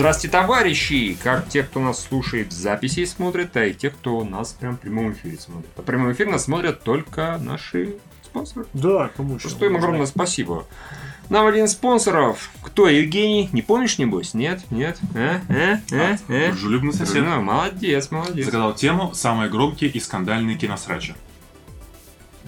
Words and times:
Здравствуйте, 0.00 0.32
товарищи! 0.32 1.18
Как 1.22 1.46
те, 1.50 1.62
кто 1.62 1.78
нас 1.78 2.02
слушает 2.02 2.48
в 2.48 2.52
записи 2.52 3.00
и 3.00 3.06
смотрит, 3.06 3.54
а 3.58 3.66
и 3.66 3.74
те, 3.74 3.90
кто 3.90 4.24
нас 4.24 4.54
прям 4.54 4.78
в 4.78 4.80
прямом 4.80 5.12
эфире 5.12 5.36
смотрит. 5.38 5.68
А 5.76 5.82
прямом 5.82 6.10
эфире 6.12 6.30
нас 6.30 6.44
смотрят 6.44 6.82
только 6.82 7.38
наши 7.38 7.96
спонсоры. 8.24 8.64
Да, 8.72 9.10
кому 9.14 9.36
еще? 9.36 9.50
Что 9.50 9.66
им 9.66 9.76
огромное 9.76 10.06
спасибо. 10.06 10.64
Нам 11.28 11.46
один 11.46 11.66
из 11.66 11.72
спонсоров. 11.72 12.48
Кто, 12.62 12.88
Евгений? 12.88 13.50
Не 13.52 13.60
помнишь, 13.60 13.98
небось? 13.98 14.32
Нет? 14.32 14.62
Нет? 14.70 14.98
Э? 15.14 15.40
Э? 15.50 15.76
Э? 15.90 16.16
Э? 16.28 16.48
Дружелюбный 16.52 16.94
сосед. 16.94 17.22
Ну, 17.22 17.42
молодец, 17.42 18.10
молодец. 18.10 18.46
Загадал 18.46 18.74
тему 18.74 19.12
«Самые 19.12 19.50
громкие 19.50 19.90
и 19.90 20.00
скандальные 20.00 20.56
киносрачи». 20.56 21.14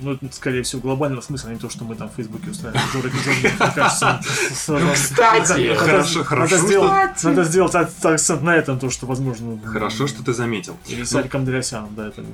Ну, 0.02 0.12
это, 0.12 0.28
скорее 0.32 0.62
всего, 0.62 0.82
глобального 0.82 1.20
смысла, 1.20 1.50
а 1.50 1.52
не 1.54 1.58
то, 1.58 1.70
что 1.70 1.84
мы 1.84 1.94
там 1.94 2.08
в 2.10 2.14
Фейсбуке 2.14 2.50
устраиваем. 2.50 2.84
Жора 2.92 3.08
Гизон, 3.08 3.34
мне 3.40 3.50
кажется, 3.74 4.20
с- 4.52 4.68
Ну, 4.68 4.92
кстати, 4.92 5.74
хорошо, 5.74 6.14
надо 6.18 6.24
хорошо, 6.24 6.56
сделать- 6.58 7.24
Надо 7.24 7.44
сделать 7.44 7.74
ак- 7.74 7.90
акцент 8.04 8.42
на 8.42 8.56
этом, 8.56 8.78
то, 8.78 8.90
что, 8.90 9.06
возможно... 9.06 9.58
Хорошо, 9.64 10.06
что 10.06 10.22
ты 10.24 10.32
заметил. 10.32 10.76
Или 10.88 11.04
с 11.04 11.14
Аликом 11.14 11.42
Андреасяном, 11.42 11.94
да, 11.94 12.08
это 12.08 12.24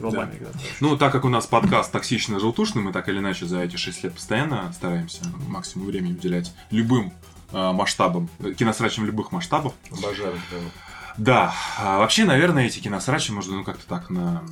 глобальный 0.00 0.36
игра. 0.38 0.48
Ну, 0.80 0.96
так 0.96 1.12
как 1.12 1.24
у 1.24 1.28
нас 1.28 1.46
подкаст 1.46 1.90
токсично 1.92 2.38
желтушный, 2.40 2.82
мы 2.82 2.92
так 2.92 3.08
или 3.08 3.18
иначе 3.18 3.46
за 3.46 3.60
эти 3.62 3.76
6 3.76 4.04
лет 4.04 4.14
постоянно 4.14 4.72
стараемся 4.72 5.22
максимум 5.48 5.88
времени 5.88 6.12
уделять 6.12 6.52
любым 6.70 7.12
э, 7.52 7.72
масштабам, 7.72 8.28
э, 8.40 8.52
киносрачам 8.52 9.06
любых 9.06 9.32
масштабов. 9.32 9.72
Обожаю. 9.90 10.34
Да, 11.18 11.52
а 11.76 11.98
вообще, 11.98 12.24
наверное, 12.24 12.66
эти 12.66 12.78
киносрачи 12.78 13.32
можно 13.32 13.56
ну, 13.56 13.64
как-то 13.64 13.86
так 13.86 14.08
на 14.08 14.44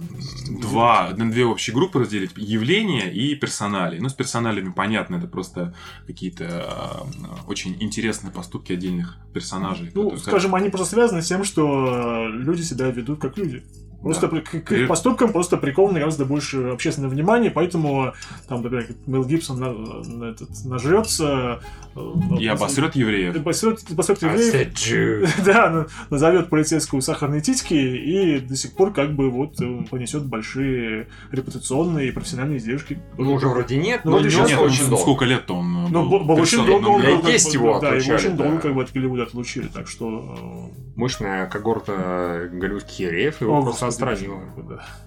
два, 0.49 1.11
на 1.17 1.31
две 1.31 1.45
общие 1.45 1.75
группы 1.75 2.01
разделить. 2.01 2.33
Явления 2.37 3.13
и 3.13 3.35
персонали. 3.37 3.99
Ну, 3.99 4.09
с 4.09 4.15
персоналями 4.15 4.73
понятно, 4.73 5.17
это 5.17 5.29
просто 5.29 5.75
какие-то 6.07 6.45
э, 6.45 7.27
очень 7.47 7.77
интересные 7.81 8.33
поступки 8.33 8.73
отдельных 8.73 9.17
персонажей. 9.33 9.93
Ну, 9.95 10.11
которые- 10.11 10.19
скажем, 10.21 10.55
они 10.57 10.69
просто 10.69 10.89
связаны 10.95 11.23
с 11.23 11.29
тем, 11.29 11.45
что 11.45 12.27
люди 12.29 12.63
себя 12.63 12.91
ведут 12.91 13.21
как 13.21 13.39
люди. 13.39 13.65
Просто 14.03 14.29
Да. 14.29 14.41
к, 14.41 14.51
к 14.63 14.73
их 14.73 14.89
поступкам 14.89 15.33
просто 15.33 15.57
приковано 15.57 15.99
гораздо 15.99 16.25
больше 16.25 16.69
общественного 16.69 17.11
внимания, 17.13 17.51
поэтому 17.51 18.13
там, 18.49 18.63
например, 18.63 18.87
Мел 19.07 19.25
Гибсон 19.25 19.59
на, 19.59 19.73
на 19.73 20.25
этот, 20.31 20.49
нажрется 20.65 21.61
э, 21.97 22.01
И 22.39 22.47
обосрет 22.47 22.95
евреев. 22.95 23.35
обосрет, 23.37 23.81
обосрет 23.91 24.23
евреев, 24.23 25.35
да, 25.45 25.71
на- 25.71 25.87
назовет 26.11 26.51
полицейскую 26.51 27.03
сахарной 27.03 27.41
титьки 27.41 27.75
и 27.75 28.39
до 28.39 28.55
сих 28.55 28.75
пор 28.77 28.93
как 28.93 29.15
бы 29.15 29.31
вот 29.31 29.61
э, 29.61 29.85
понесет 29.91 30.25
большие 30.27 31.09
репутационные 31.33 32.09
и 32.09 32.13
профессиональные 32.13 32.59
издержки. 32.59 32.99
Ну, 33.19 33.33
уже 33.35 33.49
вроде 33.49 33.77
нет, 33.77 34.03
Ну, 34.05 34.11
но 34.13 34.17
вроде 34.19 34.31
сейчас 34.31 34.51
Нет, 34.51 34.59
очень 34.61 34.85
он- 34.85 34.91
долго. 34.91 35.03
сколько 35.03 35.25
лет-то 35.25 35.55
он 35.55 35.87
э, 35.87 35.89
Ну, 35.91 36.09
был 36.25 36.31
очень 36.41 36.65
долго 36.67 36.89
он 36.89 37.03
был, 37.03 37.27
есть 37.29 37.53
его 37.55 37.81
да, 37.81 37.89
его 37.89 37.97
отлучали, 37.97 38.15
очень 38.17 38.37
да. 38.37 38.45
долго 38.45 38.59
как 38.61 38.75
бы 38.75 38.83
от 38.83 38.93
Голливуда 38.93 39.23
отлучили, 39.25 39.67
так 39.67 39.89
что 39.89 40.71
Мощная 40.97 41.47
когорта 41.47 42.49
голливудских 42.53 43.01
евреев 43.01 43.41
его 43.43 43.63
просто 43.63 43.86
отстранила. 43.87 44.41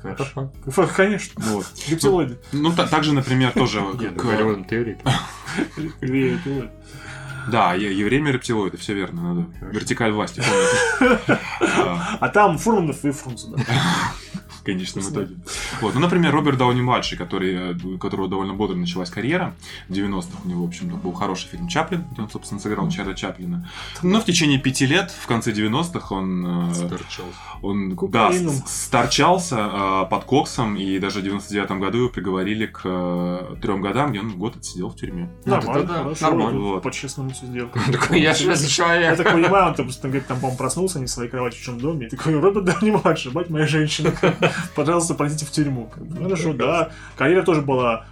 да. 0.04 0.16
Конечно, 0.96 1.44
Вот. 1.46 1.66
рептилоиды. 1.90 2.38
Ну, 2.52 2.72
та- 2.74 2.88
также, 2.88 3.14
например, 3.14 3.52
тоже... 3.52 3.82
Голливудом 4.16 4.66
теории. 4.66 4.98
Да, 7.52 7.74
е- 7.74 7.94
евреями 7.94 8.30
рептилоиды, 8.32 8.78
все 8.78 8.94
верно, 8.94 9.34
надо. 9.34 9.46
Вертикаль 9.72 10.12
власти, 10.12 10.42
помните? 11.00 11.40
А, 11.62 12.18
А 12.20 12.30
там 12.30 12.58
Фурманов 12.60 13.04
и 13.06 13.12
Фрунзе, 13.12 13.48
да. 13.56 13.64
В 14.50 14.64
конечном 14.64 15.04
итоге. 15.10 15.36
Вот, 15.82 15.94
ну, 15.94 16.00
например, 16.00 16.34
Роберт 16.34 16.58
Дауни 16.58 16.82
младший, 16.82 17.17
который, 17.17 17.54
э, 17.54 17.73
у 17.84 17.98
которого 17.98 18.28
довольно 18.28 18.54
бодро 18.54 18.76
началась 18.76 19.10
карьера 19.10 19.54
в 19.88 19.94
90-х, 19.94 20.40
у 20.44 20.48
него, 20.48 20.66
в 20.66 20.67
общем-то, 20.67 20.95
был 20.98 21.14
хороший 21.14 21.48
фильм 21.48 21.67
Чаплин, 21.67 22.06
где 22.12 22.22
он, 22.22 22.30
собственно, 22.30 22.60
сыграл 22.60 22.90
Чарли 22.90 23.14
Чаплина. 23.14 23.70
Но 24.04 24.20
в 24.20 24.26
течение 24.26 24.60
пяти 24.60 24.86
лет, 24.86 25.12
в 25.12 25.28
конце 25.28 25.52
90-х, 25.52 26.16
он, 26.16 26.72
э, 26.72 26.98
он 27.62 27.95
да, 28.12 28.32
сторчался 28.66 29.70
э, 29.72 30.10
под 30.10 30.23
коксом, 30.26 30.76
и 30.76 31.00
даже 31.00 31.22
в 31.22 31.23
99-м 31.23 31.80
году 31.80 31.98
его 32.00 32.10
приговорили 32.10 32.66
к 32.66 32.82
э, 32.84 33.56
трем 33.62 33.82
годам, 33.82 34.12
где 34.12 34.20
он 34.20 34.38
год 34.38 34.58
отсидел 34.58 34.89
в 34.89 34.95
тюрьме. 34.95 35.30
Ну, 35.45 35.56
Нормально, 35.56 35.84
да, 35.84 36.04
хорошо. 36.04 36.26
нормально. 36.26 36.60
Вот. 36.60 36.84
По-честному 36.84 37.30
все 37.32 37.45
сделал. 37.45 37.70
Такой, 37.92 38.22
я 38.22 38.30
Я 38.30 38.36
человек. 38.36 39.18
так 39.18 39.32
понимаю, 39.32 39.70
он 39.70 39.76
просто, 39.76 40.08
говорит, 40.08 40.28
там, 40.28 40.38
по-моему, 40.38 40.58
проснулся 40.58 41.00
не 41.00 41.06
в 41.06 41.10
своей 41.10 41.30
кровати 41.30 41.56
в 41.56 41.62
чем 41.62 41.80
доме, 41.80 42.10
такой, 42.10 42.39
Роберт 42.39 42.66
Дауни 42.66 42.92
младший, 42.92 43.32
мать 43.32 43.50
моя 43.50 43.68
женщина, 43.68 44.14
пожалуйста, 44.76 45.14
пройдите 45.14 45.45
в 45.45 45.52
тюрьму. 45.52 45.69
Бы, 45.70 46.24
Хорошо, 46.24 46.54
да. 46.54 46.92
Карьера 47.18 47.44
тоже 47.44 47.62
была 47.62 48.06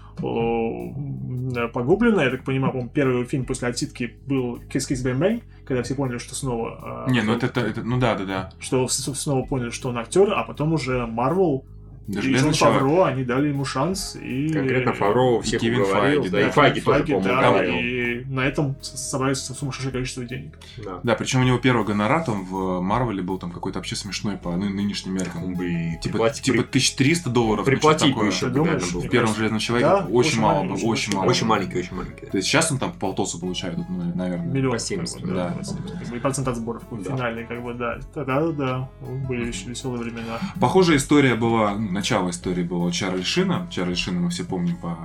погублена, 1.74 2.24
я 2.24 2.32
так 2.32 2.44
понимаю, 2.44 2.72
по-моему, 2.72 2.90
первый 2.92 3.24
фильм 3.26 3.46
после 3.46 3.68
отсидки 3.70 4.16
был 4.26 4.58
Kiss 4.70 4.90
Kiss 4.90 5.04
Bang 5.06 5.20
Bang, 5.20 5.44
когда 5.66 5.84
все 5.84 5.96
поняли, 5.96 6.18
что 6.18 6.36
снова... 6.36 7.06
а, 7.06 7.10
Не, 7.10 7.22
ну 7.22 7.34
это, 7.34 7.48
это- 7.60 7.84
ну 7.84 8.00
да, 8.00 8.16
да, 8.16 8.26
да. 8.26 8.50
Что 8.60 8.88
снова 8.88 9.46
поняли, 9.46 9.70
что 9.70 9.90
он 9.90 9.98
актер, 9.98 10.34
а 10.34 10.44
потом 10.44 10.74
уже 10.74 11.06
Марвел 11.06 11.66
железный 12.08 12.50
Джон 12.50 12.54
человек. 12.54 12.82
Фавро, 12.82 13.06
они 13.06 13.24
дали 13.24 13.48
ему 13.50 13.66
шанс, 13.66 14.16
и... 14.22 14.50
Конкретно 14.54 14.94
Фавро 14.94 15.42
всех 15.42 15.62
Кевин 15.62 15.82
уговорил, 15.82 16.22
Файги, 16.22 16.30
да, 16.30 16.38
да, 16.42 16.48
и 16.48 16.52
Файги 16.52 16.82
тоже, 16.82 16.98
Файги, 17.00 17.14
по-моему, 17.14 17.42
да, 17.42 17.50
уговорил. 17.50 17.74
и 17.76 18.24
на 18.28 18.40
этом 18.42 18.76
с- 18.82 19.10
собрались 19.10 19.40
сумасшедшее 19.40 19.92
количество 19.92 20.24
денег. 20.26 20.58
Да. 20.84 21.00
Да, 21.04 21.16
причем 21.16 21.42
у 21.42 21.44
него 21.44 21.58
первый 21.58 21.86
гонорар 21.86 22.24
там 22.24 22.46
в 22.46 22.80
Марвеле 22.82 23.22
был 23.24 23.38
там 23.38 23.52
какой-то 23.52 23.80
вообще 23.80 23.96
смешной 23.96 24.38
по 24.38 24.56
ны- 24.56 24.70
нынешним 24.70 25.14
меркам. 25.16 25.44
Он 25.44 25.56
бы 25.56 25.66
и 25.70 26.00
Типа, 26.02 26.18
приплати- 26.18 26.42
типа 26.42 26.62
1300 26.64 27.30
долларов. 27.30 27.66
ну, 27.66 27.72
приплатить 27.72 28.08
что-то 28.08 28.20
бы 28.22 28.28
еще 28.28 28.48
думаешь? 28.48 28.92
был. 28.94 29.02
В 29.02 29.10
первом 29.10 29.36
железном 29.36 29.60
человеке 29.60 29.90
Да, 29.90 29.98
очень, 30.06 30.16
очень 30.16 30.42
мало 30.42 30.62
очень 30.64 30.88
очень 30.90 31.16
мало. 31.16 31.30
Очень 31.30 31.48
маленький, 31.48 31.78
очень 31.80 31.96
маленький. 31.96 32.26
То 32.28 32.38
есть 32.38 32.48
сейчас 32.50 32.72
он 32.72 32.78
там 32.78 32.94
полтосу 32.94 33.40
получает, 33.40 33.78
ну, 33.78 33.86
наверное. 34.16 34.48
Миллион. 34.48 34.74
По 34.74 34.80
70, 34.80 35.16
как 35.16 35.24
бы, 35.28 35.34
да. 35.36 35.56
по 35.58 35.64
70, 35.64 36.00
как 36.00 36.08
бы, 36.10 36.18
И 36.18 36.20
процент 36.20 36.48
от 36.48 36.56
сборов 36.56 36.84
Да. 36.92 37.04
финальный, 37.16 37.46
как 37.46 37.62
бы, 37.64 37.74
да. 37.74 38.00
Да, 38.16 38.48
да, 38.52 38.90
были 39.28 39.48
еще 39.48 39.68
веселые 39.70 40.02
времена. 40.04 40.40
Похожая 40.60 40.98
история 40.98 41.36
была, 41.36 41.76
ну, 41.76 41.97
начало 41.98 42.30
истории 42.30 42.64
было 42.64 42.92
Чарли 42.92 43.24
Шина. 43.24 43.68
Чарли 43.72 43.96
Шина 43.96 44.20
мы 44.22 44.30
все 44.30 44.44
помним 44.44 44.78
по 44.78 44.98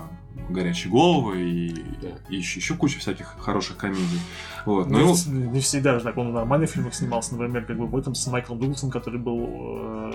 горячей 0.50 0.90
головы 0.90 1.40
и, 1.40 1.74
Да. 2.02 2.08
и 2.28 2.36
еще, 2.36 2.60
еще 2.60 2.74
куча 2.74 2.98
всяких 2.98 3.36
хороших 3.38 3.76
комедий. 3.78 4.20
Вот. 4.66 4.88
Ну, 4.88 4.98
Ну, 4.98 5.04
его- 5.04 5.14
не, 5.26 5.48
не 5.48 5.60
всегда 5.60 5.98
же 5.98 6.04
так, 6.04 6.16
он 6.18 6.30
в 6.30 6.34
нормальных 6.34 6.70
фильмах 6.70 6.94
снимался, 6.94 7.32
например, 7.34 7.64
как 7.64 7.78
бы 7.78 7.86
в 7.86 7.96
этом 7.96 8.14
с 8.14 8.26
Майклом 8.26 8.58
Дугласом, 8.58 8.90
который 8.90 9.18
был... 9.18 10.12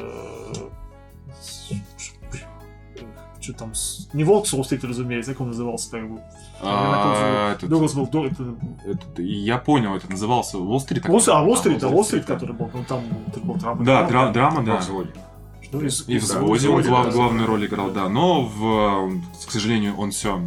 что 3.40 3.54
там, 3.54 3.74
с- 3.76 4.10
не 4.14 4.24
Волк 4.24 4.46
с 4.48 4.54
Уолл-стрит, 4.54 4.84
разумеется, 4.84 5.32
как 5.32 5.42
он 5.42 5.48
назывался, 5.50 5.92
как 5.92 6.10
бы. 6.10 6.20
а, 6.62 7.56
Дуглас 7.62 7.94
был, 7.94 8.10
я 9.18 9.58
понял, 9.58 9.96
это 9.96 10.10
назывался 10.10 10.58
Уолл-стрит. 10.58 11.04
так 11.04 11.12
Уолл- 11.12 11.22
а? 11.30 11.44
Уолл-стрит, 11.44 11.84
а, 11.84 11.88
Уолл-стрит, 11.88 12.26
который 12.26 12.56
был, 12.56 12.70
ну 12.74 12.84
там, 12.84 13.04
был 13.44 13.56
драма. 13.56 13.86
Да, 13.86 14.08
дра- 14.10 14.32
драма, 14.34 14.64
да. 14.64 14.82
Что, 15.70 15.82
из- 15.86 16.08
И 16.08 16.18
в 16.18 16.28
да, 16.28 16.40
взводе 16.40 16.70
он 16.70 16.82
глав- 16.82 17.06
да. 17.08 17.12
главную 17.12 17.46
роль 17.48 17.66
играл, 17.66 17.92
да. 17.92 18.08
Но, 18.10 18.44
в, 18.44 19.12
э, 19.14 19.46
к 19.48 19.52
сожалению, 19.52 19.96
он 19.98 20.12
все... 20.12 20.42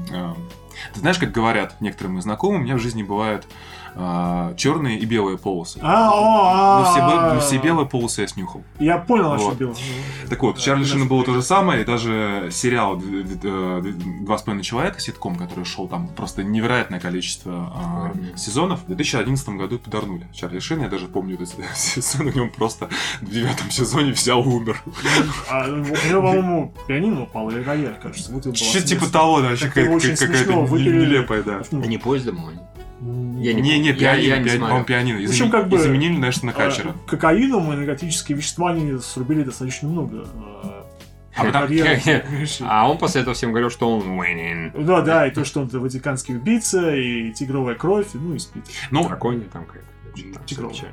Ты 0.94 1.00
знаешь, 1.00 1.18
как 1.18 1.30
говорят 1.30 1.76
некоторые 1.80 2.12
мои 2.14 2.22
знакомые, 2.22 2.60
у 2.60 2.64
меня 2.64 2.76
в 2.76 2.78
жизни 2.78 3.02
бывают 3.02 3.46
э, 3.94 4.54
черные 4.56 4.98
и 4.98 5.04
белые 5.04 5.38
полосы. 5.38 5.78
А, 5.82 6.10
о, 6.12 6.80
Не 6.80 6.90
все, 6.90 7.00
а, 7.02 7.34
не 7.34 7.40
все 7.40 7.58
белые 7.58 7.86
полосы 7.86 8.22
я 8.22 8.26
снюхал. 8.26 8.62
Я 8.78 8.98
понял, 8.98 9.30
на 9.30 9.38
что 9.38 9.48
Вот. 9.48 9.58
бил. 9.58 9.76
Так 10.28 10.42
вот, 10.42 10.58
Чарли 10.58 10.84
Шина 10.84 11.06
было 11.06 11.24
то 11.24 11.32
же 11.32 11.42
самое, 11.42 11.82
и 11.82 11.84
даже 11.84 12.48
сериал 12.52 13.00
э, 13.00 13.82
«Два 14.22 14.38
с 14.38 14.42
половиной 14.42 14.64
человека», 14.64 15.00
ситком, 15.00 15.36
который 15.36 15.64
шел 15.64 15.88
там 15.88 16.08
просто 16.08 16.42
невероятное 16.42 17.00
количество 17.00 17.72
а, 17.74 18.12
сезонов, 18.36 18.80
в 18.82 18.86
2011 18.86 19.48
году 19.50 19.78
подорнули. 19.78 20.26
Чарли 20.32 20.58
Шина, 20.58 20.84
я 20.84 20.88
даже 20.88 21.06
помню 21.06 21.34
этот 21.34 21.54
сезон, 21.74 22.28
у 22.28 22.30
него 22.32 22.48
просто 22.48 22.88
в 23.20 23.30
девятом 23.30 23.70
сезоне 23.70 24.12
взял 24.12 24.40
умер. 24.40 24.82
А, 25.50 25.66
у 25.66 25.76
него, 25.76 26.22
по-моему, 26.22 26.74
пианино 26.86 27.22
упало 27.22 27.50
или 27.50 27.62
рояль, 27.62 27.98
кажется. 28.00 28.32
Вот 28.32 28.56
Что-то 28.56 28.86
типа 28.86 29.06
того, 29.10 29.40
да, 29.40 29.50
вообще 29.50 29.68
какая-то 29.68 29.90
нелепая, 29.90 31.42
да. 31.42 31.62
Ну, 31.70 31.82
А 31.82 31.86
не 31.86 31.98
поездом 31.98 32.46
они? 32.48 32.58
Я 33.00 33.54
Не, 33.54 33.78
не, 33.78 33.88
Я- 33.88 33.94
пианино, 33.94 34.20
я 34.22 34.38
не 34.38 34.44
пианино, 34.44 34.64
по-моему, 34.66 34.84
пианино. 34.84 35.26
В 35.26 35.30
общем, 35.30 35.50
как 35.50 35.68
бы, 35.68 35.78
Заменили, 35.78 36.16
знаешь, 36.16 36.42
на 36.42 36.52
качера. 36.52 36.90
а, 36.90 37.08
Кокаином 37.08 37.72
и 37.72 37.76
наркотические 37.76 38.36
вещества 38.36 38.70
они 38.70 38.98
срубили 38.98 39.42
достаточно 39.42 39.88
много. 39.88 40.26
а, 40.62 40.86
А 41.36 41.44
потом-? 41.44 41.68
А 42.68 42.90
он 42.90 42.98
после 42.98 43.22
этого 43.22 43.34
всем 43.34 43.50
говорил, 43.50 43.70
что 43.70 43.90
он 43.96 44.02
winning. 44.20 44.84
Да, 44.84 45.00
да, 45.00 45.26
и 45.26 45.30
то, 45.30 45.44
что 45.46 45.60
он 45.62 45.68
ватиканский 45.68 46.36
убийца, 46.36 46.94
и 46.94 47.32
тигровая 47.32 47.74
кровь, 47.74 48.08
и, 48.14 48.18
ну 48.18 48.34
и 48.34 48.38
спит. 48.38 48.64
Ну, 48.90 49.04
Драконий 49.06 49.46
там 49.50 49.64
какая-то. 49.64 49.86
Очень 50.14 50.88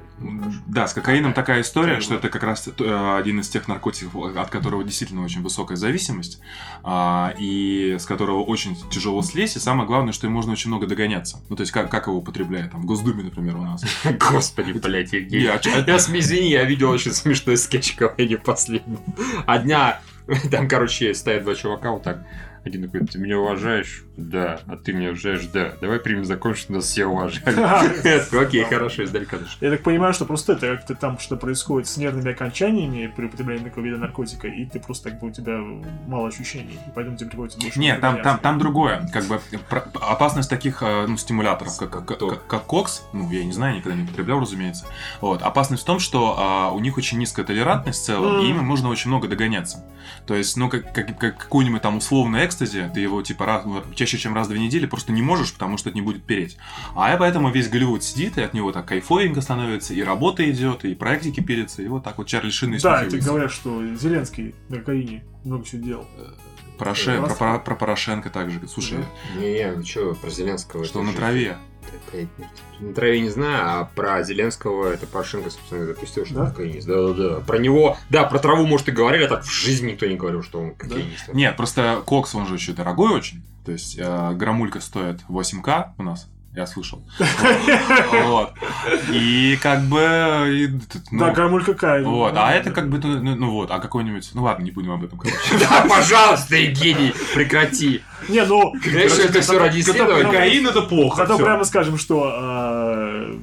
Да, 0.68 0.88
с 0.88 0.94
кокаином 0.94 1.34
такая 1.34 1.62
история, 1.62 2.00
что 2.02 2.16
это 2.16 2.30
как 2.30 2.44
раз 2.44 2.68
э, 2.68 3.18
один 3.18 3.40
из 3.40 3.50
тех 3.50 3.68
наркотиков, 3.68 4.38
от 4.38 4.50
которого 4.50 4.84
действительно 4.84 5.24
очень 5.24 5.42
высокая 5.42 5.78
зависимость, 5.78 6.40
а, 6.84 7.34
и 7.38 7.98
с 8.00 8.06
которого 8.06 8.44
очень 8.44 8.75
тяжело 8.90 9.22
слезть, 9.22 9.58
и 9.58 9.60
самое 9.60 9.88
главное, 9.88 10.14
что 10.14 10.28
им 10.28 10.34
можно 10.34 10.52
очень 10.52 10.69
много 10.69 10.88
догоняться. 10.88 11.40
Ну, 11.50 11.56
то 11.56 11.62
есть, 11.62 11.72
как, 11.72 11.90
как 11.90 12.08
его 12.08 12.18
употребляют, 12.18 12.72
там, 12.72 12.81
в 12.81 12.86
Госдуме, 12.86 13.24
например, 13.24 13.58
у 13.58 13.64
нас. 13.64 13.84
Господи, 14.31 14.72
блядь, 14.74 15.14
Евгений. 15.14 15.44
Не, 15.44 15.50
Я 15.88 15.98
извини, 15.98 16.50
я 16.52 16.64
видел 16.64 16.90
очень 16.90 17.12
смешной 17.12 17.58
скетч 17.58 17.94
комедии 17.98 18.36
последний. 18.36 19.00
А 19.46 19.60
дня, 19.60 20.02
там, 20.52 20.68
короче, 20.68 21.14
стоят 21.14 21.44
два 21.44 21.56
чувака 21.56 21.92
вот 21.92 22.04
так. 22.04 22.25
Один 22.64 22.84
такой, 22.84 23.08
ты 23.08 23.18
меня 23.18 23.40
уважаешь? 23.40 24.04
Да, 24.18 24.60
а 24.66 24.75
ты 24.78 24.94
меня 24.94 25.12
уже 25.12 25.40
да. 25.54 25.74
Давай 25.80 26.00
примем 26.00 26.25
закон, 26.25 26.56
что 26.56 26.74
нас 26.74 26.86
все 26.86 27.06
уважают. 27.06 28.34
Окей, 28.34 28.64
хорошо, 28.64 29.04
издалека. 29.04 29.38
Я 29.62 29.69
так 29.69 29.84
понимаю, 29.84 30.14
что 30.14 30.25
просто 30.25 30.54
это 30.54 30.75
как-то 30.75 30.96
там 30.96 31.19
что 31.19 31.38
происходит 31.38 31.88
с 31.88 31.98
нервными 31.98 32.31
окончаниями 32.31 33.14
при 33.16 33.25
употреблении 33.25 33.66
такого 33.66 33.84
вида 33.84 33.98
наркотика, 33.98 34.48
и 34.48 34.66
ты 34.66 34.80
просто 34.80 35.12
как 35.12 35.19
бы 35.19 35.28
у 35.28 35.31
тебя 35.31 35.60
мало 36.08 36.30
ощущений, 36.30 36.80
и 36.88 36.92
поэтому 36.96 37.16
тебе 37.16 37.30
приходится 37.30 37.60
больше 37.60 37.80
Нет, 37.80 38.02
там, 38.02 38.22
там, 38.24 38.40
там 38.40 38.58
другое. 38.58 39.08
Как 39.14 39.25
бы 39.25 39.40
про- 39.69 39.86
опасность 40.02 40.50
таких 40.50 40.81
э, 40.81 41.06
ну, 41.08 41.16
стимуляторов, 41.18 41.78
как, 41.78 41.92
как, 41.92 42.06
как- 42.08 42.48
как 42.48 42.64
кокс, 42.64 43.04
ну, 43.14 43.30
я 43.31 43.46
не 43.46 43.54
знаю, 43.54 43.75
никогда 43.78 43.96
не 43.96 44.04
употреблял, 44.04 44.40
разумеется. 44.40 44.88
Вот. 45.22 45.44
Опасность 45.44 45.84
в 45.84 45.86
том, 45.86 46.00
что 46.00 46.36
а, 46.40 46.72
у 46.72 46.80
них 46.80 46.98
очень 46.98 47.19
низкая 47.19 47.46
толерантность 47.46 48.02
в 48.02 48.06
целом, 48.06 48.42
и 48.42 48.50
им 48.50 48.68
нужно 48.68 48.90
очень 48.90 49.10
много 49.10 49.28
догоняться. 49.28 49.86
То 50.25 50.34
есть, 50.34 50.58
ну, 50.58 50.69
как, 50.69 50.92
как, 50.94 51.18
как 51.19 51.38
какой-нибудь 51.38 51.81
там 51.81 51.98
условный 51.98 52.46
экстази, 52.46 52.90
ты 52.94 53.02
его, 53.02 53.22
типа, 53.22 53.46
раз, 53.46 53.64
чаще, 53.96 54.06
чем 54.15 54.33
раз 54.33 54.48
в 54.48 54.51
две 54.51 54.59
недели 54.59 54.86
просто 54.86 55.12
не 55.12 55.21
можешь, 55.21 55.51
потому 55.51 55.77
что 55.77 55.89
это 55.89 55.98
не 55.98 56.01
будет 56.01 56.24
переть. 56.24 56.56
А 56.95 57.13
и 57.13 57.18
поэтому 57.19 57.51
весь 57.51 57.68
Голливуд 57.68 58.01
сидит, 58.04 58.38
и 58.38 58.42
от 58.42 58.54
него 58.54 58.71
так 58.71 58.86
кайфовенько 58.86 59.42
становится, 59.42 59.94
и 59.94 60.01
работа 60.01 60.50
идет, 60.50 60.86
и 60.86 60.95
проектики 60.95 61.42
пилятся, 61.42 61.81
и 61.81 61.88
вот 61.89 62.06
так 62.06 62.18
вот 62.18 62.27
Чарли 62.27 62.50
Шин 62.51 62.75
и 62.75 62.80
Да, 62.80 63.06
тебе 63.06 63.19
говорят, 63.19 63.51
что 63.51 63.83
Зеленский 63.95 64.56
на 64.69 64.77
кокаине 64.77 65.25
много 65.44 65.65
чего 65.65 65.81
делал. 65.83 66.06
Порошен- 66.77 67.21
Раз. 67.24 67.36
про, 67.36 67.54
про- 67.54 67.59
про 67.59 67.75
Порошенко 67.75 68.30
также. 68.30 68.62
Слушай, 68.68 69.00
Не-не, 69.38 69.74
ну 69.75 69.83
что, 69.83 70.13
про 70.13 70.30
Зеленского... 70.30 70.86
что 70.86 71.01
на 71.01 71.12
траве. 71.12 71.57
Да, 72.13 72.19
На 72.80 72.94
траве 72.94 73.21
не 73.21 73.30
знаю, 73.30 73.62
а 73.65 73.86
про 73.95 74.21
Зеленского 74.21 74.92
это 74.94 75.07
Порошенко, 75.07 75.50
собственно, 75.50 75.86
запустил, 75.86 76.25
что 76.25 76.36
Да? 76.36 76.42
он 76.44 76.48
кокаинист. 76.51 76.86
Да-да-да. 76.88 77.39
Про 77.39 77.57
него, 77.57 77.98
да, 78.09 78.25
про 78.25 78.38
траву, 78.39 78.68
может, 78.68 78.89
и 78.89 78.92
говорили, 78.92 79.24
а 79.24 79.27
так 79.30 79.44
в 79.44 79.51
жизни 79.51 79.92
никто 79.94 80.06
не 80.06 80.15
говорил, 80.18 80.44
что 80.44 80.59
он 80.59 80.75
кокаинист. 80.75 81.33
Нет, 81.33 81.56
просто 81.57 82.04
кокс, 82.06 82.36
он 82.36 82.45
же 82.45 82.56
еще 82.56 82.74
дорогой 82.74 83.13
очень. 83.13 83.42
То 83.68 83.74
есть 83.74 83.98
э, 84.00 84.31
граммулька 84.34 84.80
стоит 84.80 85.19
8к 85.28 85.88
у 85.98 86.04
нас, 86.04 86.30
я 86.56 86.66
слышал. 86.66 87.04
Вот. 88.24 88.54
И 89.12 89.60
как 89.62 89.81
бы... 89.81 90.46
и, 90.48 90.68
ну, 91.12 91.19
Да, 91.19 91.31
грамуль 91.31 91.66
какая. 91.66 92.02
Вот, 92.02 92.34
а 92.38 92.54
это 92.54 92.72
как 92.72 92.88
бы, 92.88 92.98
ну, 92.98 93.36
ну 93.36 93.52
вот, 93.52 93.69
а 93.69 93.80
какой-нибудь... 93.80 94.30
Ну 94.34 94.44
ладно, 94.44 94.64
не 94.64 94.72
будем 94.72 94.92
об 94.92 95.04
этом, 95.04 95.19
короче. 95.19 95.38
Да, 95.60 95.86
пожалуйста, 95.90 96.56
Евгений, 96.56 97.14
прекрати. 97.36 98.04
Не, 98.30 98.46
ну, 98.46 98.74
что 98.80 99.24
это 99.24 99.42
все 99.42 99.60
ради 99.60 99.81
исследования? 99.81 100.31
Кокаин 100.31 100.66
это 100.66 100.84
плохо. 100.84 101.25
Зато 101.25 101.38
прямо 101.38 101.66
скажем, 101.66 101.98
что 101.98 102.31
а, 102.34 103.38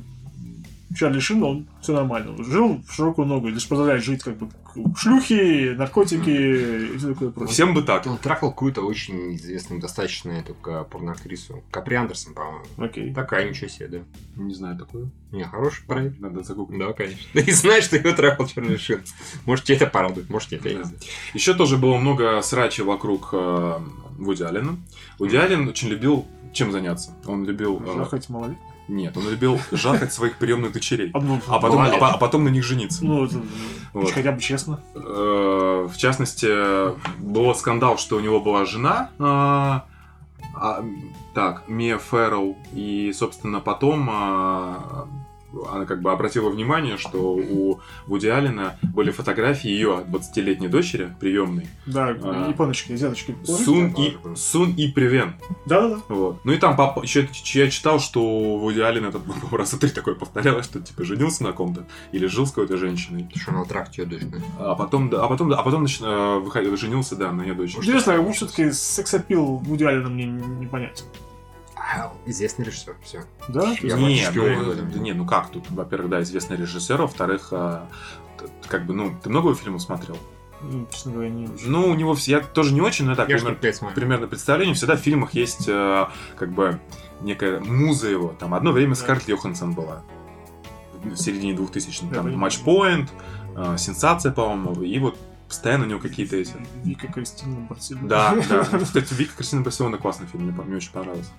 Чарли 0.94 1.20
Шин, 1.20 1.42
он 1.42 1.66
все 1.80 1.92
нормально. 1.92 2.42
Жил 2.44 2.80
в 2.86 2.92
широкую 2.92 3.26
ногу, 3.26 3.48
лишь 3.48 3.66
позволяет 3.68 4.02
жить 4.04 4.22
как 4.22 4.36
бы 4.36 4.48
шлюхи, 4.96 5.74
наркотики 5.74 6.30
и 6.30 6.96
все 6.98 7.08
такое 7.14 7.30
прочее. 7.30 7.52
Всем 7.52 7.74
бы 7.74 7.82
так. 7.82 8.06
Он 8.06 8.18
трахал 8.18 8.50
какую-то 8.50 8.82
очень 8.82 9.34
известную, 9.36 9.80
достаточно 9.80 10.42
ка- 10.62 10.84
порноактрису. 10.84 11.62
Капри 11.70 11.96
Андерсон, 11.96 12.34
по-моему. 12.34 12.64
Окей. 12.78 13.12
Такая, 13.14 13.48
ничего 13.48 13.68
себе, 13.68 13.88
да. 13.88 13.98
Не 14.36 14.54
знаю 14.54 14.76
такую. 14.78 15.10
Не, 15.32 15.44
хороший 15.44 15.84
проект. 15.86 16.20
Надо 16.20 16.42
загуглить. 16.42 16.78
Да, 16.78 16.92
конечно. 16.92 17.38
И 17.38 17.50
знаешь, 17.52 17.84
что 17.84 17.96
его 17.96 18.12
трахал 18.12 18.46
Чарли 18.46 18.76
Шин. 18.76 19.02
Может, 19.46 19.64
тебе 19.66 19.76
это 19.76 19.86
порадует, 19.86 20.28
может, 20.30 20.52
нет, 20.52 20.64
я 20.64 20.72
не 20.74 20.82
Да. 20.82 20.90
Еще 21.34 21.54
тоже 21.54 21.76
было 21.76 21.96
много 21.98 22.40
срачи 22.42 22.82
вокруг 22.82 23.30
э, 23.32 23.78
Вуди 24.18 24.42
Аллена. 24.42 24.76
Вуди 25.18 25.36
Аллен 25.36 25.68
очень 25.68 25.88
любил 25.88 26.26
чем 26.52 26.70
заняться? 26.70 27.10
Он 27.26 27.44
любил... 27.44 27.82
э, 27.84 27.94
Жахать 27.96 28.28
малолет. 28.28 28.56
Нет, 28.88 29.16
он 29.16 29.28
любил 29.30 29.58
жахать 29.72 30.12
своих 30.12 30.36
приемных 30.36 30.72
дочерей. 30.72 31.10
Одну. 31.14 31.40
А 31.48 31.58
потом, 31.58 31.78
Молодец. 31.78 31.98
а, 32.02 32.08
а 32.10 32.18
потом 32.18 32.44
на 32.44 32.48
них 32.50 32.64
жениться. 32.64 33.04
Ну, 33.04 33.24
это, 33.24 33.40
Вот. 33.92 34.10
хотя 34.12 34.32
бы 34.32 34.40
честно. 34.40 34.80
Э, 34.94 35.88
В 35.90 35.96
частности, 35.96 36.48
был 37.20 37.54
скандал, 37.54 37.96
что 37.98 38.16
у 38.16 38.20
него 38.20 38.40
была 38.40 38.64
жена, 38.66 39.10
а, 39.18 39.84
а, 40.54 40.84
так, 41.34 41.62
Мия 41.68 41.98
Феррелл, 41.98 42.56
и, 42.74 43.12
собственно, 43.14 43.60
потом 43.60 44.08
а, 44.10 45.06
она 45.72 45.84
как 45.86 46.02
бы 46.02 46.10
обратила 46.12 46.50
внимание, 46.50 46.96
что 46.96 47.34
у 47.34 47.80
Вуди 48.06 48.26
Аллена 48.28 48.76
были 48.82 49.10
фотографии 49.10 49.68
ее 49.70 50.04
20-летней 50.08 50.68
дочери, 50.68 51.14
приемной, 51.20 51.66
Да, 51.86 52.08
А. 52.22 52.48
японочки, 52.48 52.92
азиаточки. 52.92 53.36
Сун 53.44 53.92
да, 53.92 54.02
и, 54.02 54.16
да. 54.22 54.36
Сун 54.36 54.72
и 54.74 54.88
Привен. 54.88 55.34
Да-да-да. 55.66 56.00
Вот. 56.08 56.44
Ну 56.44 56.52
и 56.52 56.58
там 56.58 56.76
поп- 56.76 57.02
еще 57.04 57.28
я 57.54 57.70
читал, 57.70 57.98
что 58.00 58.20
у 58.22 58.58
Вуди 58.58 58.80
Аллена 58.80 59.08
это 59.08 59.18
по 59.18 59.56
раза 59.56 59.78
три 59.78 59.90
такое 59.90 60.14
повторялось, 60.14 60.64
что 60.66 60.80
типа 60.80 61.04
женился 61.04 61.42
на 61.44 61.52
ком-то 61.52 61.84
или 62.12 62.26
жил 62.26 62.46
с 62.46 62.50
какой-то 62.50 62.76
женщиной. 62.76 63.28
Что 63.34 63.52
на 63.52 63.64
трахте 63.64 64.02
ее 64.02 64.08
дочь, 64.08 64.22
да? 64.24 64.38
А 64.58 64.74
потом, 64.74 65.10
да, 65.10 65.24
а 65.24 65.28
потом, 65.28 65.48
да, 65.50 65.58
а 65.58 65.62
потом 65.62 65.84
нач- 65.84 66.02
э, 66.04 66.38
выходил- 66.40 66.76
женился, 66.76 67.16
да, 67.16 67.30
на 67.32 67.42
ее 67.42 67.54
дочери. 67.54 67.78
Интересно, 67.80 68.16
как 68.16 68.32
все-таки 68.34 68.70
сексапил 68.72 69.44
Вуди 69.58 69.84
Аллена 69.84 70.08
мне 70.08 70.24
непонятен. 70.26 71.04
А, 71.96 72.12
Известный 72.26 72.64
режиссер, 72.64 72.96
все. 73.02 73.24
Да? 73.48 73.74
Я 73.80 73.96
не, 73.96 74.26
ну, 74.34 74.42
уверен 74.42 74.64
в 74.64 74.70
этом. 74.70 74.90
да 74.90 74.98
не, 74.98 75.12
ну 75.12 75.26
как 75.26 75.50
тут, 75.50 75.70
во-первых, 75.70 76.10
да, 76.10 76.22
известный 76.22 76.56
режиссер, 76.56 77.00
во-вторых, 77.00 77.48
а, 77.52 77.88
как 78.68 78.86
бы, 78.86 78.94
ну, 78.94 79.14
ты 79.22 79.30
много 79.30 79.48
его 79.48 79.58
фильмов 79.58 79.82
смотрел? 79.82 80.16
Ну, 80.62 80.86
честно 80.90 81.12
говоря, 81.12 81.30
не 81.30 81.46
очень. 81.46 81.70
Ну, 81.70 81.88
у 81.88 81.94
него 81.94 82.14
все, 82.14 82.32
я 82.32 82.40
тоже 82.40 82.72
не 82.72 82.80
очень, 82.80 83.04
но 83.04 83.14
так, 83.14 83.28
Я 83.28 83.36
примерно, 83.36 83.90
примерно 83.94 84.26
представление, 84.26 84.74
всегда 84.74 84.96
в 84.96 85.00
фильмах 85.00 85.34
есть, 85.34 85.68
э, 85.68 86.06
как 86.36 86.52
бы, 86.52 86.80
некая 87.20 87.60
муза 87.60 88.08
его, 88.08 88.34
там, 88.38 88.54
одно 88.54 88.72
время 88.72 88.94
Да. 88.94 88.96
Скарлетт 88.96 89.28
Йоханссон 89.28 89.72
была, 89.74 90.02
в 91.02 91.16
середине 91.16 91.52
2000-х, 91.54 92.06
Я 92.08 92.14
там, 92.14 92.24
понимаю. 92.24 92.38
Матчпоинт, 92.38 93.12
э, 93.56 93.76
Сенсация, 93.78 94.32
по-моему, 94.32 94.82
и 94.82 94.98
вот 94.98 95.18
постоянно 95.48 95.84
у 95.84 95.88
него 95.88 96.00
какие-то 96.00 96.36
эти... 96.36 96.54
Вика 96.84 97.08
Кристина 97.08 97.60
Барселона. 97.68 98.08
Да, 98.08 98.34
да. 98.48 98.64
Кстати, 98.82 99.14
Вика 99.14 99.36
Кристина 99.36 99.62
Барселона 99.62 99.98
классный 99.98 100.26
фильм, 100.26 100.44
мне, 100.44 100.76
очень 100.76 100.92
понравился. 100.92 101.30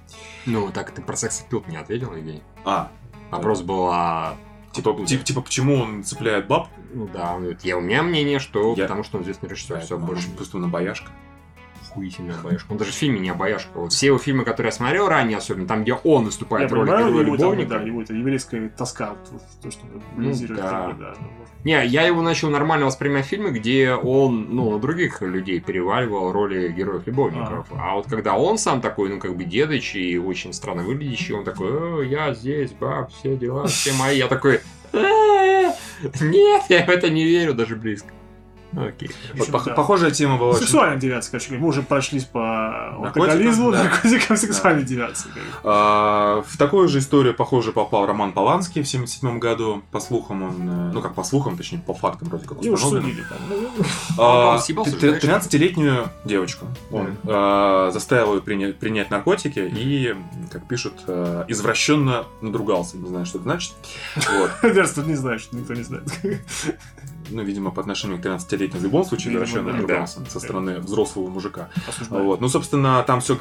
Ну, 0.45 0.71
так 0.71 0.91
ты 0.91 1.01
про 1.01 1.15
секс 1.15 1.41
аппил 1.41 1.63
не 1.67 1.77
ответил, 1.77 2.13
Евгений. 2.15 2.43
А, 2.63 2.91
Вопрос 3.31 3.61
был, 3.61 3.89
а... 3.91 4.37
типа, 4.71 4.95
типа, 5.05 5.23
типа, 5.23 5.41
почему 5.41 5.75
он 5.75 6.03
цепляет 6.03 6.47
баб? 6.47 6.69
Ну 6.93 7.09
да, 7.11 7.33
он 7.33 7.41
говорит, 7.41 7.63
я, 7.63 7.77
у 7.77 7.81
меня 7.81 8.03
мнение, 8.03 8.39
что 8.39 8.73
Я- 8.75 8.83
потому 8.83 9.03
что 9.03 9.17
он 9.17 9.23
известный 9.23 9.49
режиссер, 9.49 9.81
все 9.81 9.97
больше. 9.97 10.29
Просто 10.31 10.57
он 10.57 10.65
обаяшка. 10.65 11.11
Охуительная 11.95 12.35
обаяшка. 12.35 12.71
Он 12.73 12.77
даже 12.77 12.91
в 12.91 12.95
фильме 12.95 13.19
не 13.19 13.29
обаяшка. 13.29 13.79
Вот 13.79 13.93
все 13.93 14.07
его 14.07 14.17
фильмы, 14.17 14.43
которые 14.43 14.67
я 14.67 14.71
смотрел 14.73 15.07
ранее, 15.07 15.37
особенно 15.37 15.65
там, 15.65 15.83
где 15.83 15.93
он 15.93 16.21
Я 16.21 16.25
выступает 16.25 16.69
в 16.69 16.73
роли 16.73 16.87
героя 16.87 17.07
его, 17.07 17.19
там, 17.19 17.33
любовника. 17.35 17.69
да, 17.69 17.81
его 17.81 18.01
это 18.01 18.13
еврейская 18.13 18.67
тоска, 18.69 19.15
вот, 19.31 19.41
то, 19.61 19.71
что 19.71 19.81
реализирует. 20.17 20.59
да. 20.59 20.95
да, 20.99 21.13
ну, 21.17 21.27
может. 21.39 21.53
Не, 21.63 21.85
я 21.85 22.01
его 22.01 22.21
начал 22.21 22.49
нормально 22.49 22.85
воспринимать 22.85 23.25
фильмы, 23.25 23.51
где 23.51 23.93
он, 23.93 24.47
ну, 24.49 24.71
на 24.71 24.79
других 24.79 25.21
людей 25.21 25.61
переваривал 25.61 26.33
роли 26.33 26.69
героев-любовников. 26.69 27.67
А. 27.71 27.95
вот 27.95 28.07
когда 28.07 28.35
он 28.37 28.57
сам 28.57 28.81
такой, 28.81 29.07
ну, 29.09 29.19
как 29.19 29.37
бы 29.37 29.45
дедыч 29.45 29.95
и 29.95 30.17
очень 30.17 30.51
странно 30.51 30.83
выглядящий, 30.83 31.33
он 31.33 31.45
такой, 31.45 31.69
«О, 31.71 32.01
я 32.01 32.33
здесь, 32.33 32.71
баб, 32.73 33.09
все 33.13 33.37
дела, 33.37 33.67
все 33.67 33.93
мои. 33.93 34.17
Я 34.17 34.27
такой, 34.27 34.59
«Э, 34.91 35.71
нет, 36.21 36.63
я 36.67 36.85
в 36.85 36.89
это 36.89 37.09
не 37.09 37.23
верю 37.23 37.53
даже 37.53 37.77
близко. 37.77 38.09
Окей. 38.77 39.09
В 39.33 39.37
Вот 39.39 39.49
пох- 39.49 39.65
да. 39.65 39.73
Похожая 39.73 40.11
тема 40.11 40.37
была 40.37 40.49
очень... 40.51 40.61
Сексуальная 40.61 40.97
девиация, 40.97 41.31
короче, 41.31 41.47
говоря. 41.49 41.61
мы 41.63 41.69
уже 41.69 41.81
прошлись 41.81 42.25
по 42.25 42.39
Наркотикам, 42.39 43.05
алкоголизму, 43.23 43.71
да. 43.71 43.83
наркотикам, 43.83 44.37
сексуальной 44.37 44.83
девиации. 44.83 45.29
как 45.29 45.43
бы. 45.43 45.49
А, 45.63 46.43
В 46.47 46.57
такую 46.57 46.87
же 46.89 46.99
историю, 46.99 47.33
похоже, 47.33 47.71
попал 47.71 48.05
Роман 48.05 48.33
Поланский 48.33 48.81
в 48.83 48.87
77 48.87 49.39
году. 49.39 49.83
По 49.91 49.99
слухам 49.99 50.43
он... 50.43 50.69
э, 50.89 50.91
Ну, 50.93 51.01
как 51.01 51.15
по 51.15 51.23
слухам, 51.23 51.57
точнее, 51.57 51.79
по 51.79 51.93
фактам 51.93 52.27
вроде 52.29 52.47
как 52.47 52.61
Его 52.63 52.77
судили 52.77 53.23
ну, 53.49 53.67
А, 54.17 54.51
Он 54.53 54.59
съебался 54.59 54.91
же, 54.91 54.97
т- 54.97 55.19
знаешь? 55.19 55.43
13-летнюю 55.43 56.09
девочку. 56.25 56.65
Он 56.91 57.15
а, 57.25 57.91
заставил 57.91 58.35
ее 58.35 58.41
принять, 58.41 58.77
принять 58.77 59.09
наркотики 59.09 59.59
и, 59.59 60.15
как 60.51 60.67
пишут, 60.67 60.93
а, 61.07 61.45
извращенно 61.47 62.25
надругался. 62.41 62.97
Не 62.97 63.07
знаю, 63.09 63.25
что 63.25 63.37
это 63.39 63.43
значит. 63.43 63.73
Вот. 64.15 64.51
Тут 64.95 65.07
не 65.07 65.15
знаю, 65.15 65.39
что 65.39 65.55
никто 65.55 65.73
не 65.73 65.83
знает. 65.83 66.05
Ну, 67.29 67.43
видимо, 67.43 67.71
по 67.71 67.81
отношению 67.81 68.17
к 68.17 68.25
13-летней 68.25 68.79
в 68.79 68.83
любом 68.83 69.05
случае 69.05 69.29
Видимо, 69.31 69.45
извращенно 69.45 69.71
да. 69.71 69.77
надругался 69.77 70.19
Да. 70.19 70.29
со 70.29 70.39
стороны 70.39 70.79
взрослого 70.79 71.27
мужика. 71.29 71.69
Осуждаю. 71.87 72.23
Вот. 72.23 72.41
Ну, 72.41 72.47
собственно, 72.49 73.03
там 73.03 73.21
все 73.21 73.35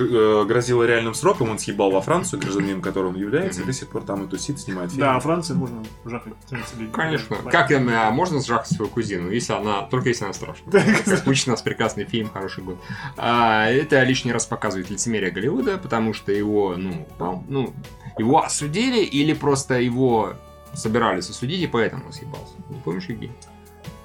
грозило 0.45 0.85
реальным 0.85 1.15
сроком. 1.15 1.51
Он 1.51 1.59
съебал 1.59 1.91
во 1.91 2.01
Францию, 2.01 2.41
гражданином 2.41 2.81
которого 2.81 3.11
он 3.11 3.17
является, 3.17 3.63
и 3.63 3.65
до 3.65 3.73
сих 3.73 3.89
пор 3.89 4.03
там 4.03 4.25
и 4.25 4.29
тусит, 4.29 4.61
снимает 4.61 4.91
фильмы. 4.91 5.07
Да, 5.07 5.19
в 5.19 5.23
Франции 5.23 5.55
можно 5.55 5.83
жахать 6.05 6.35
13 6.49 6.79
лет. 6.81 6.91
Конечно. 6.93 7.37
Как 7.51 7.71
а, 7.71 8.11
можно 8.11 8.41
сжахать 8.41 8.69
свою 8.69 8.91
кузину, 8.91 9.31
если 9.31 9.53
она, 9.53 9.83
только 9.83 10.09
если 10.09 10.25
она 10.25 10.35
страшная. 10.35 10.73
Как 11.05 11.27
учит 11.27 11.47
нас 11.47 11.63
прекрасный 11.63 12.05
фильм, 12.05 12.31
хороший 12.31 12.63
был. 12.65 12.79
А, 13.17 13.67
это 13.69 14.03
лишний 14.05 14.33
раз 14.33 14.47
показывает 14.47 14.91
лицемерие 14.91 15.31
Голливуда, 15.31 15.79
потому 15.79 16.13
что 16.15 16.33
его, 16.33 16.77
ну, 16.77 17.07
ну, 17.49 17.75
его 18.19 18.43
осудили 18.43 19.03
или 19.05 19.33
просто 19.33 19.81
его 19.81 20.35
собирались 20.73 21.31
осудить, 21.31 21.63
и 21.63 21.67
поэтому 21.67 22.07
он 22.07 22.13
съебался. 22.13 22.55
Не 22.69 22.81
помнишь, 22.81 23.05
Евгений? 23.09 23.35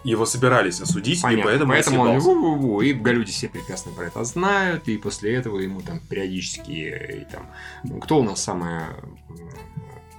Его 0.03 0.25
собирались 0.25 0.79
осудить, 0.81 1.19
и 1.19 1.21
Понятно. 1.21 1.43
поэтому, 1.45 1.71
поэтому 1.71 2.01
он 2.01 2.07
он 2.09 2.21
съебался. 2.21 2.39
ву-ву-ву, 2.39 2.83
и 2.85 2.93
в 2.93 3.01
Голливуде 3.01 3.31
все 3.31 3.49
прекрасно 3.49 3.91
про 3.91 4.05
это 4.05 4.23
знают, 4.23 4.87
и 4.87 4.97
после 4.97 5.35
этого 5.35 5.59
ему 5.59 5.81
там 5.81 5.99
периодически, 5.99 6.71
и, 6.71 7.25
там, 7.31 7.47
ну, 7.83 7.99
кто 7.99 8.19
у 8.19 8.23
нас 8.23 8.41
самая 8.41 8.95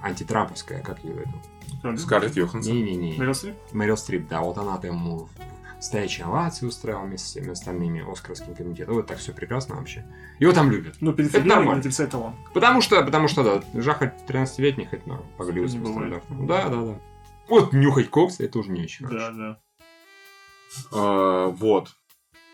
антитрамповская, 0.01 0.81
как 0.81 1.03
ее 1.03 1.21
это? 1.21 1.33
Кто? 1.79 1.97
Скарлетт 1.97 2.35
Йоханссон. 2.35 2.73
Не-не-не. 2.75 3.17
Мэрил 3.17 3.33
Стрип? 3.33 3.55
Мэрил 3.71 3.97
Стрип, 3.97 4.27
да, 4.27 4.41
вот 4.41 4.57
она 4.57 4.77
там 4.77 4.91
ему 4.95 5.29
стоячие 5.79 6.27
овации 6.27 6.67
устраивал 6.67 7.05
вместе 7.05 7.25
с 7.27 7.31
всеми 7.31 7.49
остальными 7.49 8.05
Оскаровским 8.07 8.53
комитетом. 8.53 8.93
Вот 8.93 9.07
так 9.07 9.17
все 9.17 9.33
прекрасно 9.33 9.75
вообще. 9.75 10.05
Его 10.39 10.53
там 10.53 10.69
любят. 10.69 10.97
Ну, 11.01 11.11
перед 11.13 11.33
Это 11.33 11.43
нормально. 11.47 11.81
талант. 12.11 12.35
Потому 12.53 12.81
что, 12.81 13.03
потому 13.03 13.27
что, 13.27 13.43
да, 13.43 13.81
Жаха 13.81 14.13
13-летний, 14.27 14.85
хоть 14.85 15.07
ну, 15.07 15.17
по 15.37 15.43
бывает. 15.43 15.71
стандартам. 15.71 16.45
Да, 16.47 16.69
да, 16.69 16.81
да. 16.85 16.99
Вот 17.49 17.73
нюхать 17.73 18.09
кокс, 18.09 18.39
это 18.39 18.59
уже 18.59 18.71
не 18.71 18.83
очень 18.83 19.07
хорошо. 19.07 19.31
Да, 19.31 19.37
да. 19.37 19.51
Э, 19.51 19.70
Вот. 20.91 21.95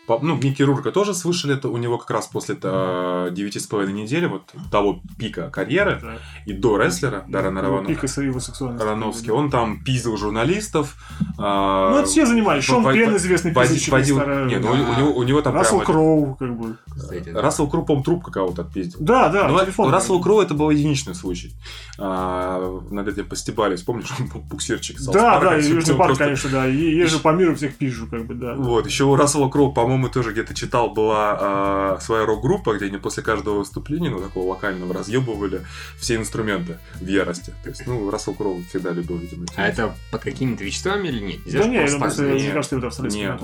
По- 0.08 0.18
Ну, 0.22 0.36
Микки 0.42 0.62
Рурка 0.62 0.90
тоже 0.90 1.12
слышали, 1.14 1.54
это 1.54 1.68
у 1.68 1.76
него 1.76 1.98
как 1.98 2.10
раз 2.10 2.26
после 2.26 2.56
э, 2.60 3.28
девяти 3.30 3.60
с 3.60 3.66
половиной 3.66 4.02
недели, 4.02 4.24
вот 4.26 4.50
того 4.72 5.00
пика 5.18 5.50
карьеры, 5.50 5.98
да. 6.02 6.16
и 6.46 6.52
до 6.54 6.78
рестлера, 6.78 7.24
Даррена 7.28 7.60
Ну, 7.62 7.68
Равано- 7.68 7.86
Пика 7.86 8.06
его 8.22 8.40
сексуальности. 8.40 8.86
Рановский, 8.86 9.30
он 9.30 9.50
там 9.50 9.84
пиздил 9.84 10.16
журналистов. 10.16 10.96
Ну, 11.36 11.96
это 11.98 12.08
все 12.08 12.24
занимались. 12.24 12.64
Шон 12.64 12.82
Пен, 12.92 13.16
известный 13.16 13.52
пиздильщик 13.54 13.92
водил-. 13.92 14.18
Нет, 14.46 14.62
ну, 14.62 14.70
у, 14.70 14.72
у 14.72 14.76
него, 14.98 15.12
у 15.18 15.22
него 15.24 15.42
там 15.42 15.54
Рассел 15.54 15.80
прямо- 15.80 15.84
Кроу, 15.84 16.34
как 16.36 16.56
бы. 16.58 16.76
Кстати, 16.90 17.28
да. 17.28 17.42
Рассел 17.42 17.68
Кроу, 17.68 17.84
по 17.84 18.00
труп 18.02 18.24
какого-то 18.24 18.62
отпиздил. 18.62 18.98
Да, 19.02 19.28
да, 19.28 19.48
Ну, 19.48 19.58
телефон. 19.60 19.88
у 19.88 19.90
Рассела 19.90 20.20
Кроу 20.22 20.40
это 20.40 20.54
был 20.54 20.70
единичный 20.70 21.14
случай. 21.14 21.52
А, 21.98 22.80
над 22.90 23.08
этим 23.08 23.26
постебались. 23.28 23.82
Помнишь, 23.82 24.08
он 24.18 24.28
был 24.28 24.40
буксирчик 24.40 24.96
Да, 25.12 25.38
да, 25.40 25.56
Южный 25.56 25.94
парк, 25.96 26.08
просто- 26.10 26.24
конечно, 26.24 26.50
да. 26.50 26.66
И 26.68 26.76
езжу 26.96 27.20
по 27.20 27.32
миру, 27.32 27.54
всех 27.54 27.76
пизжу, 27.76 28.06
как 28.08 28.26
бы, 28.26 28.34
да. 28.34 28.54
Вот, 28.54 28.86
еще 28.86 29.04
у 29.04 29.14
Рассела 29.16 29.48
Кроу, 29.48 29.72
по-моему, 29.72 29.97
тоже 30.06 30.32
где-то 30.32 30.54
читал, 30.54 30.90
была 30.90 31.36
а, 31.40 31.98
своя 32.00 32.24
рок-группа, 32.24 32.74
где 32.76 32.86
они 32.86 32.98
после 32.98 33.22
каждого 33.22 33.58
выступления, 33.58 34.10
ну, 34.10 34.20
такого 34.20 34.48
локального, 34.50 34.94
разъебывали 34.94 35.62
все 35.98 36.14
инструменты 36.16 36.78
в 37.00 37.06
ярости. 37.06 37.52
То 37.64 37.70
есть, 37.70 37.86
ну, 37.86 38.08
Рассел 38.10 38.34
Кроу 38.34 38.62
всегда 38.68 38.92
любил, 38.92 39.16
видимо, 39.18 39.46
А 39.56 39.66
это 39.66 39.94
под 40.10 40.22
какими-то 40.22 40.62
веществами 40.62 41.08
или 41.08 41.20
нет? 41.20 41.44
Нельзя 41.46 41.58
Да 41.58 41.64
же 41.64 41.70
не, 41.70 41.76
я 41.76 41.80
просто 41.98 41.98
так 41.98 42.34
мне 42.34 42.50
кажется, 42.52 42.76
это 42.78 42.86
австралийский 42.86 43.22
Нет. 43.22 43.40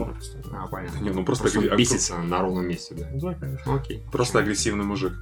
А, 0.53 0.67
понятно. 0.69 0.99
Не, 0.99 1.11
ну, 1.11 1.25
просто 1.25 1.43
Просто 1.45 1.59
он 1.59 1.65
агре- 1.67 1.77
бесится 1.77 2.19
на 2.19 2.41
ровном 2.41 2.69
месте, 2.69 2.95
да. 2.95 3.09
Ну, 3.13 3.21
Да, 3.21 3.35
конечно. 3.35 3.75
Окей. 3.75 4.03
Просто 4.13 4.39
агрессивный 4.39 4.85
мужик. 4.85 5.13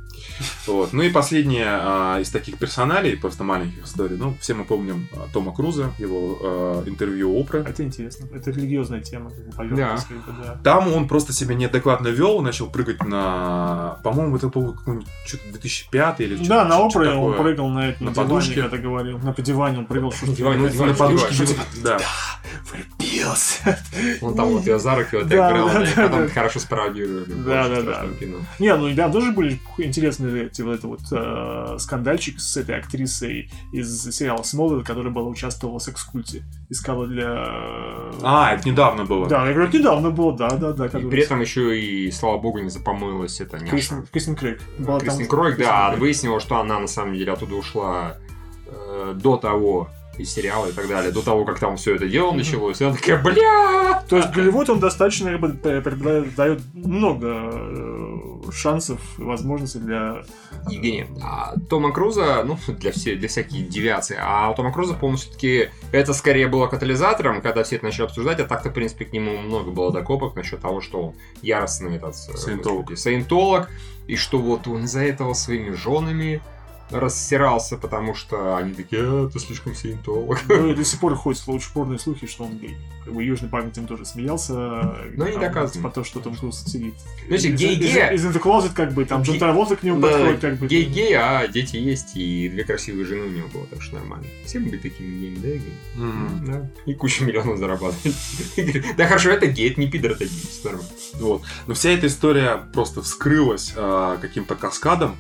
Вот. 0.67 0.93
Ну 0.93 1.03
и 1.03 1.11
последнее 1.11 1.67
а, 1.69 2.19
из 2.21 2.31
таких 2.31 2.59
персоналей, 2.59 3.17
просто 3.17 3.45
маленьких 3.45 3.85
историй. 3.85 4.17
Ну, 4.17 4.37
все 4.41 4.55
мы 4.55 4.65
помним 4.65 5.09
а, 5.13 5.29
Тома 5.33 5.55
Круза, 5.55 5.93
его 5.99 6.83
интервью 6.87 7.37
Опры. 7.39 7.61
Это 7.61 7.83
интересно. 7.85 8.29
Это 8.35 8.51
религиозная 8.51 9.01
тема, 9.01 9.31
как 9.57 9.69
бы, 9.69 9.77
да. 9.77 9.97
Там 10.65 10.93
он 10.93 11.07
просто 11.09 11.22
себя 11.31 11.55
неадекватно 11.55 12.09
вел, 12.09 12.41
начал 12.41 12.69
прыгать 12.69 13.05
на... 13.05 13.99
По-моему, 14.03 14.37
это 14.37 14.49
был 14.49 14.73
какой-нибудь 14.73 15.07
что-то 15.27 15.51
2005 15.51 16.21
или 16.21 16.35
что-то 16.37 16.49
Да, 16.49 16.65
на 16.65 16.79
опре 16.79 17.11
он 17.11 17.35
прыгал 17.35 17.69
на, 17.69 17.91
это, 17.91 18.03
На 18.03 18.11
на, 18.11 18.17
подушке. 18.17 18.63
когда 18.63 18.79
говорил. 18.79 19.19
На 19.19 19.35
диване 19.35 19.79
он 19.79 19.87
прыгал. 19.87 20.13
на 20.23 20.87
На 20.87 20.95
подушке, 20.95 21.45
да. 21.83 21.99
Влюбился. 23.23 23.79
Он 24.21 24.35
там 24.35 24.49
вот 24.49 24.67
ее 24.67 24.79
за 24.79 24.95
руки 24.95 25.17
вот 25.17 25.29
Да, 25.29 25.49
так 25.49 25.53
брал, 25.53 25.67
да, 25.69 25.75
да, 25.75 25.85
и 25.85 25.95
да, 25.95 26.03
потом 26.03 26.27
да. 26.27 26.29
хорошо 26.29 26.59
спародировали. 26.61 27.25
Да, 27.33 27.69
да, 27.69 27.83
да. 27.83 28.07
кино. 28.19 28.39
Не, 28.59 28.75
ну 28.77 28.89
и 28.89 28.95
да, 28.95 29.09
тоже 29.11 29.33
были 29.33 29.61
интересные 29.79 30.47
эти 30.47 30.63
вот 30.63 30.79
это 30.79 30.87
вот 30.89 31.01
э, 31.13 31.77
скандальчик 31.79 32.41
с 32.41 32.57
этой 32.57 32.79
актрисой 32.79 33.51
из 33.73 34.03
сериала 34.15 34.43
Смолвилл, 34.43 34.83
которая 34.85 35.13
была 35.13 35.29
участвовала 35.29 35.79
в 35.79 35.83
секс-культе. 35.83 36.43
Искала 36.69 37.07
для... 37.07 37.25
э, 37.29 38.13
А, 38.23 38.55
это 38.55 38.69
недавно 38.69 39.05
было. 39.05 39.29
Да, 39.29 39.47
я 39.47 39.53
говорю, 39.55 39.71
недавно 39.73 40.11
было, 40.11 40.37
да, 40.37 40.51
да, 40.51 40.73
да. 40.73 40.87
И 40.87 41.05
при 41.09 41.23
этом 41.23 41.41
еще 41.41 41.79
и, 41.81 42.11
слава 42.11 42.39
богу, 42.39 42.59
не 42.59 42.71
запомылась 42.71 43.41
это 43.41 43.59
не 43.59 43.71
Кристин, 43.71 44.07
Кристин 44.11 44.37
Крейг. 44.37 44.61
Там- 44.85 45.01
Кристин 45.01 45.27
Кройк, 45.29 45.59
да, 45.59 45.95
выяснила, 45.97 46.41
что 46.41 46.57
она 46.59 46.79
на 46.79 46.87
самом 46.89 47.15
деле 47.15 47.33
оттуда 47.33 47.55
ушла 47.55 48.17
э, 48.67 49.15
до 49.17 49.37
того 49.37 49.89
из 50.23 50.33
сериала 50.33 50.67
и 50.67 50.73
так 50.73 50.89
далее, 50.89 51.13
до 51.13 51.23
того, 51.23 51.45
как 51.45 51.59
там 51.59 51.77
все 51.77 51.97
это 51.97 52.09
дело 52.09 52.33
началось. 52.33 52.81
И 52.81 52.85
она 52.85 52.95
такая, 52.95 53.23
бля! 53.23 54.03
То 54.09 54.17
есть 54.17 54.31
Голливуд, 54.31 54.71
он 54.71 54.81
достаточно 54.81 55.39
дает 55.39 56.63
много 56.75 57.27
э, 57.29 58.51
шансов 58.53 59.01
и 59.19 59.23
возможностей 59.23 59.79
для... 59.79 60.23
Евгений, 60.69 61.07
а 61.23 61.55
Тома 61.69 61.93
Круза, 61.93 62.45
ну, 62.45 62.59
для, 62.79 62.93
все, 62.93 63.17
для 63.17 63.29
всяких 63.29 63.69
девиаций, 63.69 64.17
а 64.21 64.51
у 64.51 64.55
Тома 64.55 64.73
Круза, 64.73 64.95
по-моему, 64.95 65.19
все-таки 65.19 65.71
это 65.93 66.15
скорее 66.15 66.49
было 66.49 66.67
катализатором, 66.67 67.43
когда 67.43 67.63
все 67.63 67.77
это 67.77 67.87
начали 67.87 68.05
обсуждать, 68.05 68.41
а 68.41 68.45
так-то, 68.45 68.71
в 68.71 68.75
принципе, 68.75 69.05
к 69.05 69.13
нему 69.13 69.39
много 69.39 69.71
было 69.71 69.93
докопок 69.93 70.37
насчет 70.37 70.61
того, 70.61 70.81
что 70.81 71.09
он 71.09 71.15
яростный 71.43 71.97
этот... 71.97 72.15
э, 72.15 72.37
Саентолог. 72.37 72.97
Саентолог, 72.97 73.71
и 74.07 74.17
что 74.17 74.39
вот 74.39 74.67
он 74.67 74.85
из-за 74.85 75.01
этого 75.01 75.33
своими 75.35 75.71
женами 75.71 76.43
рассирался, 76.93 77.77
потому 77.77 78.15
что 78.15 78.57
они 78.57 78.75
такие, 78.75 79.03
а, 79.03 79.29
ты 79.29 79.39
слишком 79.39 79.75
саентолог. 79.75 80.41
Ну 80.49 80.69
и 80.69 80.75
до 80.77 80.85
сих 80.85 81.01
пор 81.01 81.15
ходят 81.15 81.43
очень 81.47 81.67
спорные 81.67 81.99
слухи, 81.99 82.27
что 82.27 82.45
он 82.45 82.59
гей. 82.59 82.77
Как 83.05 83.15
бы 83.15 83.25
Южный 83.25 83.49
этим 83.67 83.87
тоже 83.87 84.05
смеялся. 84.05 84.53
Но 85.15 85.27
не 85.27 85.33
там, 85.33 85.41
доказано. 85.41 85.73
Типа 85.73 85.91
то, 85.91 86.05
что 86.05 86.21
Том 86.21 86.37
Круз 86.37 86.65
сидит. 86.65 86.95
Знаете, 87.27 87.49
Из- 87.51 87.61
гей-гея- 87.61 88.13
Из, 88.13 88.25
Closet, 88.25 88.73
как 88.75 88.93
бы, 88.93 89.05
там 89.05 89.23
Джон 89.23 89.39
Траволта 89.39 89.77
к 89.77 89.83
нему 89.83 90.01
подходит, 90.01 90.41
как 90.41 90.59
бы. 90.59 90.67
Гей-гей, 90.67 91.15
а 91.15 91.47
дети 91.49 91.77
есть, 91.77 92.17
и 92.17 92.49
две 92.49 92.65
красивые 92.65 93.05
жены 93.07 93.25
у 93.25 93.31
него 93.31 93.49
было, 93.49 93.67
так 93.67 93.83
что 93.83 93.97
нормально. 93.97 94.27
Все 94.45 94.59
мы 94.59 94.71
были 94.71 94.79
такими 94.79 95.21
геями, 95.21 95.37
да, 95.37 95.49
гей? 95.49 96.53
Да. 96.53 96.71
И 96.87 96.95
кучу 96.95 97.25
миллионов 97.25 97.59
зарабатывает. 97.59 98.17
Да 98.97 99.07
хорошо, 99.07 99.31
это 99.31 99.47
гей, 99.47 99.71
это 99.71 99.81
не 99.81 99.89
пидор, 99.89 100.13
это 100.13 100.25
гей, 100.25 100.61
нормально. 100.65 100.89
Вот. 101.15 101.43
Но 101.67 101.75
вся 101.75 101.91
эта 101.91 102.07
история 102.07 102.63
просто 102.73 103.03
вскрылась 103.03 103.73
а, 103.77 104.17
каким-то 104.19 104.55
каскадом 104.55 105.17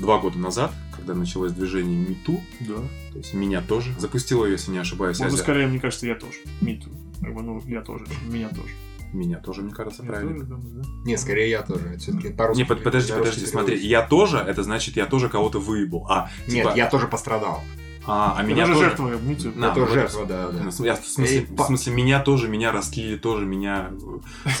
два 0.00 0.18
года 0.18 0.38
назад, 0.38 0.72
когда 1.06 1.18
началось 1.20 1.52
движение 1.52 1.96
МИТУ, 2.08 2.40
Да. 2.60 2.74
то 3.12 3.18
есть 3.18 3.32
меня 3.32 3.62
тоже. 3.62 3.94
Запустила 3.98 4.44
ее, 4.44 4.52
если 4.52 4.72
не 4.72 4.78
ошибаюсь, 4.78 5.20
Азия. 5.20 5.36
скорее, 5.36 5.68
мне 5.68 5.78
кажется, 5.78 6.04
я 6.06 6.16
тоже. 6.16 6.38
Миту. 6.60 6.90
Как 7.20 7.32
бы, 7.32 7.42
ну, 7.42 7.62
я 7.66 7.80
тоже. 7.80 8.04
Меня 8.28 8.48
тоже. 8.48 8.74
Меня 9.12 9.38
тоже, 9.38 9.62
мне 9.62 9.72
кажется, 9.72 10.02
Я 10.02 10.08
правильно. 10.08 10.32
тоже 10.34 10.46
думаю, 10.46 10.82
да. 10.82 10.88
Не, 11.04 11.16
скорее 11.16 11.48
я 11.48 11.62
тоже. 11.62 11.96
Все-таки 11.98 12.30
по-русски. 12.30 12.60
Не, 12.60 12.66
под- 12.66 12.82
подожди, 12.82 13.12
подожди, 13.12 13.46
смотри, 13.46 13.78
я 13.86 14.02
тоже, 14.02 14.38
это 14.38 14.64
значит, 14.64 14.96
я 14.96 15.06
тоже 15.06 15.28
кого-то 15.28 15.60
выебал. 15.60 16.06
А, 16.10 16.28
Нет, 16.48 16.64
типа, 16.64 16.72
я 16.76 16.90
тоже 16.90 17.06
пострадал. 17.06 17.62
А, 18.06 18.34
а 18.36 18.42
Я 18.42 18.46
меня 18.48 18.66
тоже 18.66 18.78
жертва 18.80 19.08
Я 19.10 19.70
тоже 19.70 19.86
вот 19.86 19.92
жертва, 19.94 20.26
да, 20.26 20.48
да. 20.48 20.70
В- 20.70 20.84
я- 20.84 20.94
в, 20.94 21.06
смысле, 21.06 21.38
Эй, 21.38 21.46
в 21.46 21.62
смысле, 21.62 21.92
меня 21.92 22.20
тоже, 22.20 22.48
меня 22.48 22.72
растлили 22.72 23.16
тоже, 23.16 23.44
меня 23.46 23.90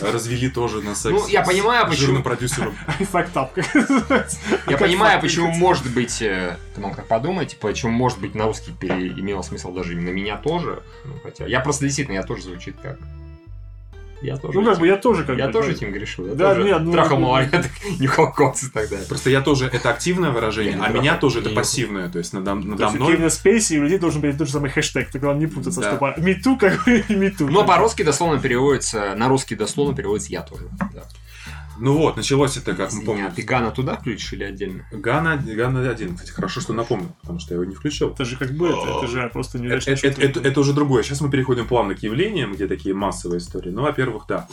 э, 0.00 0.12
развели 0.12 0.50
тоже 0.50 0.82
на 0.82 0.94
секс. 0.94 1.14
Ну, 1.20 1.26
я 1.28 1.42
понимаю, 1.42 1.86
почему- 1.86 2.06
жирным 2.06 2.22
продюсером. 2.22 2.74
Называется. 3.74 4.38
Я 4.68 4.76
понимаю, 4.76 5.20
почему 5.20 5.48
может 5.52 5.88
быть, 5.92 6.20
э, 6.22 6.58
ты 6.74 6.80
мог 6.80 6.96
так 6.96 7.06
подумать, 7.06 7.50
типа, 7.50 7.68
почему 7.68 7.92
может 7.92 8.18
быть 8.20 8.34
на 8.34 8.44
русский 8.46 8.72
имело 8.80 9.42
смысл 9.42 9.72
даже 9.72 9.92
именно 9.92 10.10
меня 10.10 10.36
тоже. 10.36 10.82
Ну, 11.04 11.12
хотя, 11.22 11.46
я 11.46 11.60
просто 11.60 11.84
действительно, 11.84 12.16
я 12.16 12.22
тоже 12.22 12.42
звучит 12.42 12.76
как. 12.82 12.98
Я 14.22 14.36
тоже. 14.36 14.58
Ну, 14.58 14.64
как 14.64 14.72
этим- 14.74 14.80
бы 14.80 14.86
я 14.86 14.96
тоже 14.96 15.24
как 15.24 15.36
я 15.38 15.46
бы, 15.46 15.52
тоже 15.52 15.72
этим 15.72 15.92
грешил. 15.92 16.26
Я 16.26 16.34
Да, 16.34 16.54
тоже 16.54 16.66
нет, 16.66 16.82
ну, 16.82 16.92
трахал 16.92 17.18
ну, 17.18 17.26
малолеток, 17.26 17.70
нюхал 18.00 18.32
кокс 18.32 18.64
и 18.64 18.70
так 18.70 18.88
далее. 18.88 19.06
Просто 19.06 19.30
я 19.30 19.40
тоже, 19.40 19.66
это 19.72 19.90
активное 19.90 20.30
выражение, 20.30 20.78
а 20.82 20.88
меня 20.88 21.16
тоже 21.16 21.40
это 21.40 21.50
пассивное. 21.50 22.08
То 22.08 22.18
есть 22.18 22.32
надо, 22.32 22.52
То 22.52 22.54
надо 22.56 22.82
есть 22.84 22.94
у 22.94 22.98
мной... 22.98 23.12
Кевина 23.12 23.30
Спейси 23.30 23.74
и 23.74 23.78
у 23.78 23.82
людей 23.82 23.98
должен 23.98 24.20
быть 24.20 24.36
тот 24.38 24.46
же 24.46 24.52
самый 24.54 24.70
хэштег, 24.70 25.10
так 25.10 25.20
главное 25.20 25.46
не 25.46 25.52
путаться, 25.52 25.80
Да. 25.80 25.88
что 25.90 25.96
по 25.98 26.14
Миту 26.18 26.56
как 26.56 26.84
бы 26.84 26.98
и 27.08 27.14
Миту. 27.14 27.48
Но 27.48 27.64
по-русски 27.64 28.02
дословно 28.02 28.40
переводится, 28.40 29.14
на 29.16 29.28
русский 29.28 29.54
дословно 29.54 29.94
переводится 29.94 30.32
я 30.32 30.42
тоже. 30.42 30.64
Да. 30.94 31.02
Ну 31.78 31.96
вот, 31.96 32.16
началось 32.16 32.56
это, 32.56 32.72
как 32.74 32.86
мы 32.92 32.98
Извини, 32.98 33.06
помним. 33.06 33.26
а 33.26 33.30
ты 33.30 33.42
Гана 33.42 33.70
туда 33.70 33.96
включишь 33.96 34.32
или 34.32 34.44
отдельно? 34.44 34.86
Гана, 34.92 35.36
Гана 35.36 35.88
один. 35.88 36.14
Кстати, 36.16 36.30
хорошо, 36.32 36.60
что 36.60 36.72
напомнил, 36.72 37.10
потому 37.20 37.38
что 37.38 37.54
я 37.54 37.60
его 37.60 37.68
не 37.68 37.74
включил. 37.74 38.10
Это 38.10 38.24
же 38.24 38.36
как 38.36 38.52
бы 38.52 38.68
это, 38.68 38.98
это 38.98 39.06
же 39.06 39.28
просто 39.32 39.58
не 39.58 39.68
Это, 39.68 39.90
это- 39.90 40.20
это- 40.22 40.40
это 40.40 40.60
уже 40.60 40.72
другое. 40.72 41.02
Сейчас 41.02 41.20
мы 41.20 41.30
переходим 41.30 41.66
плавно 41.66 41.94
к 41.94 42.02
явлениям, 42.02 42.52
где 42.54 42.66
такие 42.66 42.94
массовые 42.94 43.38
истории. 43.38 43.70
Ну, 43.70 43.82
во-первых, 43.82 44.24
да. 44.28 44.48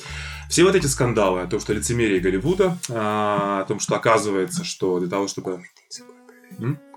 Все 0.50 0.64
вот 0.64 0.76
эти 0.76 0.88
скандалы 0.88 1.42
о 1.42 1.48
том, 1.48 1.60
что 1.60 1.74
лицемерие 1.74 2.20
Голливуда, 2.20 2.78
а, 2.90 3.62
о 3.62 3.66
том, 3.66 3.80
что 3.80 3.96
оказывается, 3.96 4.64
что 4.64 5.00
для 5.00 5.10
того, 5.10 5.28
чтобы... 5.28 5.64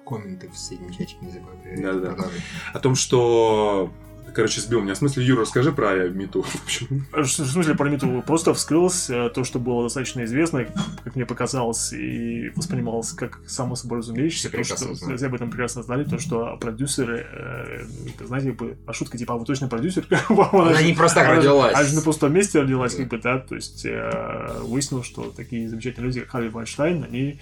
Комменты 0.07 0.49
в 0.49 0.57
среднем 0.57 0.91
чатике 0.93 1.17
не 1.21 1.33
забывай 1.33 1.57
проверять. 1.57 1.83
Да-да. 1.83 2.11
Продолжай. 2.13 2.41
О 2.75 2.79
том, 2.79 2.95
что... 2.95 3.93
Короче, 4.37 4.61
сбил 4.61 4.83
меня. 4.83 4.93
В 4.93 4.99
смысле, 4.99 5.25
Юра, 5.25 5.41
расскажи 5.41 5.73
про 5.73 6.09
Миту. 6.11 6.43
В 6.43 6.63
общем, 6.63 7.07
В 7.11 7.27
смысле, 7.27 7.75
про 7.75 7.89
Миту 7.89 8.23
просто 8.27 8.53
вскрылось 8.53 9.09
э, 9.09 9.31
то, 9.35 9.45
что 9.45 9.59
было 9.59 9.85
достаточно 9.85 10.25
известно, 10.25 10.67
как 11.05 11.17
мне 11.17 11.25
показалось, 11.25 11.95
и 11.95 12.53
воспринималось 12.55 13.13
как 13.13 13.41
само 13.47 13.77
собой 13.77 14.01
разумеющееся. 14.01 14.49
Все 14.49 14.59
то, 14.59 14.63
прекрасно 14.63 14.95
что 14.95 15.17
все 15.17 15.27
об 15.27 15.35
этом 15.35 15.49
прекрасно 15.51 15.83
знали, 15.83 16.05
то, 16.05 16.19
что 16.19 16.55
продюсеры, 16.61 17.27
э, 17.33 17.85
это, 18.15 18.27
знаете, 18.27 18.51
как 18.51 18.59
бы, 18.59 18.77
а 18.87 18.93
шутка 18.93 19.17
типа, 19.17 19.33
а 19.33 19.37
вы 19.39 19.47
точно 19.47 19.69
продюсер? 19.69 20.07
Она 20.29 20.83
не 20.83 20.93
просто 20.93 21.21
так 21.21 21.29
она 21.29 21.37
родилась. 21.39 21.75
Она 21.75 21.85
же 21.85 21.95
на 21.95 22.03
пустом 22.03 22.35
месте 22.35 22.61
родилась, 22.61 22.95
как 22.95 23.09
бы, 23.09 23.17
да, 23.19 23.39
то 23.39 23.55
есть 23.55 23.87
э, 23.87 24.61
выяснилось, 24.65 25.07
что 25.07 25.33
такие 25.35 25.67
замечательные 25.67 26.09
люди, 26.09 26.21
как 26.21 26.29
Харви 26.33 26.51
Вайнштейн, 26.51 27.05
они... 27.05 27.41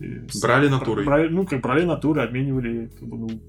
э, 0.00 0.04
Брали 0.42 0.66
натурой. 0.66 1.04
брали- 1.04 1.28
ну, 1.28 1.46
как 1.46 1.60
брали 1.60 1.84
натуры, 1.84 2.22
обменивали, 2.22 2.90
как 2.98 3.08
бы, 3.08 3.16
ну, 3.16 3.40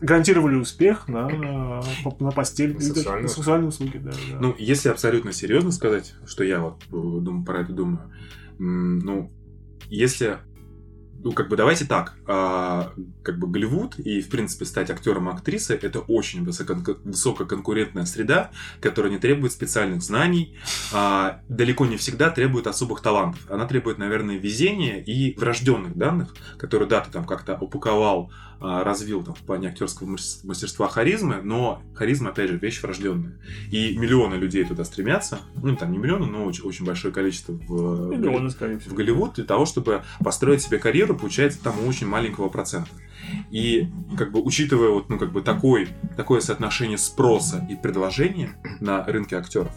гарантировали 0.00 0.56
успех 0.56 1.08
на, 1.08 1.28
на 2.20 2.30
постель, 2.30 2.74
На 2.74 2.80
сексуальные 2.80 3.22
на 3.22 3.28
сексуальные 3.28 3.68
услуги, 3.68 3.98
да, 3.98 4.10
да. 4.10 4.38
Ну, 4.40 4.54
если 4.58 4.88
абсолютно 4.88 5.32
серьезно 5.32 5.72
сказать, 5.72 6.14
что 6.26 6.44
я 6.44 6.60
вот 6.60 6.82
э, 6.84 6.90
думаю, 6.90 7.44
про 7.44 7.60
это 7.60 7.72
думаю, 7.72 8.10
ну, 8.58 9.32
если 9.88 10.38
ну, 11.24 11.32
как 11.32 11.48
бы 11.48 11.56
давайте 11.56 11.86
так, 11.86 12.18
а, 12.26 12.92
как 13.22 13.38
бы 13.38 13.48
Голливуд 13.48 13.98
и, 13.98 14.20
в 14.20 14.28
принципе, 14.28 14.66
стать 14.66 14.90
актером 14.90 15.30
актрисой 15.30 15.76
это 15.76 16.00
очень 16.00 16.44
высоко- 16.44 16.98
высококонкурентная 17.02 18.04
среда, 18.04 18.50
которая 18.80 19.10
не 19.10 19.18
требует 19.18 19.50
специальных 19.50 20.02
знаний, 20.02 20.54
а, 20.92 21.40
далеко 21.48 21.86
не 21.86 21.96
всегда 21.96 22.28
требует 22.28 22.66
особых 22.66 23.00
талантов. 23.00 23.40
Она 23.50 23.66
требует, 23.66 23.96
наверное, 23.96 24.36
везения 24.36 24.98
и 25.02 25.34
врожденных 25.38 25.96
данных, 25.96 26.34
которые, 26.58 26.88
да, 26.90 27.00
ты 27.00 27.10
там 27.10 27.24
как-то 27.24 27.56
упаковал, 27.58 28.30
развил 28.60 29.22
там 29.22 29.34
в 29.34 29.40
плане 29.40 29.68
актерского 29.68 30.08
мас- 30.08 30.40
мастерства 30.44 30.88
харизмы, 30.88 31.40
но 31.42 31.82
харизма, 31.94 32.30
опять 32.30 32.50
же, 32.50 32.58
вещь 32.58 32.82
врожденная. 32.82 33.38
И 33.70 33.96
миллионы 33.96 34.34
людей 34.34 34.64
туда 34.64 34.84
стремятся, 34.84 35.40
ну, 35.56 35.76
там 35.76 35.92
не 35.92 35.98
миллионы, 35.98 36.26
но 36.26 36.44
очень, 36.44 36.64
очень 36.64 36.84
большое 36.84 37.12
количество 37.12 37.52
в, 37.52 38.10
Миллионы, 38.10 38.50
в. 38.50 38.94
Голливуд 38.94 39.34
для 39.34 39.44
того, 39.44 39.66
чтобы 39.66 40.02
построить 40.20 40.62
себе 40.62 40.78
карьеру, 40.78 41.16
получается 41.16 41.62
там 41.62 41.74
очень 41.86 42.06
маленького 42.06 42.48
процента. 42.48 42.90
И 43.50 43.88
как 44.16 44.32
бы 44.32 44.40
учитывая 44.40 44.90
вот 44.90 45.08
ну 45.08 45.18
как 45.18 45.32
бы 45.32 45.42
такой 45.42 45.88
такое 46.16 46.40
соотношение 46.40 46.98
спроса 46.98 47.66
и 47.70 47.76
предложения 47.76 48.56
на 48.80 49.04
рынке 49.04 49.36
актеров 49.36 49.72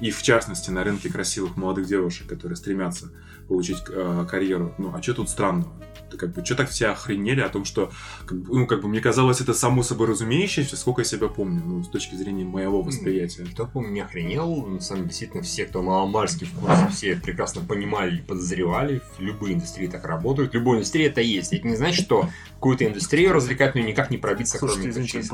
и 0.00 0.10
в 0.10 0.22
частности 0.22 0.70
на 0.70 0.84
рынке 0.84 1.10
красивых 1.10 1.56
молодых 1.56 1.86
девушек, 1.86 2.26
которые 2.26 2.56
стремятся 2.56 3.10
получить 3.48 3.78
э, 3.88 4.26
карьеру, 4.28 4.74
ну 4.78 4.92
а 4.94 5.02
что 5.02 5.14
тут 5.14 5.28
странного? 5.28 5.72
Это 6.08 6.16
как 6.16 6.32
бы 6.32 6.44
что 6.44 6.54
так 6.54 6.68
все 6.68 6.88
охренели 6.88 7.40
о 7.40 7.48
том, 7.48 7.64
что 7.64 7.90
как 8.26 8.38
бы, 8.38 8.58
ну 8.58 8.66
как 8.66 8.82
бы 8.82 8.88
мне 8.88 9.00
казалось 9.00 9.40
это 9.40 9.54
само 9.54 9.82
собой 9.82 10.08
разумеющееся, 10.08 10.76
сколько 10.76 11.00
я 11.00 11.04
себя 11.04 11.28
помню, 11.28 11.62
ну 11.64 11.82
с 11.82 11.88
точки 11.88 12.14
зрения 12.14 12.44
моего 12.44 12.82
восприятия. 12.82 13.44
Кто, 13.44 13.66
помню, 13.66 13.90
не 13.90 14.00
охренел, 14.00 14.66
на 14.66 14.80
самом 14.80 15.02
деле, 15.02 15.08
действительно, 15.08 15.42
все, 15.42 15.64
кто 15.64 15.82
маломальски 15.82 16.44
в 16.44 16.52
курсе, 16.52 16.88
все 16.90 17.16
прекрасно 17.16 17.62
понимали 17.62 18.18
и 18.18 18.20
подозревали, 18.20 19.00
в 19.18 19.20
любой 19.20 19.54
индустрии 19.54 19.86
так 19.86 20.04
работают, 20.04 20.52
в 20.52 20.54
любой 20.54 20.76
индустрии 20.76 21.06
это 21.06 21.20
есть. 21.20 21.52
Это 21.52 21.66
не 21.66 21.76
значит, 21.76 22.04
что 22.04 22.28
какую-то 22.54 22.86
индустрию 22.86 23.32
развлекательную 23.32 23.88
никак 23.88 24.10
не 24.10 24.18
пробиться, 24.18 24.58
Слушайте, 24.58 24.90
кроме 24.92 25.06
извините, 25.06 25.28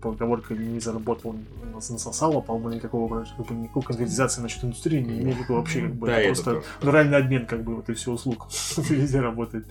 поговорка 0.00 0.54
не 0.54 0.80
заработал, 0.80 1.36
насосала, 1.74 2.40
по-моему, 2.40 2.76
никакого, 2.76 3.26
как 3.36 3.49
бы, 3.56 3.62
никакой 3.62 3.82
конкретизации 3.82 4.40
насчет 4.42 4.64
индустрии 4.64 5.00
не 5.00 5.20
имеет 5.20 5.38
никакого 5.38 5.58
вообще, 5.58 5.82
как 5.82 5.94
бы, 5.94 6.06
Да, 6.06 6.18
это 6.18 6.26
просто 6.28 6.44
тоже. 6.54 6.66
натуральный 6.80 7.18
обмен, 7.18 7.46
как 7.46 7.62
бы, 7.64 7.76
вот 7.76 7.88
и 7.88 7.94
все 7.94 8.10
услуг 8.12 8.46
везде 8.88 9.20
работает. 9.20 9.66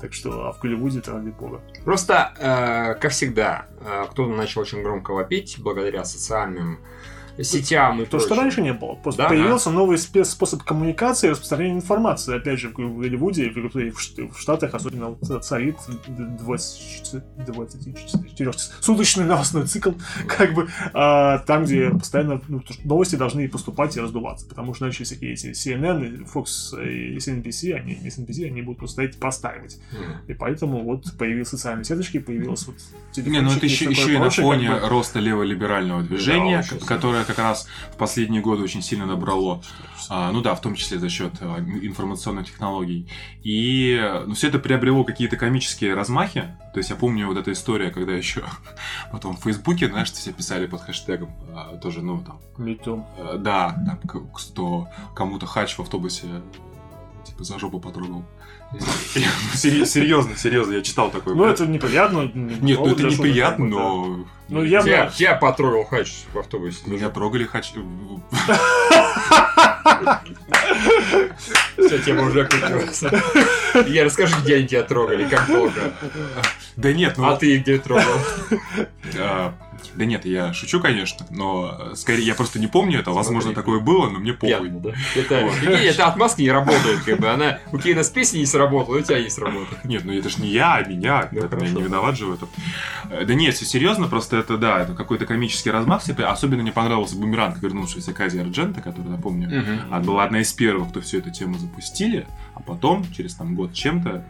Так 0.00 0.14
что, 0.14 0.48
а 0.48 0.52
в 0.52 0.58
Голливуде 0.60 0.98
это 0.98 1.12
ради 1.12 1.30
бога. 1.30 1.60
Просто, 1.84 2.34
э, 2.38 2.94
как 3.00 3.12
всегда, 3.12 3.66
э, 3.80 4.06
кто-то 4.10 4.32
начал 4.34 4.60
очень 4.62 4.82
громко 4.82 5.12
вопить 5.12 5.58
благодаря 5.60 6.04
социальным 6.04 6.80
сетям 7.40 8.02
и 8.02 8.04
То, 8.04 8.18
что 8.18 8.28
прочему. 8.28 8.40
раньше 8.42 8.62
не 8.62 8.72
было. 8.72 8.94
Просто 8.94 9.22
Да, 9.22 9.28
появился 9.28 9.70
новый 9.70 9.96
спе- 9.96 10.24
способ 10.24 10.62
коммуникации 10.62 11.28
и 11.28 11.30
распространения 11.30 11.76
информации. 11.76 12.36
Опять 12.36 12.58
же, 12.60 12.68
в 12.68 12.74
Голливуде, 12.74 13.50
в, 13.50 14.32
в 14.34 14.38
Штатах 14.40 14.74
особенно 14.74 15.16
царит 15.40 15.76
24, 16.06 17.22
24 17.46 18.52
суточный 18.80 19.24
новостной 19.24 19.66
цикл, 19.66 19.92
как 20.26 20.54
бы, 20.54 20.68
а, 20.92 21.38
там, 21.38 21.64
где 21.64 21.90
постоянно 21.90 22.40
ну, 22.48 22.62
что 22.68 22.74
новости 22.86 23.16
должны 23.16 23.48
поступать 23.48 23.96
и 23.96 24.00
раздуваться. 24.00 24.46
Потому 24.46 24.74
что 24.74 24.86
иначе 24.86 25.04
всякие 25.04 25.32
эти 25.32 25.46
CNN, 25.52 26.04
и 26.06 26.24
Fox 26.24 26.72
и 26.84 27.16
SNBC, 27.16 27.72
они, 27.74 27.94
SNBC, 28.04 28.46
они 28.46 28.62
будут 28.62 28.78
просто 28.78 28.94
стоять 28.94 29.16
и 29.16 29.18
простаивать. 29.18 29.78
Мгм. 29.92 30.02
И 30.28 30.34
поэтому 30.34 30.82
вот 30.84 31.04
появились 31.18 31.48
социальные 31.48 31.84
сеточки, 31.84 32.18
появилось 32.18 32.66
вот 32.66 32.76
Не, 33.16 33.40
ну 33.40 33.50
это 33.50 33.60
телефончики, 33.60 33.90
еще, 33.90 33.90
еще 33.90 34.10
и 34.10 34.14
на 34.14 34.20
прочее, 34.22 34.44
фоне 34.46 34.68
как 34.68 34.82
бы. 34.82 34.88
роста 34.88 35.18
леволиберального 35.20 36.02
движения, 36.02 36.60
очень 36.60 36.78
ко- 36.78 36.86
которое 37.22 37.36
как 37.36 37.38
раз 37.38 37.66
в 37.92 37.96
последние 37.96 38.42
годы 38.42 38.62
очень 38.62 38.82
сильно 38.82 39.06
набрало, 39.06 39.62
а, 40.08 40.30
ну 40.32 40.40
да, 40.42 40.54
в 40.54 40.60
том 40.60 40.74
числе 40.74 40.98
за 40.98 41.08
счет 41.08 41.32
а, 41.40 41.58
информационных 41.58 42.46
технологий. 42.46 43.08
И 43.42 44.00
ну, 44.26 44.34
все 44.34 44.48
это 44.48 44.58
приобрело 44.58 45.04
какие-то 45.04 45.36
комические 45.36 45.94
размахи. 45.94 46.56
То 46.74 46.78
есть 46.78 46.90
я 46.90 46.96
помню 46.96 47.26
вот 47.26 47.36
эта 47.36 47.52
история, 47.52 47.90
когда 47.90 48.12
еще 48.12 48.44
потом 49.12 49.36
в 49.36 49.42
Фейсбуке, 49.42 49.88
знаешь, 49.88 50.12
все 50.12 50.32
писали 50.32 50.66
под 50.66 50.82
хэштегом 50.82 51.30
а, 51.54 51.76
тоже, 51.78 52.02
ну 52.02 52.22
там, 52.22 52.40
too. 52.58 53.04
э, 53.18 53.38
да, 53.38 53.70
там, 53.86 53.98
к- 53.98 54.38
что 54.38 54.88
кому-то 55.14 55.46
хач 55.46 55.76
в 55.76 55.80
автобусе 55.80 56.26
типа 57.24 57.44
за 57.44 57.58
жопу 57.58 57.80
потрогал. 57.80 58.24
Серьезно, 59.54 60.36
серьезно, 60.36 60.74
я 60.74 60.82
читал 60.82 61.10
такое. 61.10 61.34
Ну, 61.34 61.44
это 61.44 61.66
неприятно. 61.66 62.30
Нет, 62.34 62.78
ну 62.78 62.88
это 62.88 63.02
неприятно, 63.04 63.66
но... 63.66 64.26
Ну, 64.48 64.62
я 64.62 64.82
тебя 65.08 65.34
потрогал 65.34 65.84
хач 65.84 66.12
в 66.32 66.38
автобусе. 66.38 66.78
Меня 66.86 67.10
трогали 67.10 67.44
хач... 67.44 67.72
Вся 71.76 71.98
тема 71.98 72.22
уже 72.22 72.42
окрутилась. 72.42 73.02
Я 73.88 74.04
расскажи, 74.04 74.36
где 74.42 74.56
они 74.56 74.66
тебя 74.66 74.82
трогали, 74.82 75.28
как 75.28 75.46
долго. 75.46 75.92
Да 76.76 76.92
нет, 76.92 77.18
ну... 77.18 77.28
А 77.28 77.36
ты 77.36 77.56
их 77.56 77.62
где 77.62 77.78
трогал? 77.78 78.18
Да 79.94 80.04
нет, 80.04 80.24
я 80.24 80.52
шучу, 80.52 80.80
конечно, 80.80 81.26
но 81.30 81.76
э, 81.92 81.94
скорее 81.96 82.24
я 82.24 82.34
просто 82.34 82.58
не 82.58 82.66
помню 82.66 83.00
это. 83.00 83.10
Возможно, 83.10 83.52
такое 83.52 83.80
было, 83.80 84.08
но 84.08 84.18
мне 84.18 84.32
похуй. 84.32 84.48
Пьяный, 84.68 84.80
да? 84.80 84.90
Это, 85.16 85.40
Вот. 85.44 85.54
это 85.62 86.06
отмазка 86.06 86.42
не 86.42 86.50
работает, 86.50 87.00
как 87.04 87.18
бы. 87.20 87.28
Она 87.28 87.58
у 87.72 87.78
Кейна 87.78 88.02
с 88.02 88.10
песней 88.10 88.40
не 88.40 88.46
сработала, 88.46 88.96
у 88.98 89.00
тебя 89.00 89.20
не 89.22 89.30
сработает. 89.30 89.84
Нет, 89.84 90.04
ну 90.04 90.12
это 90.12 90.28
ж 90.28 90.38
не 90.38 90.48
я, 90.48 90.74
а 90.74 90.84
меня, 90.88 91.28
Ну, 91.32 91.40
поэтому 91.40 91.64
я 91.64 91.70
не 91.70 91.82
виноват 91.82 92.16
же 92.16 92.26
в 92.26 92.34
этом. 92.34 92.48
Э, 93.10 93.24
Да 93.24 93.34
нет, 93.34 93.54
все 93.54 93.64
серьезно, 93.64 94.08
просто 94.08 94.36
это, 94.36 94.56
да, 94.56 94.80
это 94.82 94.94
какой-то 94.94 95.26
комический 95.26 95.70
размах. 95.70 96.02
Типа, 96.02 96.30
особенно 96.30 96.62
мне 96.62 96.72
понравился 96.72 97.16
бумеранг, 97.16 97.60
вернувшийся 97.62 98.12
к 98.12 98.20
Ази 98.20 98.38
Арджента, 98.38 98.80
который, 98.80 99.08
напомню, 99.08 99.64
а, 99.90 100.00
была 100.00 100.24
одна 100.24 100.40
из 100.40 100.52
первых, 100.52 100.90
кто 100.90 101.00
всю 101.00 101.18
эту 101.18 101.30
тему 101.30 101.58
запустили, 101.58 102.26
а 102.54 102.60
потом, 102.60 103.04
через 103.12 103.34
там 103.34 103.54
год 103.54 103.72
чем-то, 103.72 104.24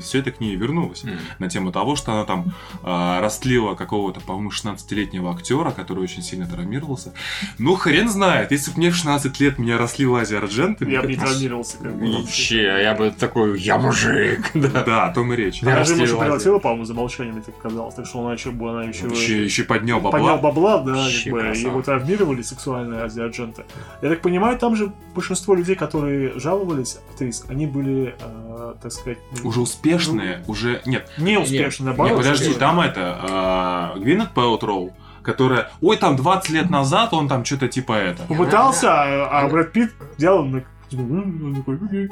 все 0.00 0.18
это 0.20 0.30
к 0.30 0.40
ней 0.40 0.54
вернулось. 0.56 1.04
На 1.38 1.48
тему 1.48 1.72
того, 1.72 1.96
что 1.96 2.12
она 2.12 2.24
там 2.24 2.52
а, 2.82 3.20
растлила 3.20 3.74
какого-то, 3.74 4.20
по-моему, 4.20 4.50
16-летнего 4.50 5.32
актера, 5.32 5.70
который 5.70 6.02
очень 6.04 6.22
сильно 6.22 6.46
травмировался. 6.46 7.12
Ну, 7.58 7.74
хрен 7.76 8.08
знает, 8.08 8.50
если 8.52 8.70
бы 8.72 8.78
мне 8.78 8.90
в 8.90 8.94
16 8.96 9.40
лет 9.40 9.58
меня 9.58 9.78
растлил 9.78 10.16
Ази 10.16 10.34
Арджента, 10.34 10.84
Я 10.84 11.02
бы 11.02 11.08
не 11.08 11.16
травмировался. 11.16 11.78
Как 11.78 11.94
бы, 11.96 12.12
Вообще, 12.18 12.62
я 12.82 12.94
бы 12.94 13.10
такой, 13.10 13.58
я 13.60 13.78
мужик. 13.78 14.50
кажется- 14.52 14.82
Да, 14.86 15.06
о 15.06 15.14
том 15.14 15.32
и 15.32 15.36
речь. 15.36 15.60
Да. 15.60 15.72
Она 15.74 15.84
же 15.84 15.92
ему 15.92 16.02
еще 16.02 16.12
Растлила. 16.12 16.20
пригласила, 16.24 16.58
по-моему, 16.58 16.84
за 16.84 16.94
молчанием, 16.94 17.34
мне 17.34 17.44
так 17.44 17.56
казалось. 17.58 17.94
Так 17.94 18.06
что 18.06 18.20
она 18.24 18.32
еще, 18.32 18.50
бы- 18.50 18.70
она 18.70 18.84
еще, 18.84 19.06
Еще, 19.06 19.44
еще 19.44 19.64
поднял 19.64 20.00
бабла. 20.00 20.10
поднял 20.18 20.38
бабла, 20.38 20.78
да, 20.78 21.06
как 21.24 21.32
бы, 21.32 21.40
его 21.40 21.82
травмировали 21.82 22.42
сексуально 22.42 23.04
Ази 23.04 23.20
Арджента. 23.20 23.64
Я 24.02 24.08
так 24.10 24.20
понимаю, 24.22 24.58
там 24.58 24.76
же 24.76 24.92
большинство 25.14 25.54
людей, 25.54 25.74
которые 25.76 26.38
жаловались, 26.38 26.98
актрис, 27.10 27.44
они 27.48 27.66
были, 27.66 28.14
э, 28.20 28.74
так 28.82 28.92
сказать, 28.92 29.18
Уже 29.44 29.57
успешные, 29.60 30.42
уже... 30.46 30.80
Нет, 30.86 31.10
неуспешны, 31.18 31.84
нет, 31.86 31.96
наоборот. 31.96 32.18
подожди, 32.18 32.44
скорее. 32.44 32.58
там 32.58 32.80
это... 32.80 33.18
а, 33.22 33.94
Гвинет 33.96 34.30
Пэлтроу, 34.30 34.92
которая... 35.22 35.70
Ой, 35.80 35.96
там 35.96 36.16
20 36.16 36.50
лет 36.50 36.70
назад 36.70 37.12
он 37.12 37.28
там 37.28 37.44
что-то 37.44 37.68
типа 37.68 37.92
это... 37.92 38.22
Попытался, 38.24 38.88
а, 38.92 39.40
а 39.42 39.48
Брэд 39.48 39.72
Питт 39.72 39.92
делал 40.16 40.44
на- 40.44 40.64
типа, 40.90 41.02
такой, 41.56 41.78
«Окей». 41.86 42.08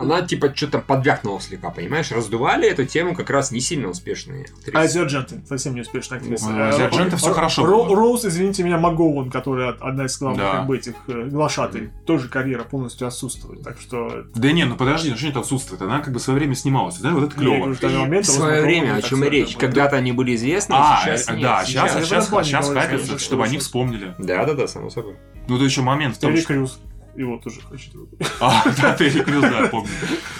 Она 0.00 0.22
типа 0.22 0.52
что-то 0.54 0.78
подвякнула 0.78 1.40
слегка, 1.40 1.70
понимаешь? 1.70 2.10
Раздували 2.12 2.68
эту 2.68 2.84
тему 2.84 3.14
как 3.14 3.30
раз 3.30 3.50
не 3.50 3.60
сильно 3.60 3.88
успешные 3.88 4.44
актрисы. 4.44 4.76
Ази 4.76 4.98
Арджента, 4.98 5.40
совсем 5.46 5.74
не 5.74 5.80
успешная 5.82 6.18
актриса. 6.18 6.50
Ну, 6.50 6.58
Э, 6.58 6.70
всё 7.16 7.30
Ро- 7.30 7.32
хорошо. 7.34 7.64
Роуз, 7.66 8.24
извините 8.24 8.62
меня, 8.62 8.78
МакГоуан, 8.78 9.30
которая 9.30 9.72
одна 9.80 10.06
из 10.06 10.18
главных 10.18 10.42
Да. 10.42 10.52
как 10.52 10.66
бы, 10.66 10.76
этих 10.76 10.94
э, 11.08 11.24
глашатай, 11.28 11.90
тоже 12.06 12.28
карьера 12.28 12.64
полностью 12.64 13.06
отсутствует. 13.06 13.62
Так 13.62 13.80
что 13.80 14.24
Да 14.34 14.52
не, 14.52 14.64
ну 14.64 14.76
подожди, 14.76 15.10
ну 15.10 15.16
что 15.16 15.28
это 15.28 15.40
отсутствует? 15.40 15.82
Она 15.82 16.00
как 16.00 16.12
бы 16.12 16.18
в 16.20 16.22
свое 16.22 16.38
время 16.38 16.54
снималась, 16.54 16.98
да, 16.98 17.10
вот 17.12 17.24
это 17.24 17.34
клево. 17.36 17.72
в 17.74 18.24
свое 18.24 18.62
время, 18.62 18.96
о 18.96 19.02
чем 19.02 19.24
и 19.24 19.28
речь. 19.30 19.56
Когда-то 19.56 19.96
они 19.96 20.12
были 20.12 20.34
известны, 20.34 20.74
А, 20.78 21.00
сейчас 21.02 21.28
э, 21.28 21.40
да, 21.40 21.64
сейчас, 21.64 21.92
сейчас, 21.92 22.06
сейчас 22.06 22.26
что- 22.66 23.18
чтобы 23.18 23.18
что- 23.18 23.42
они 23.42 23.58
вспомнили. 23.58 24.14
Да, 24.18 24.44
да, 24.44 24.54
да, 24.54 24.68
само 24.68 24.90
собой. 24.90 25.16
Ну, 25.48 25.56
это 25.56 25.64
еще 25.64 25.82
момент 25.82 26.16
в 26.16 26.20
том, 26.20 26.32
Терри 26.32 26.40
что... 26.42 26.52
Крюс. 26.54 26.80
Его 27.18 27.36
тоже 27.38 27.60
хочет. 27.60 27.92
А, 28.40 28.62
да, 28.80 28.94
Терри 28.96 29.24
Крюс, 29.24 29.42
да, 29.42 29.62
я 29.62 29.66
помню. 29.68 29.90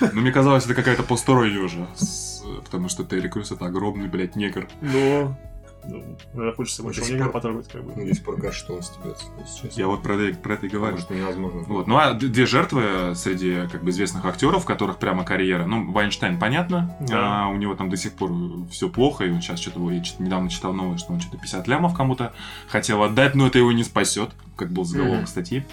Но 0.00 0.20
мне 0.20 0.30
казалось, 0.30 0.64
это 0.64 0.74
какая-то 0.74 1.02
постеройя 1.02 1.60
уже. 1.60 1.86
с- 1.96 2.44
Потому 2.64 2.88
что 2.88 3.04
Терри 3.04 3.28
Крюс 3.28 3.50
это 3.50 3.66
огромный, 3.66 4.06
блядь, 4.06 4.36
негр. 4.36 4.68
Но 4.80 4.90
ну, 4.92 5.36
наверное, 5.84 6.52
хочется 6.54 6.82
сих 6.92 7.10
негра 7.10 7.24
пор- 7.24 7.32
потрогать, 7.32 7.68
как 7.68 7.84
бы. 7.84 7.92
До 8.04 8.14
сих 8.14 8.24
пор 8.24 8.36
кажется, 8.40 8.58
что 8.64 8.74
он 8.74 8.82
стебется. 8.82 9.24
если 9.40 9.66
честно. 9.68 9.80
Я 9.80 9.86
вот 9.86 10.02
про 10.02 10.14
это, 10.16 10.38
про 10.38 10.54
это 10.54 10.66
и 10.66 10.68
говорю. 10.68 10.96
Потому 10.96 11.06
что 11.06 11.14
невозможно. 11.14 11.60
Вот. 11.68 11.86
Ну 11.86 11.96
а 11.96 12.12
две 12.14 12.46
жертвы 12.46 13.14
среди 13.14 13.66
как 13.70 13.82
бы 13.84 13.90
известных 13.90 14.24
актеров, 14.24 14.64
которых 14.64 14.98
прямо 14.98 15.24
карьера. 15.24 15.64
Ну, 15.66 15.90
Вайнштейн, 15.92 16.38
понятно. 16.38 16.96
Да. 17.00 17.44
А, 17.44 17.48
у 17.48 17.56
него 17.56 17.74
там 17.74 17.88
до 17.90 17.96
сих 17.96 18.12
пор 18.14 18.30
все 18.70 18.88
плохо, 18.88 19.24
и 19.24 19.30
он 19.30 19.40
сейчас 19.40 19.60
что-то, 19.60 19.90
я 19.90 20.00
чё-то 20.02 20.22
недавно 20.22 20.50
читал 20.50 20.72
новость, 20.72 21.04
что 21.04 21.12
он 21.12 21.20
что-то 21.20 21.38
50 21.38 21.66
лямов 21.68 21.94
кому-то 21.94 22.32
хотел 22.68 23.02
отдать, 23.02 23.34
но 23.34 23.46
это 23.46 23.58
его 23.58 23.72
не 23.72 23.84
спасет, 23.84 24.30
как 24.56 24.70
был 24.70 24.84
заголовок 24.84 25.18
Мгм. 25.20 25.26
статьи. 25.26 25.64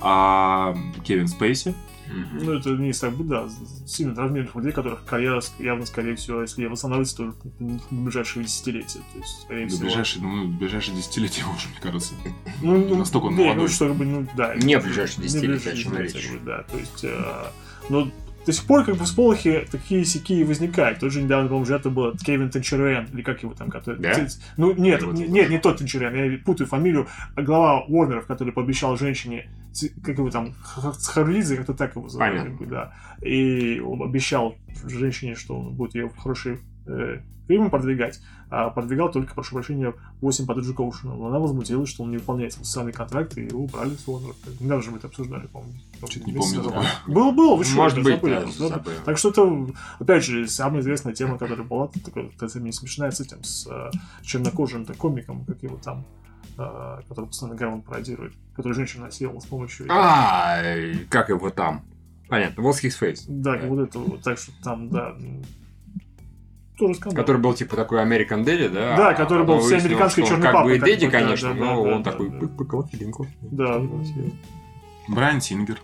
А, 0.00 0.74
Кевин 1.04 1.28
Спейси. 1.28 1.74
Мгм. 2.12 2.44
Ну, 2.44 2.52
это 2.52 2.70
не 2.70 2.92
так 2.92 3.14
бы, 3.14 3.24
да, 3.24 3.48
сильно 3.86 4.14
травмированных 4.14 4.54
людей, 4.56 4.72
которых 4.72 5.04
карьера 5.04 5.40
явно, 5.58 5.86
скорее 5.86 6.16
всего, 6.16 6.42
если 6.42 6.66
восстановится, 6.66 7.16
то 7.16 7.34
в 7.58 7.94
ближайшие 8.04 8.44
десятилетия. 8.44 9.00
То 9.12 9.18
есть, 9.18 9.42
скорее 9.42 9.68
всего... 9.68 9.80
ближайшие, 9.80 10.22
ну, 10.22 10.48
ближайшие 10.48 10.96
десятилетия 10.96 11.44
уже, 11.44 11.68
мне 11.68 11.80
кажется. 11.80 12.14
Ну, 12.62 12.86
ну, 12.86 12.96
Настолько 12.96 13.26
он 13.26 13.34
молодой. 13.34 13.62
Ну, 13.62 13.68
что, 13.68 13.88
как 13.88 13.96
бы, 13.96 14.04
ну, 14.04 14.26
да. 14.36 14.54
Не 14.56 14.78
ближайшие 14.78 15.24
десятилетия, 15.24 15.88
ближайшие 15.88 16.40
Да, 16.44 16.62
то 16.62 16.76
есть, 16.78 17.04
э, 17.04 17.44
ну, 17.88 18.10
до 18.44 18.52
сих 18.52 18.64
пор 18.64 18.84
как 18.84 18.96
бы 18.96 19.04
всполохи 19.04 19.66
такие 19.70 20.04
сякие 20.04 20.44
возникают. 20.44 20.98
Тот 20.98 21.12
же 21.12 21.22
недавно, 21.22 21.48
по-моему, 21.48 21.66
жертва 21.66 21.90
был 21.90 22.16
Кевин 22.16 22.50
Тенчериан, 22.50 23.06
или 23.12 23.22
как 23.22 23.42
его 23.42 23.54
там, 23.54 23.70
который... 23.70 24.00
Да? 24.00 24.26
Ну, 24.56 24.74
нет, 24.74 25.02
не- 25.02 25.28
нет, 25.28 25.50
не 25.50 25.58
тот 25.58 25.78
Тенчериан, 25.78 26.14
я 26.14 26.38
путаю 26.38 26.66
фамилию, 26.66 27.06
глава 27.36 27.82
Уорнеров, 27.82 28.26
который 28.26 28.52
пообещал 28.52 28.96
женщине, 28.96 29.48
как 30.04 30.18
его 30.18 30.30
там, 30.30 30.52
Х- 30.60 30.92
Харулидзе, 30.92 31.56
как-то 31.56 31.74
так 31.74 31.96
его 31.96 32.08
зовут, 32.08 32.26
Понятно. 32.28 32.66
да. 32.66 32.94
И 33.26 33.80
он 33.80 34.02
обещал 34.02 34.54
женщине, 34.84 35.34
что 35.34 35.58
он 35.58 35.74
будет 35.74 35.94
ее 35.94 36.08
в 36.08 36.16
хорошие 36.16 36.58
э, 36.86 37.20
фильмы 37.48 37.70
продвигать, 37.70 38.20
а 38.50 38.70
продвигал 38.70 39.10
только, 39.10 39.34
прошу 39.34 39.54
прощения, 39.54 39.94
8 40.20 40.46
подружек 40.46 40.78
Оушена. 40.80 41.14
Но 41.14 41.26
она 41.26 41.38
возмутилась, 41.38 41.88
что 41.88 42.02
он 42.04 42.10
не 42.10 42.18
выполняет 42.18 42.52
социальный 42.52 42.92
контракт, 42.92 43.36
и 43.38 43.44
его 43.46 43.64
убрали 43.64 43.94
с 43.94 44.06
Уорнеров. 44.06 44.36
Недавно 44.60 44.82
же 44.82 44.90
мы 44.90 44.98
это 44.98 45.06
обсуждали, 45.06 45.46
по-моему. 45.46 45.74
Не 46.26 46.32
помню 46.34 46.62
такое. 46.62 46.86
Было, 47.06 47.30
было, 47.32 47.56
вы 47.56 47.64
что, 47.64 47.76
Может 47.76 47.98
быть, 48.02 48.14
забыли 48.14 48.34
да, 48.34 48.40
просто, 48.42 48.62
да? 48.62 48.68
забыл. 48.68 48.92
Так 49.04 49.18
что 49.18 49.30
это, 49.30 49.66
опять 49.98 50.24
же, 50.24 50.46
самая 50.48 50.80
известная 50.82 51.14
тема, 51.14 51.38
которая 51.38 51.66
была, 51.66 51.88
такая, 51.88 52.30
мне 52.56 52.72
смешная 52.72 53.10
с 53.10 53.20
этим, 53.20 53.42
с 53.42 53.66
э, 53.66 53.90
чернокожим 54.22 54.82
-то 54.82 54.94
комиком, 54.96 55.44
как 55.44 55.62
его 55.62 55.76
там, 55.82 56.04
который 56.56 57.26
постоянно 57.26 57.58
Гармон 57.58 57.82
пародирует, 57.82 58.34
который 58.54 58.74
женщина 58.74 59.06
насиловала 59.06 59.40
с 59.40 59.46
помощью... 59.46 59.86
А, 59.90 60.62
как 61.10 61.28
его 61.28 61.50
там? 61.50 61.84
Понятно, 62.28 62.62
What's 62.62 62.82
his 62.82 62.98
face? 62.98 63.24
Да, 63.28 63.58
вот 63.64 63.88
это 63.88 63.98
вот, 63.98 64.22
так 64.22 64.38
что 64.38 64.52
там, 64.62 64.88
да, 64.88 65.14
тоже 66.78 66.94
скандал. 66.94 67.22
Который 67.22 67.40
был 67.40 67.54
типа 67.54 67.76
такой 67.76 68.02
American 68.02 68.44
Daddy, 68.44 68.68
да? 68.68 68.96
Да, 68.96 69.14
который 69.14 69.46
был 69.46 69.56
А 69.56 69.60
все 69.60 69.78
что 69.78 69.88
он 70.22 70.26
черный 70.26 70.42
как 70.42 70.64
бы 70.64 70.76
и 70.76 70.78
да, 70.78 71.10
конечно, 71.10 71.54
но 71.54 71.82
он 71.82 72.02
такой 72.02 72.30
филинку. 72.30 73.26
Да. 73.42 73.80
Брайан 75.08 75.40
Сингер. 75.40 75.80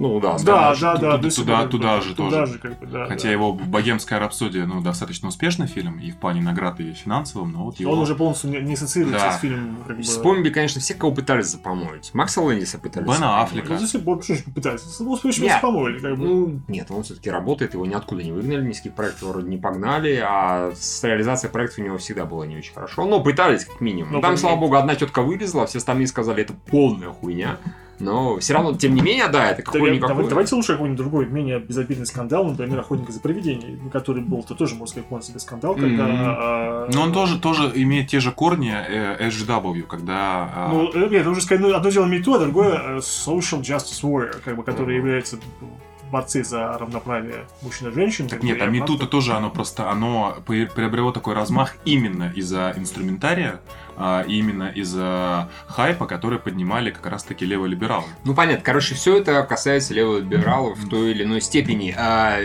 Ну 0.00 0.18
да, 0.18 0.38
Да, 0.38 0.74
да, 0.80 0.96
да, 0.96 1.18
туда- 1.18 1.30
туда- 1.30 1.66
туда 1.66 2.00
же 2.00 2.14
туда 2.14 2.30
тоже. 2.40 2.52
же, 2.54 2.58
как 2.58 2.78
бы, 2.78 2.86
да, 2.86 3.04
Хотя 3.06 3.24
да. 3.24 3.32
его 3.32 3.52
«Богемская 3.52 4.18
рапсодия» 4.18 4.64
ну, 4.64 4.80
достаточно 4.80 5.28
успешный 5.28 5.66
фильм, 5.66 5.98
и 5.98 6.10
в 6.10 6.16
плане 6.16 6.40
наград, 6.40 6.80
и 6.80 6.94
финансовым, 6.94 7.52
но 7.52 7.64
вот 7.66 7.78
его... 7.78 7.92
Он 7.92 7.98
уже 7.98 8.14
полностью 8.14 8.48
не, 8.48 8.60
не 8.60 8.72
ассоциируется 8.74 9.20
Да. 9.26 9.32
с 9.32 9.40
фильмом, 9.40 9.76
как 9.86 9.98
бы... 9.98 10.02
Вспомни, 10.02 10.48
конечно, 10.48 10.80
все, 10.80 10.94
кого 10.94 11.12
пытались 11.12 11.48
запомоить. 11.48 12.14
Макса 12.14 12.40
Лэнниса 12.40 12.78
пытались 12.78 13.06
Бена. 13.08 13.42
Аффлека. 13.42 13.74
Ну, 13.78 13.86
сих 13.86 14.02
пор, 14.02 14.22
что 14.24 14.36
ж 14.36 14.38
пытается? 14.54 15.02
Ну, 15.04 15.12
успешно 15.12 15.42
Нет. 15.44 15.60
помоили, 15.60 15.98
как 15.98 16.16
бы. 16.16 16.24
Ну, 16.24 16.60
нет, 16.66 16.90
он 16.90 17.02
все-таки 17.02 17.28
работает, 17.30 17.74
его 17.74 17.84
ниоткуда 17.84 18.22
не 18.22 18.32
выгнали, 18.32 18.66
ни 18.66 18.72
с 18.72 18.78
каких 18.78 18.94
проектов 18.94 19.28
вроде 19.28 19.48
не 19.50 19.58
погнали, 19.58 20.18
а 20.26 20.72
с 20.74 21.04
реализацией 21.04 21.52
проекта 21.52 21.82
у 21.82 21.84
него 21.84 21.98
всегда 21.98 22.24
было 22.24 22.44
не 22.44 22.56
очень 22.56 22.72
хорошо. 22.72 23.04
Но 23.04 23.22
пытались, 23.22 23.66
как 23.66 23.82
минимум. 23.82 24.14
Ну, 24.14 24.20
Там, 24.22 24.38
слава 24.38 24.56
богу, 24.56 24.76
одна 24.76 24.94
тетка 24.94 25.20
вылезла, 25.20 25.66
все 25.66 25.76
остальные 25.76 26.06
сказали, 26.06 26.42
это 26.42 26.54
полная 26.54 27.10
хуйня. 27.10 27.58
Но 28.00 28.38
все 28.38 28.54
равно, 28.54 28.74
тем 28.74 28.94
не 28.94 29.00
менее, 29.02 29.28
да, 29.28 29.50
это 29.50 29.62
какой-никакой... 29.62 30.14
давай- 30.14 30.28
давайте 30.28 30.54
лучше 30.54 30.72
какой-нибудь 30.72 30.98
другой, 30.98 31.26
менее 31.26 31.60
безобидный 31.60 32.06
скандал, 32.06 32.44
например, 32.46 32.78
«Охотника 32.80 33.12
за 33.12 33.20
привидениями», 33.20 33.88
который 33.90 34.22
был, 34.22 34.42
то 34.42 34.54
тоже, 34.54 34.74
можно 34.74 35.02
сказать, 35.02 35.24
себе 35.24 35.38
скандал, 35.40 35.74
когда... 35.74 36.04
Мгм. 36.06 36.22
а, 36.26 36.88
Но 36.92 37.02
он 37.02 37.12
тоже, 37.12 37.38
тоже 37.38 37.70
имеет 37.74 38.08
те 38.08 38.20
же 38.20 38.32
корни 38.32 38.72
э, 38.74 39.28
SGW, 39.28 39.82
когда... 39.82 40.50
а, 40.54 40.68
Ну, 40.72 40.90
э, 40.94 41.08
нет, 41.10 41.26
уже 41.26 41.40
сказать, 41.42 41.60
ну, 41.62 41.74
одно 41.74 41.90
дело 41.90 42.06
MeToo, 42.06 42.36
а 42.36 42.38
другое 42.38 42.74
э, 42.74 42.96
Social 42.98 43.60
Justice 43.60 44.02
Warrior, 44.02 44.40
как 44.44 44.56
бы, 44.56 44.62
которые 44.62 44.98
Мгм. 44.98 45.06
являются 45.06 45.38
борцы 46.10 46.42
за 46.42 46.76
равноправие 46.76 47.44
мужчин 47.62 47.88
и 47.88 47.92
женщин. 47.94 48.26
Так 48.26 48.42
нет, 48.42 48.60
а 48.60 48.66
Мету-то 48.66 49.06
тоже 49.06 49.32
оно 49.34 49.48
просто, 49.48 49.88
оно 49.90 50.38
при- 50.44 50.66
приобрело 50.66 51.12
такой 51.12 51.34
размах 51.34 51.76
именно 51.84 52.32
из-за 52.34 52.74
инструментария, 52.76 53.60
а, 54.02 54.22
именно 54.22 54.68
из-за 54.74 55.50
хайпа, 55.66 56.06
который 56.06 56.38
поднимали 56.38 56.90
как 56.90 57.04
раз-таки 57.06 57.44
леволибералы. 57.44 58.06
Ну, 58.24 58.34
понятно. 58.34 58.64
Короче, 58.64 58.94
все 58.94 59.18
это 59.18 59.42
касается 59.42 59.92
леволибералов 59.92 60.78
в 60.78 60.88
той 60.88 61.10
или 61.10 61.24
иной 61.24 61.42
степени. 61.42 61.94
А 61.98 62.38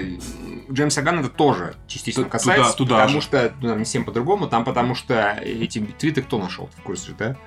Джеймса 0.70 1.02
Ганна 1.02 1.22
это 1.22 1.30
тоже 1.30 1.76
частично 1.88 2.26
Т- 2.26 2.30
касается, 2.30 2.76
туда- 2.76 2.90
туда 2.90 2.96
потому 3.06 3.22
же. 3.22 3.26
что, 3.28 3.54
ну, 3.62 3.70
там 3.70 3.78
не 3.80 3.86
всем 3.86 4.04
по-другому, 4.04 4.48
там 4.48 4.66
потому 4.66 4.96
что 4.96 5.40
эти 5.42 5.80
твиты 5.80 6.22
кто 6.22 6.38
нашел, 6.40 6.70
в 6.78 6.82
курсе, 6.82 7.14
да? 7.18 7.38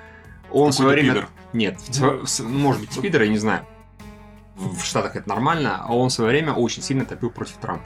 Он 0.51 0.71
в 0.71 0.75
свое 0.75 0.93
время... 0.93 1.09
пидор. 1.11 1.29
Нет, 1.53 1.79
ну, 2.01 2.23
может 2.49 2.81
быть, 2.81 2.99
пидор, 3.03 3.23
я 3.23 3.29
не 3.29 3.37
знаю. 3.39 3.67
В 4.57 4.83
Штатах 4.83 5.17
это 5.17 5.29
нормально, 5.29 5.83
а 5.85 5.95
он 5.95 6.09
в 6.09 6.13
свое 6.13 6.31
время 6.31 6.53
очень 6.55 6.83
сильно 6.83 7.05
топил 7.05 7.29
против 7.31 7.57
Трампа. 7.59 7.85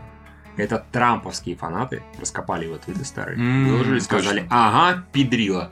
Это 0.56 0.84
трамповские 0.92 1.56
фанаты 1.56 2.02
раскопали 2.20 2.66
его 2.66 2.76
твиты 2.76 3.04
старые. 3.06 3.36
Выложили, 3.38 4.00
точно. 4.00 4.04
сказали, 4.04 4.46
ага, 4.50 5.02
педрила. 5.10 5.70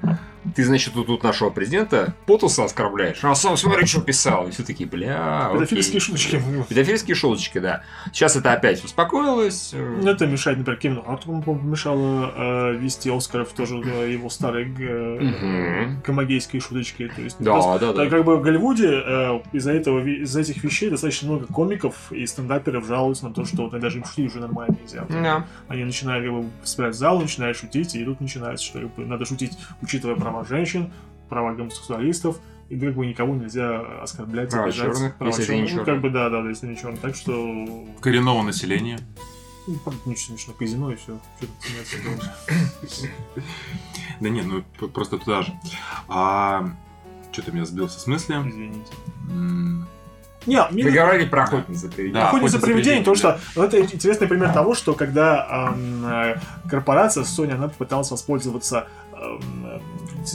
Ты, 0.56 0.64
значит, 0.64 0.94
тут, 0.94 1.06
тут 1.06 1.22
нашего 1.22 1.50
президента 1.50 2.14
Потуса 2.26 2.64
оскорбляешь, 2.64 3.18
а 3.22 3.34
сам 3.34 3.56
смотри, 3.56 3.86
что 3.86 4.00
писал. 4.00 4.48
И 4.48 4.50
все 4.50 4.62
такие, 4.62 4.88
бля, 4.88 5.46
окей». 5.46 5.54
Педофильские 5.58 6.00
шуточки. 6.00 6.42
ну, 6.50 6.64
Педофильские 6.64 7.14
шуточки, 7.14 7.58
да. 7.58 7.82
Сейчас 8.12 8.36
это 8.36 8.52
опять 8.52 8.82
успокоилось. 8.84 9.70
э, 9.74 10.00
Это 10.06 10.26
мешает, 10.26 10.58
например, 10.58 10.80
Кевину 10.80 11.02
Харту, 11.02 11.26
по-моему, 11.26 11.42
помешало 11.60 12.32
э, 12.72 12.76
вести 12.76 13.10
Оскаров 13.10 13.52
тоже 13.52 13.76
э, 13.84 14.12
его 14.12 14.30
старые 14.30 14.66
гомогейские 16.04 16.60
шуточки. 16.60 17.10
То 17.14 17.22
есть, 17.22 17.36
просто- 17.38 17.78
Да, 17.78 17.78
да, 17.78 17.92
Так 17.92 18.10
да. 18.10 18.16
как 18.16 18.24
бы 18.24 18.36
в 18.36 18.42
Голливуде 18.42 18.88
э, 18.88 19.40
из-за 19.52 19.72
этого, 19.72 20.00
из-за 20.06 20.40
этих 20.40 20.62
вещей 20.64 20.90
достаточно 20.90 21.28
много 21.28 21.46
комиков 21.46 21.94
и 22.12 22.26
стендаперов 22.26 22.86
жалуются 22.86 23.28
на 23.28 23.34
то, 23.34 23.44
что 23.44 23.68
вот 23.68 23.78
даже 23.80 23.98
им 23.98 24.04
шутить 24.04 24.26
уже 24.30 24.40
нормально 24.40 24.76
нельзя. 24.80 25.04
Да. 25.08 25.46
Они 25.68 25.84
начинают 25.84 26.24
как 26.24 26.34
бы 26.34 26.48
собирать 26.64 26.94
зал, 26.94 27.20
начинают 27.20 27.56
шутить, 27.56 27.94
и 27.94 28.04
тут 28.04 28.20
начинается, 28.20 28.64
что 28.64 28.80
как 28.80 28.94
бы, 28.94 29.04
надо 29.06 29.24
шутить, 29.24 29.52
учитывая 29.82 30.16
права 30.16 30.29
женщин, 30.48 30.92
права 31.28 31.52
гомосексуалистов, 31.54 32.38
и 32.68 32.78
как 32.78 32.94
бы 32.94 33.06
никого 33.06 33.34
нельзя 33.34 33.80
оскорблять, 34.02 34.50
Права 34.50 34.66
обижать. 34.66 34.94
чёрных, 34.94 35.14
если 35.20 35.44
ты 35.44 35.56
не 35.60 35.72
Ну, 35.72 35.84
как 35.84 36.00
бы 36.00 36.10
да, 36.10 36.28
да, 36.30 36.42
да, 36.42 36.48
если 36.48 36.68
не 36.68 36.76
черный. 36.76 36.98
Так 36.98 37.14
что 37.16 37.66
Коренного 38.00 38.42
населения. 38.42 38.98
ну, 39.66 39.74
ничего 40.06 40.36
смешно, 40.36 40.54
казино 40.58 40.92
и 40.92 40.96
все. 40.96 41.18
Да 44.20 44.28
нет, 44.28 44.46
ну 44.46 44.88
просто 44.88 45.18
туда 45.18 45.42
же. 45.42 45.52
А, 46.08 46.70
что-то 47.32 47.52
меня 47.52 47.64
сбился 47.64 47.98
с 47.98 48.06
мысли. 48.06 48.34
Извините. 48.34 48.92
Не, 50.46 50.66
мне 50.70 50.84
Вы 50.84 50.90
говорили 50.90 51.28
про 51.28 51.42
охотницу 51.44 51.80
за 51.80 51.88
привидениями. 51.88 52.14
Да, 52.14 52.28
Охотница 52.28 52.56
охотница 52.56 52.58
за 52.58 52.66
привидениями, 52.66 53.04
потому 53.04 53.16
что 53.16 53.40
ну, 53.56 53.62
это 53.62 53.80
интересный 53.80 54.26
пример 54.26 54.52
того, 54.54 54.74
что 54.74 54.94
когда 54.94 55.46
ам, 55.68 56.04
э, 56.06 56.40
корпорация 56.68 57.24
Sony, 57.24 57.52
она 57.52 57.68
попыталась 57.68 58.10
воспользоваться 58.10 58.88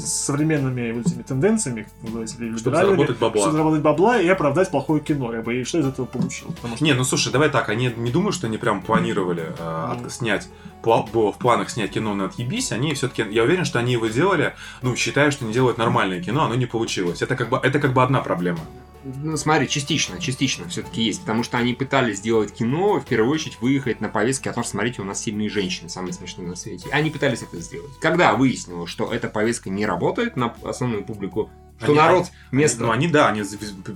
современными 0.02 0.92
вот 0.92 1.08
этими 1.08 1.22
тенденциями, 1.24 1.88
как 2.02 2.28
Чтобы 2.60 2.76
заработать 2.78 3.18
бабла. 3.18 3.42
чтобы 3.42 3.52
заработать 3.54 3.82
бабла 3.82 4.20
и 4.22 4.28
оправдать 4.28 4.70
плохое 4.72 5.02
кино. 5.02 5.30
как 5.30 5.44
бы, 5.44 5.56
И 5.56 5.64
что 5.64 5.80
из 5.80 5.88
этого 5.88 6.06
получилось? 6.06 6.56
Потому 6.56 6.76
что 6.76 6.84
Не, 6.86 6.94
ну 6.94 7.04
слушай, 7.04 7.32
давай 7.32 7.50
так, 7.50 7.70
они 7.70 7.92
не 7.96 8.12
думаю, 8.12 8.32
что 8.32 8.48
они 8.48 8.58
прям 8.58 8.82
планировали 8.82 9.44
э, 9.58 9.92
от- 9.92 10.02
Ну. 10.04 10.10
снять, 10.10 10.48
пла- 10.84 11.10
было 11.12 11.32
в 11.32 11.38
планах 11.38 11.70
снять 11.70 11.92
кино 11.92 12.14
на 12.16 12.26
отъебись, 12.26 12.72
они 12.72 12.94
все-таки, 12.94 13.24
я 13.32 13.44
уверен, 13.44 13.66
что 13.66 13.80
они 13.80 13.94
его 13.94 14.08
делали, 14.08 14.54
ну, 14.82 14.96
считая, 14.96 15.32
что 15.32 15.46
не 15.46 15.54
делают 15.54 15.78
нормальное 15.78 16.22
кино, 16.22 16.46
оно 16.46 16.56
не 16.56 16.66
получилось. 16.66 17.22
Это 17.22 17.36
как 17.36 17.50
бы, 17.50 17.58
это 17.62 17.80
как 17.80 17.94
бы 17.94 18.04
одна 18.04 18.22
проблема. 18.22 18.60
Ну, 19.06 19.38
смотри, 19.38 19.70
частично, 19.70 20.20
частично 20.20 20.68
все-таки 20.68 21.04
есть, 21.04 21.22
потому 21.22 21.44
что 21.44 21.60
они 21.60 21.76
пытались 21.76 22.18
сделать 22.18 22.52
кино, 22.52 23.00
в 23.00 23.06
первую 23.06 23.32
очередь 23.32 23.62
выехать 23.62 24.02
на 24.02 24.10
повестке 24.10 24.50
о 24.50 24.54
том, 24.54 24.64
смотрите, 24.64 25.04
у 25.04 25.06
нас 25.06 25.22
сильные 25.22 25.48
женщины, 25.48 25.90
самые 25.90 26.12
смешные 26.12 26.48
на 26.48 26.56
свете. 26.56 26.90
Они 26.92 27.12
пытались 27.12 27.44
это 27.44 27.60
сделать. 27.60 27.92
Когда 28.02 28.34
выяснилось, 28.34 28.90
что 28.90 29.14
эта 29.14 29.30
повестка 29.30 29.70
не 29.70 29.86
работает 29.86 30.36
на 30.36 30.56
основную 30.64 31.06
публику, 31.06 31.52
что 31.78 31.88
Они- 31.88 31.96
народ 31.96 32.26
вместо... 32.52 32.84
Ну, 32.84 32.92
они, 32.92 33.08
да, 33.08 33.28
они 33.28 33.44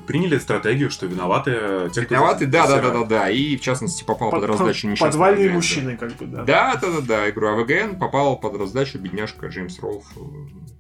приняли 0.06 0.38
стратегию, 0.38 0.90
что 0.92 1.06
виноваты 1.06 1.90
те, 1.94 2.02
кто... 2.02 2.16
Виноваты, 2.16 2.46
да, 2.46 2.68
да, 2.68 2.82
да, 2.82 2.90
да, 2.92 3.04
да, 3.06 3.30
и 3.30 3.56
в 3.56 3.62
частности 3.62 4.04
попал 4.04 4.32
под, 4.32 4.42
под- 4.42 4.50
раздачу 4.50 4.88
несчастный 4.88 5.08
подвальные 5.12 5.46
ВГН, 5.48 5.56
мужчины, 5.56 5.98
как 5.98 6.12
бы, 6.18 6.26
да. 6.26 6.44
Да, 6.44 6.76
да, 6.76 6.88
да, 6.92 7.02
да, 7.02 7.30
игру 7.30 7.48
АВГН 7.48 7.98
попал 7.98 8.38
под 8.38 8.58
раздачу 8.58 9.00
бедняжка 9.00 9.48
Джеймс 9.48 9.80
Ролф. 9.80 10.06
э, 10.18 10.20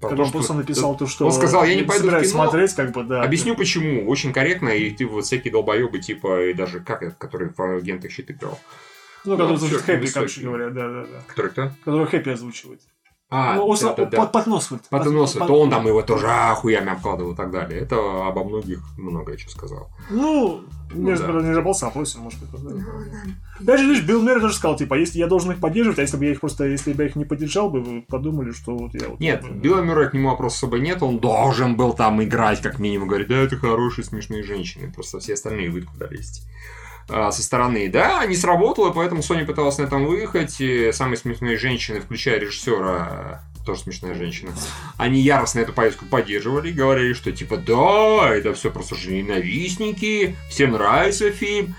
Когда 0.01 0.23
он 0.23 0.31
просто 0.31 0.53
написал 0.53 0.97
то, 0.97 1.07
что 1.07 1.25
Он 1.25 1.31
сказал, 1.31 1.63
«Я 1.63 1.75
не 1.75 1.83
пойду 1.83 2.07
в 2.09 2.11
кино». 2.11 2.23
смотреть, 2.23 2.73
как 2.73 2.91
бы, 2.91 3.03
да. 3.03 3.23
Объясню 3.23 3.55
почему. 3.55 4.05
Очень 4.09 4.33
корректно, 4.33 4.69
и 4.69 4.89
ты 4.91 5.05
вот 5.05 5.25
всякие 5.25 5.51
долбоебы, 5.53 5.99
типа, 5.99 6.47
и 6.49 6.53
даже 6.53 6.79
как 6.81 7.01
этот, 7.03 7.17
который 7.17 7.49
в 7.55 7.59
агентах 7.77 8.11
щит 8.11 8.29
играл. 8.31 8.59
Ну, 9.25 9.33
который 9.37 9.51
Ну, 9.51 9.57
звучит 9.57 9.81
хэппи, 9.81 10.07
короче 10.11 10.41
говоря, 10.41 10.69
да, 10.69 10.87
да, 10.89 11.01
да. 11.01 11.21
Который 11.27 11.51
кто? 11.51 11.71
Который 11.83 12.07
хэппи 12.07 12.29
озвучивает. 12.29 12.81
А, 13.31 13.55
ну, 13.55 13.67
он 13.67 13.77
да, 13.79 13.93
да, 13.93 14.05
да. 14.05 14.17
под, 14.17 14.31
подносывает. 14.31 14.89
Подносит, 14.89 15.37
Под- 15.37 15.47
то 15.47 15.59
он 15.61 15.69
там 15.69 15.85
его 15.85 16.01
тоже 16.01 16.27
охуями 16.27 16.89
обкладывал 16.91 17.33
и 17.33 17.35
так 17.35 17.51
далее. 17.51 17.79
Это 17.79 17.95
обо 18.27 18.43
многих 18.43 18.81
многое 18.97 19.37
что 19.37 19.51
сказал. 19.51 19.89
Ну, 20.09 20.61
Ну, 20.91 21.07
между 21.09 21.31
да. 21.31 21.47
не 21.47 21.53
забылся, 21.53 21.85
а 21.85 21.91
просим, 21.91 22.21
может 22.21 22.39
быть. 22.39 22.49
да. 22.63 22.83
Даже, 23.59 23.85
видишь, 23.85 24.03
Билл 24.03 24.23
Мерри 24.23 24.39
тоже 24.39 24.55
сказал, 24.55 24.77
типа, 24.77 24.95
если 24.95 25.19
я 25.19 25.27
должен 25.27 25.51
их 25.51 25.59
поддерживать, 25.59 25.99
а 25.99 26.01
если 26.01 26.17
бы 26.17 26.25
я 26.25 26.31
их 26.31 26.39
просто, 26.39 26.65
если 26.65 26.93
бы 26.93 27.03
я 27.03 27.09
их 27.09 27.15
не 27.15 27.25
поддержал 27.25 27.69
бы, 27.69 27.81
вы 27.81 28.01
подумали, 28.01 28.51
что 28.51 28.75
вот 28.75 28.95
я 28.95 29.09
вот... 29.09 29.19
Нет, 29.19 29.43
бы, 29.43 29.49
Билла 29.49 29.81
Мюррея 29.81 30.09
к 30.09 30.15
нему 30.15 30.29
вопроса 30.29 30.55
особо 30.57 30.79
нет, 30.79 31.03
он 31.03 31.19
должен 31.19 31.75
был 31.75 31.93
там 31.93 32.23
играть, 32.23 32.61
как 32.61 32.79
минимум, 32.79 33.09
говорит, 33.09 33.27
да, 33.27 33.35
это 33.35 33.57
хорошие, 33.57 34.05
смешные 34.05 34.41
женщины, 34.41 34.91
просто 34.91 35.19
все 35.19 35.35
остальные 35.35 35.69
выйдут 35.69 35.91
куда 35.91 36.07
лезть. 36.07 36.47
А, 37.09 37.31
со 37.31 37.41
стороны, 37.41 37.89
да, 37.89 38.25
не 38.25 38.35
сработало, 38.35 38.91
поэтому 38.91 39.21
Sony 39.21 39.45
пыталась 39.45 39.77
на 39.77 39.83
этом 39.83 40.05
выехать, 40.05 40.61
и 40.61 40.91
самые 40.91 41.17
смешные 41.17 41.57
женщины, 41.57 41.99
включая 41.99 42.39
режиссера, 42.39 43.41
тоже 43.65 43.81
смешная 43.81 44.13
женщина, 44.13 44.51
они 44.97 45.19
яростно 45.21 45.59
эту 45.59 45.73
повестку 45.73 46.05
поддерживали, 46.05 46.71
говорили, 46.71 47.13
что 47.13 47.31
типа, 47.31 47.57
да, 47.57 48.29
это 48.33 48.53
все 48.53 48.71
просто 48.71 48.95
же 48.95 49.11
ненавистники, 49.11 50.35
всем 50.49 50.71
нравится 50.71 51.31
фильм. 51.31 51.75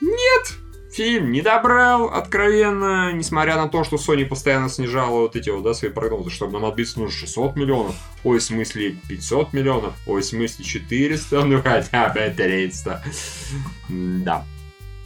Не 0.00 0.08
нет! 0.08 0.60
Фильм 0.92 1.30
не 1.30 1.40
добрал, 1.40 2.06
откровенно, 2.06 3.12
несмотря 3.12 3.56
на 3.56 3.68
то, 3.68 3.84
что 3.84 3.94
Sony 3.96 4.24
постоянно 4.24 4.68
снижала 4.68 5.20
вот 5.20 5.36
эти 5.36 5.48
вот, 5.48 5.62
да, 5.62 5.72
свои 5.72 5.90
прогнозы, 5.90 6.30
чтобы 6.30 6.54
нам 6.54 6.64
отбиться 6.64 6.98
нужно 6.98 7.16
600 7.16 7.54
миллионов, 7.54 7.94
ой, 8.24 8.40
в 8.40 8.42
смысле 8.42 8.96
500 9.08 9.52
миллионов, 9.52 9.94
ой, 10.06 10.20
в 10.20 10.24
смысле 10.24 10.64
400, 10.64 11.44
ну 11.44 11.62
хотя 11.62 12.08
бы 12.08 12.34
300. 12.36 13.04
Да. 13.88 14.44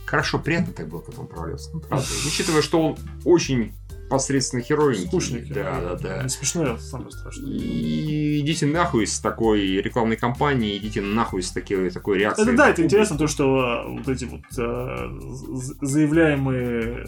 Хорошо, 0.07 0.39
приятно 0.39 0.73
так 0.73 0.89
было 0.89 1.01
потом 1.01 1.27
провалился, 1.27 1.71
ну, 1.73 1.81
правда. 1.81 2.07
Учитывая, 2.27 2.63
что 2.63 2.81
он 2.81 2.99
очень 3.25 3.73
посредственный 4.11 4.63
герой. 4.63 4.97
Скучный 4.97 5.41
Да, 5.41 5.81
да, 5.81 5.95
да. 5.97 6.23
Не 6.23 6.29
смешно, 6.29 6.77
самое 6.79 7.11
страшное. 7.11 7.51
И 7.51 8.41
идите 8.41 8.67
нахуй 8.67 9.07
с 9.07 9.19
такой 9.19 9.61
рекламной 9.81 10.17
кампании, 10.17 10.77
идите 10.77 11.01
нахуй 11.01 11.43
с 11.43 11.51
такой, 11.51 11.91
такой 11.91 12.19
реакцией. 12.19 12.49
Это 12.49 12.57
да, 12.57 12.69
это 12.69 12.83
интересно, 12.83 13.17
то, 13.17 13.27
что 13.27 13.59
а, 13.61 13.89
вот 13.89 14.07
эти 14.09 14.25
вот 14.25 14.43
а, 14.59 15.09
з- 15.21 15.77
заявляемые 15.81 17.07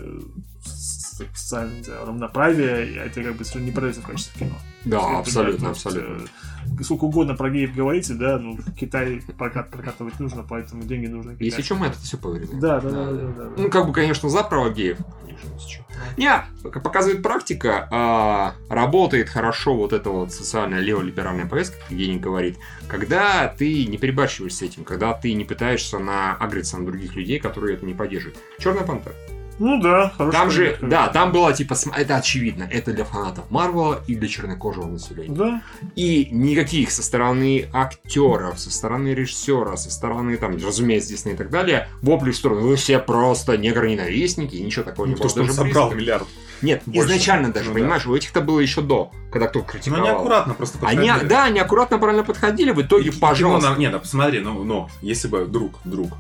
с- 1.17 1.39
социальные 1.41 1.83
да, 1.85 2.05
равноправия, 2.05 3.05
это 3.05 3.23
как 3.23 3.37
бы 3.37 3.45
не 3.61 3.71
продается 3.73 4.03
в 4.03 4.07
качестве 4.07 4.47
кино. 4.47 4.57
Да, 4.85 4.99
Это, 4.99 5.19
абсолютно, 5.19 5.69
есть, 5.69 5.87
абсолютно. 5.87 6.25
э, 6.25 6.83
Сколько 6.83 7.05
угодно 7.05 7.35
про 7.35 7.51
геев 7.51 7.75
говорите, 7.75 8.15
да, 8.15 8.39
ну, 8.39 8.57
в 8.57 8.75
Китай 8.75 9.23
прокат, 9.39 9.71
прокатывать 9.71 10.19
нужно, 10.21 10.45
поэтому 10.49 10.83
деньги 10.83 11.07
нужны. 11.07 11.31
Если 11.39 11.63
Китаю. 11.63 11.65
что, 11.65 11.75
мы 11.77 11.87
это 11.87 11.99
все 11.99 12.17
повырезаем. 12.19 12.61
Да, 12.61 12.81
да, 12.81 12.91
да, 12.91 13.05
да, 13.13 13.13
да, 13.13 13.45
да. 13.45 13.51
Ну, 13.57 13.71
как 13.71 13.87
бы, 13.87 13.93
конечно, 13.93 14.29
за 14.29 14.43
права 14.43 14.71
геев. 14.71 14.99
если. 15.29 15.85
Не, 16.17 16.31
как 16.71 16.83
показывает 16.83 17.23
практика, 17.23 17.89
а, 17.91 18.55
работает 18.69 19.29
хорошо 19.29 19.75
вот 19.77 19.93
эта 19.93 20.11
вот 20.11 20.33
социальная 20.33 20.81
леволиберальная 20.81 21.47
повестка, 21.47 21.79
как 21.81 21.91
Евгений 21.91 22.19
говорит, 22.19 22.59
когда 22.89 23.49
ты 23.49 23.87
не 23.87 23.99
перебарщиваешь 23.99 24.55
с 24.55 24.63
этим, 24.63 24.85
когда 24.85 25.13
ты 25.15 25.33
не 25.35 25.45
пытаешься 25.45 25.99
на 25.99 26.35
агриться 26.37 26.79
на 26.79 26.87
других 26.87 27.15
людей, 27.17 27.39
которые 27.39 27.77
это 27.77 27.87
не 27.87 27.95
поддерживают. 27.95 28.39
Черная 28.59 28.85
пантера. 28.85 29.15
Ну 29.59 29.81
да, 29.81 30.13
Там 30.33 30.51
же, 30.51 30.73
пример, 30.79 30.91
да, 30.91 31.09
там 31.09 31.33
было 31.33 31.53
типа, 31.53 31.75
это 31.97 32.17
очевидно, 32.17 32.69
это 32.71 32.93
для 32.93 33.05
фанатов 33.05 33.51
Марвела 33.51 34.01
и 34.07 34.15
для 34.15 34.29
чернокожего 34.29 34.87
населения. 34.87 35.35
Да, 35.35 35.63
И 35.95 36.29
никаких 36.31 36.91
со 36.91 37.03
стороны 37.03 37.69
актеров, 37.73 38.61
со 38.61 38.71
стороны 38.71 39.09
режиссера, 39.15 39.77
со 39.77 39.91
стороны, 39.91 40.37
там, 40.37 40.57
разумеется, 40.57 41.09
Дисней 41.11 41.35
и 41.35 41.37
так 41.39 41.49
далее, 41.51 41.89
воплей 42.03 42.33
в 42.33 42.37
сторону, 42.37 42.63
вы 42.69 42.77
все 42.77 42.99
просто 42.99 43.57
негры-ненавистники, 43.57 44.57
и 44.57 44.63
ничего 44.63 44.85
такого 44.85 45.07
не 45.07 45.13
Ну, 45.13 45.19
было. 45.19 45.23
то, 45.25 45.29
что 45.31 45.41
он 45.41 45.47
даже 45.47 45.57
собрал 45.57 45.87
близко. 45.89 46.01
миллиард. 46.03 46.27
Нет, 46.63 46.83
больше. 46.87 47.01
изначально 47.11 47.53
даже, 47.53 47.69
Ну 47.71 47.75
да. 47.75 47.81
понимаешь, 47.81 48.07
у 48.07 48.15
этих-то 48.15 48.41
было 48.41 48.61
еще 48.61 48.81
до, 48.83 49.11
когда 49.31 49.47
кто-то 49.49 49.67
Ну, 49.67 49.73
критиковал. 49.73 50.01
они 50.07 50.11
аккуратно 50.11 50.55
просто 50.55 50.79
Они, 50.87 51.09
подходили. 51.09 51.29
да, 51.29 51.45
они 51.45 51.61
аккуратно 51.61 51.99
правильно 51.99 52.25
подходили, 52.25 52.71
в 52.73 52.83
итоге, 52.83 53.09
И- 53.11 53.13
пожалуйста. 53.13 53.69
кино 53.71 53.79
Нет, 53.81 53.93
да, 53.93 53.99
посмотри, 53.99 54.41
ну, 54.41 54.65
но 54.65 54.89
если 55.03 55.29
бы 55.29 55.45
друг, 55.47 55.79
друг, 55.85 56.13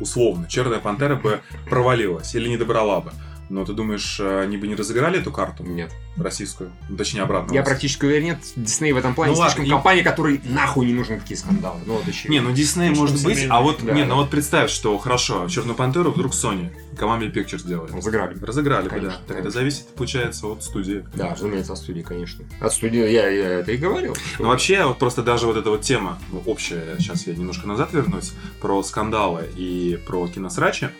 условно, 0.00 0.46
Черная 0.48 0.78
Пантера 0.80 1.16
бы 1.16 1.40
провалилась 1.68 2.34
или 2.34 2.48
не 2.48 2.56
добрала 2.56 3.00
бы, 3.00 3.12
но 3.50 3.64
ты 3.64 3.72
думаешь, 3.74 4.18
э, 4.20 4.40
они 4.42 4.56
бы 4.56 4.66
не 4.66 4.74
разыграли 4.74 5.18
эту 5.20 5.30
карту 5.30 5.62
Нет. 5.64 5.92
российскую? 6.16 6.70
Ну, 6.88 6.96
точнее, 6.96 7.22
обратно. 7.22 7.52
Я 7.52 7.62
практически 7.62 8.04
уверен, 8.06 8.24
нет, 8.26 8.38
Дисней 8.56 8.92
в 8.92 8.96
этом 8.96 9.14
плане 9.14 9.32
Ну 9.32 9.38
ладно, 9.38 9.50
слишком 9.52 9.66
и- 9.66 9.70
компания, 9.70 10.02
которой 10.02 10.40
нахуй 10.44 10.86
не 10.86 10.94
нужны 10.94 11.18
такие 11.20 11.36
скандалы. 11.36 11.80
Ну, 11.86 11.94
вот 11.94 12.06
еще. 12.08 12.28
Не, 12.28 12.40
ну 12.40 12.52
Дисней 12.52 12.90
может 12.90 13.22
быть, 13.24 13.36
семейный. 13.36 13.54
а 13.56 13.60
вот, 13.60 13.84
Да, 13.84 13.92
не, 13.92 14.02
да. 14.02 14.08
ну 14.08 14.14
вот 14.16 14.30
представь, 14.30 14.70
что 14.70 14.96
хорошо, 14.98 15.46
Черную 15.48 15.74
Пантеру 15.76 16.10
вдруг 16.10 16.32
Sony, 16.32 16.70
Columbia 16.98 17.32
Pictures 17.32 17.58
сделали. 17.58 17.92
Разыграли. 17.92 18.38
Разыграли, 18.40 18.88
Конечно, 18.88 19.18
да. 19.26 19.34
Так 19.34 19.38
это 19.38 19.50
зависит, 19.50 19.86
получается, 19.94 20.46
от 20.46 20.62
студии. 20.62 21.04
Да, 21.14 21.30
разумеется, 21.30 21.72
от 21.72 21.78
студии, 21.78 22.02
конечно. 22.02 22.44
От 22.60 22.72
студии 22.72 23.00
я, 23.00 23.28
я 23.28 23.48
это 23.60 23.72
и 23.72 23.76
говорил. 23.76 24.16
Ну 24.38 24.48
вообще, 24.48 24.84
вот 24.84 24.98
просто 24.98 25.22
даже 25.22 25.46
вот 25.46 25.56
эта 25.56 25.70
вот 25.70 25.82
тема, 25.82 26.18
ну, 26.32 26.42
общая, 26.46 26.96
сейчас 26.98 27.26
я 27.26 27.34
немножко 27.34 27.66
назад 27.66 27.92
вернусь, 27.92 28.32
про 28.60 28.82
скандалы 28.82 29.48
и 29.56 29.98
про 30.06 30.26
киносрачи. 30.28 30.90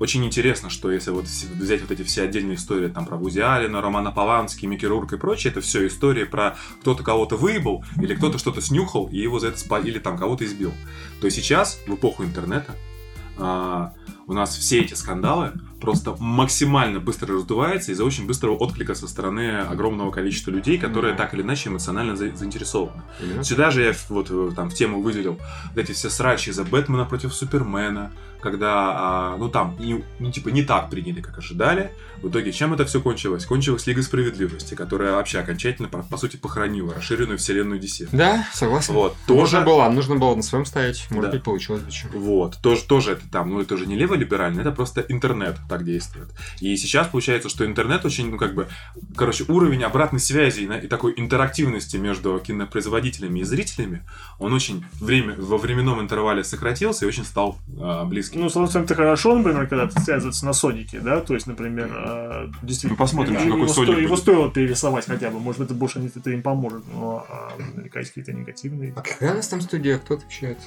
Очень 0.00 0.24
интересно, 0.24 0.70
что 0.70 0.90
если 0.90 1.10
вот 1.10 1.26
взять 1.26 1.80
вот 1.82 1.90
эти 1.90 2.02
все 2.02 2.22
отдельные 2.22 2.56
истории 2.56 2.88
там 2.88 3.06
про 3.06 3.16
Вузи 3.16 3.40
Аллена, 3.40 3.80
Романа 3.80 4.10
Полански, 4.10 4.66
Микки 4.66 4.86
Рурк 4.86 5.12
и 5.12 5.16
прочее, 5.16 5.52
это 5.52 5.60
все 5.60 5.86
истории 5.86 6.24
про 6.24 6.56
кто-то 6.80 7.02
кого-то 7.04 7.36
выебал, 7.36 7.84
или 8.00 8.14
кто-то 8.14 8.38
что-то 8.38 8.60
снюхал, 8.60 9.08
и 9.08 9.18
его 9.18 9.38
за 9.38 9.48
это 9.48 9.58
спа... 9.58 9.78
или 9.78 9.98
там 9.98 10.18
кого-то 10.18 10.44
избил. 10.44 10.72
То 11.20 11.30
сейчас, 11.30 11.80
в 11.86 11.94
эпоху 11.94 12.24
интернета, 12.24 12.74
а, 13.38 13.92
у 14.26 14.32
нас 14.32 14.56
все 14.56 14.80
эти 14.80 14.94
скандалы 14.94 15.52
просто 15.80 16.16
максимально 16.18 16.98
быстро 16.98 17.34
раздуваются 17.34 17.92
из-за 17.92 18.04
очень 18.04 18.26
быстрого 18.26 18.54
отклика 18.56 18.94
со 18.94 19.06
стороны 19.06 19.58
огромного 19.58 20.10
количества 20.10 20.50
людей, 20.50 20.78
которые 20.78 21.12
Мгм. 21.12 21.18
так 21.18 21.34
или 21.34 21.42
иначе 21.42 21.68
эмоционально 21.68 22.16
за- 22.16 22.34
заинтересованы. 22.34 23.02
Именно. 23.20 23.44
Сюда 23.44 23.70
же 23.70 23.82
я 23.82 23.94
вот 24.08 24.28
э, 24.30 24.50
там 24.56 24.70
в 24.70 24.74
тему 24.74 25.02
выделил 25.02 25.38
вот 25.68 25.76
эти 25.78 25.92
все 25.92 26.08
срачи 26.08 26.50
за 26.50 26.64
Бэтмена 26.64 27.04
против 27.04 27.34
Супермена, 27.34 28.12
когда, 28.44 28.72
а, 28.94 29.36
ну 29.38 29.48
там, 29.48 29.74
не, 29.78 30.04
ну, 30.18 30.30
типа 30.30 30.50
не 30.50 30.62
так 30.62 30.90
приняли, 30.90 31.20
как 31.22 31.38
ожидали. 31.38 31.90
В 32.22 32.28
итоге 32.28 32.52
чем 32.52 32.72
это 32.72 32.84
все 32.84 33.00
кончилось? 33.00 33.44
Кончилась 33.44 33.86
Лига 33.86 34.02
Справедливости, 34.02 34.74
которая 34.74 35.12
вообще 35.14 35.40
окончательно, 35.40 35.88
по, 35.88 36.02
по 36.02 36.16
сути, 36.16 36.36
похоронила 36.36 36.94
расширенную 36.94 37.38
вселенную 37.38 37.80
DC. 37.80 38.08
Да, 38.12 38.46
согласен. 38.52 38.94
Вот, 38.94 39.16
Нужно 39.28 39.60
тоже... 39.60 39.60
было, 39.62 39.88
нужно 39.88 40.16
было 40.16 40.34
на 40.34 40.42
своем 40.42 40.64
стоять. 40.66 41.06
Может 41.10 41.30
Да. 41.30 41.36
быть, 41.36 41.44
получилось 41.44 41.82
бы 41.82 41.90
что. 41.90 42.08
Вот, 42.12 42.58
тоже, 42.62 42.84
тоже 42.84 43.12
это 43.12 43.22
там, 43.30 43.50
ну 43.50 43.60
это 43.60 43.74
уже 43.74 43.86
не 43.86 43.96
леволиберально, 43.96 44.60
это 44.60 44.72
просто 44.72 45.00
интернет 45.08 45.56
так 45.68 45.84
действует. 45.84 46.28
И 46.60 46.76
сейчас 46.76 47.08
получается, 47.08 47.48
что 47.48 47.64
интернет 47.66 48.04
очень, 48.04 48.30
ну 48.30 48.36
как 48.36 48.54
бы, 48.54 48.68
короче, 49.16 49.44
уровень 49.48 49.82
обратной 49.82 50.20
связи 50.20 50.60
и, 50.60 50.84
и 50.84 50.88
такой 50.88 51.14
интерактивности 51.16 51.96
между 51.96 52.38
кинопроизводителями 52.38 53.40
и 53.40 53.44
зрителями, 53.44 54.02
он 54.38 54.52
очень 54.52 54.84
время, 55.00 55.34
во 55.38 55.56
временном 55.58 56.00
интервале 56.00 56.44
сократился 56.44 57.04
и 57.04 57.08
очень 57.08 57.24
стал 57.24 57.58
а, 57.80 58.04
близким. 58.04 58.33
Ну, 58.34 58.48
с 58.48 58.52
одной 58.56 58.68
стороны, 58.68 58.84
это 58.86 58.94
хорошо, 58.94 59.36
например, 59.36 59.66
когда 59.66 59.84
это 59.84 60.00
связывается 60.00 60.44
на 60.46 60.52
Сонике, 60.52 61.00
да, 61.00 61.20
то 61.20 61.34
есть, 61.34 61.46
например, 61.46 61.90
э, 61.94 62.48
действительно... 62.62 62.92
Ну, 62.92 62.96
посмотрим, 62.98 63.34
его, 63.34 63.42
что 63.42 63.50
какой 63.52 63.68
сто- 63.68 63.84
Соник 63.86 64.02
его 64.02 64.16
стоило 64.16 64.50
перерисовать 64.50 65.06
хотя 65.06 65.30
бы, 65.30 65.38
может, 65.40 65.60
это 65.62 65.74
больше 65.74 65.98
не- 66.00 66.08
это 66.14 66.30
им 66.30 66.42
поможет, 66.42 66.84
но 66.92 67.24
а, 67.28 67.52
наверняка 67.58 68.00
есть 68.00 68.10
какие-то 68.12 68.32
негативные. 68.32 68.92
А 68.96 69.02
какая 69.02 69.32
у 69.32 69.36
нас 69.36 69.48
там 69.48 69.60
студия? 69.60 69.98
Кто 69.98 70.14
отвечает? 70.14 70.58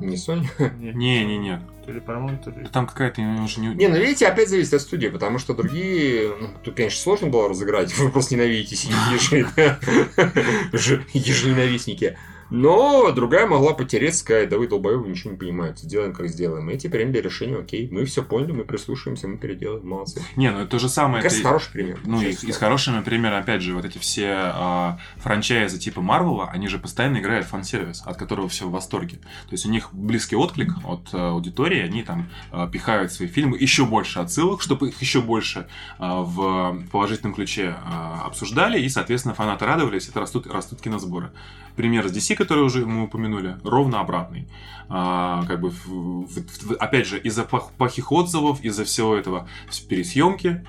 Не 0.00 0.16
Sony? 0.16 0.46
Не, 0.78 0.92
Не-не-не, 0.92 1.60
То 1.84 1.92
ли 1.92 2.00
Paramount, 2.00 2.42
то 2.42 2.50
ли... 2.50 2.66
там 2.72 2.86
какая-то 2.86 3.20
уже 3.44 3.60
не... 3.60 3.68
Не, 3.74 3.88
ну 3.88 3.96
видите, 3.96 4.26
опять 4.26 4.48
зависит 4.48 4.72
от 4.72 4.80
студии, 4.80 5.08
потому 5.08 5.38
что 5.38 5.52
другие, 5.52 6.32
ну, 6.40 6.48
тут, 6.62 6.74
конечно, 6.74 6.98
сложно 6.98 7.28
было 7.28 7.50
разыграть, 7.50 7.94
вы 7.98 8.10
просто 8.10 8.34
ненавидите 8.34 8.88
ежи, 9.12 9.46
ежененавистники. 11.12 12.16
Но 12.52 13.10
другая 13.12 13.46
могла 13.46 13.72
потереться, 13.72 14.20
сказать, 14.20 14.48
да 14.50 14.58
вы 14.58 14.68
долбоёбы 14.68 15.08
ничего 15.08 15.30
не 15.30 15.38
понимаете, 15.38 15.84
сделаем 15.84 16.12
как 16.12 16.28
сделаем. 16.28 16.68
Эти 16.68 16.86
приняли 16.86 17.18
решение, 17.18 17.58
окей, 17.58 17.88
мы 17.90 18.04
все 18.04 18.22
поняли, 18.22 18.52
мы 18.52 18.64
прислушаемся, 18.64 19.26
мы 19.26 19.38
переделаем, 19.38 19.88
молодцы. 19.88 20.22
Не, 20.36 20.50
ну 20.50 20.60
это 20.60 20.70
то 20.72 20.78
же 20.78 20.90
самое. 20.90 21.14
Мне 21.14 21.22
кажется, 21.22 21.40
это- 21.40 21.48
хороший 21.48 21.72
пример. 21.72 21.98
Ну, 22.04 22.20
и, 22.20 22.30
и 22.30 22.52
с 22.52 22.56
хорошими 22.58 23.00
примерами, 23.02 23.40
опять 23.40 23.62
же, 23.62 23.74
вот 23.74 23.86
эти 23.86 23.96
все 23.96 24.34
а, 24.36 24.98
франчайзы 25.16 25.78
типа 25.78 26.02
Марвела, 26.02 26.50
они 26.50 26.68
же 26.68 26.78
постоянно 26.78 27.18
играют 27.18 27.46
фан-сервис, 27.46 28.02
от 28.04 28.18
которого 28.18 28.48
все 28.48 28.68
в 28.68 28.70
восторге. 28.70 29.16
То 29.16 29.52
есть 29.52 29.64
у 29.64 29.70
них 29.70 29.88
близкий 29.92 30.36
отклик 30.36 30.74
от 30.84 31.08
а, 31.14 31.30
аудитории, 31.30 31.80
они 31.80 32.02
там 32.02 32.28
а, 32.50 32.66
пихают 32.68 33.12
свои 33.12 33.28
фильмы, 33.28 33.56
еще 33.58 33.86
больше 33.86 34.18
отсылок, 34.18 34.60
чтобы 34.60 34.90
их 34.90 35.00
еще 35.00 35.22
больше 35.22 35.66
а, 35.98 36.20
в 36.20 36.82
положительном 36.92 37.34
ключе 37.34 37.76
а, 37.82 38.22
обсуждали, 38.26 38.78
и, 38.78 38.88
соответственно, 38.90 39.34
фанаты 39.34 39.64
радовались, 39.64 40.08
это 40.08 40.20
растут, 40.20 40.46
растут 40.46 40.82
киносборы. 40.82 41.30
Пример 41.76 42.06
с 42.06 42.12
DC, 42.12 42.36
который 42.42 42.64
уже 42.64 42.84
мы 42.86 43.04
упомянули, 43.04 43.56
ровно 43.64 44.00
обратный. 44.00 44.48
А, 44.88 45.44
как 45.46 45.60
бы, 45.60 45.70
в- 45.70 46.26
в- 46.26 46.74
опять 46.78 47.06
же, 47.06 47.18
из-за 47.18 47.42
плох- 47.42 47.70
плохих 47.78 48.12
отзывов, 48.12 48.60
из-за 48.62 48.84
всего 48.84 49.16
этого 49.16 49.48
пересъемки, 49.88 50.64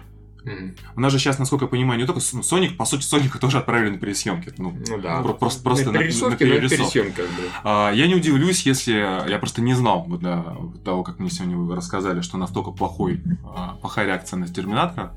Мгм. 0.45 0.75
у 0.95 0.99
нас 1.01 1.11
же 1.11 1.19
сейчас, 1.19 1.39
насколько 1.39 1.65
я 1.65 1.69
понимаю, 1.69 1.99
не 1.99 2.05
только 2.05 2.21
ну, 2.33 2.39
Sonic, 2.41 2.75
по 2.75 2.85
сути, 2.85 3.03
Соника 3.03 3.37
тоже 3.39 3.57
отправили 3.57 3.91
на 3.91 3.97
пересъемки. 3.97 4.53
Ну, 4.57 4.73
Ну 4.89 4.97
да. 5.01 5.21
про- 5.21 5.33
просто, 5.33 5.61
просто 5.63 5.85
на 5.87 5.91
на, 5.93 5.99
на 5.99 6.01
перерисовке, 6.01 6.45
бы. 7.25 7.31
А, 7.63 7.91
я 7.91 8.07
не 8.07 8.15
удивлюсь, 8.15 8.65
если 8.65 8.93
я 9.29 9.37
просто 9.39 9.61
не 9.61 9.73
знал 9.73 10.05
вот, 10.07 10.21
до 10.21 10.73
того, 10.85 11.03
как 11.03 11.19
мне 11.19 11.29
сегодня 11.29 11.75
рассказали, 11.75 12.21
что 12.21 12.37
настолько 12.37 12.71
плохой, 12.71 13.21
а, 13.45 13.77
плохая 13.81 14.05
реакция 14.07 14.37
на 14.37 14.47
Терминатора. 14.47 15.13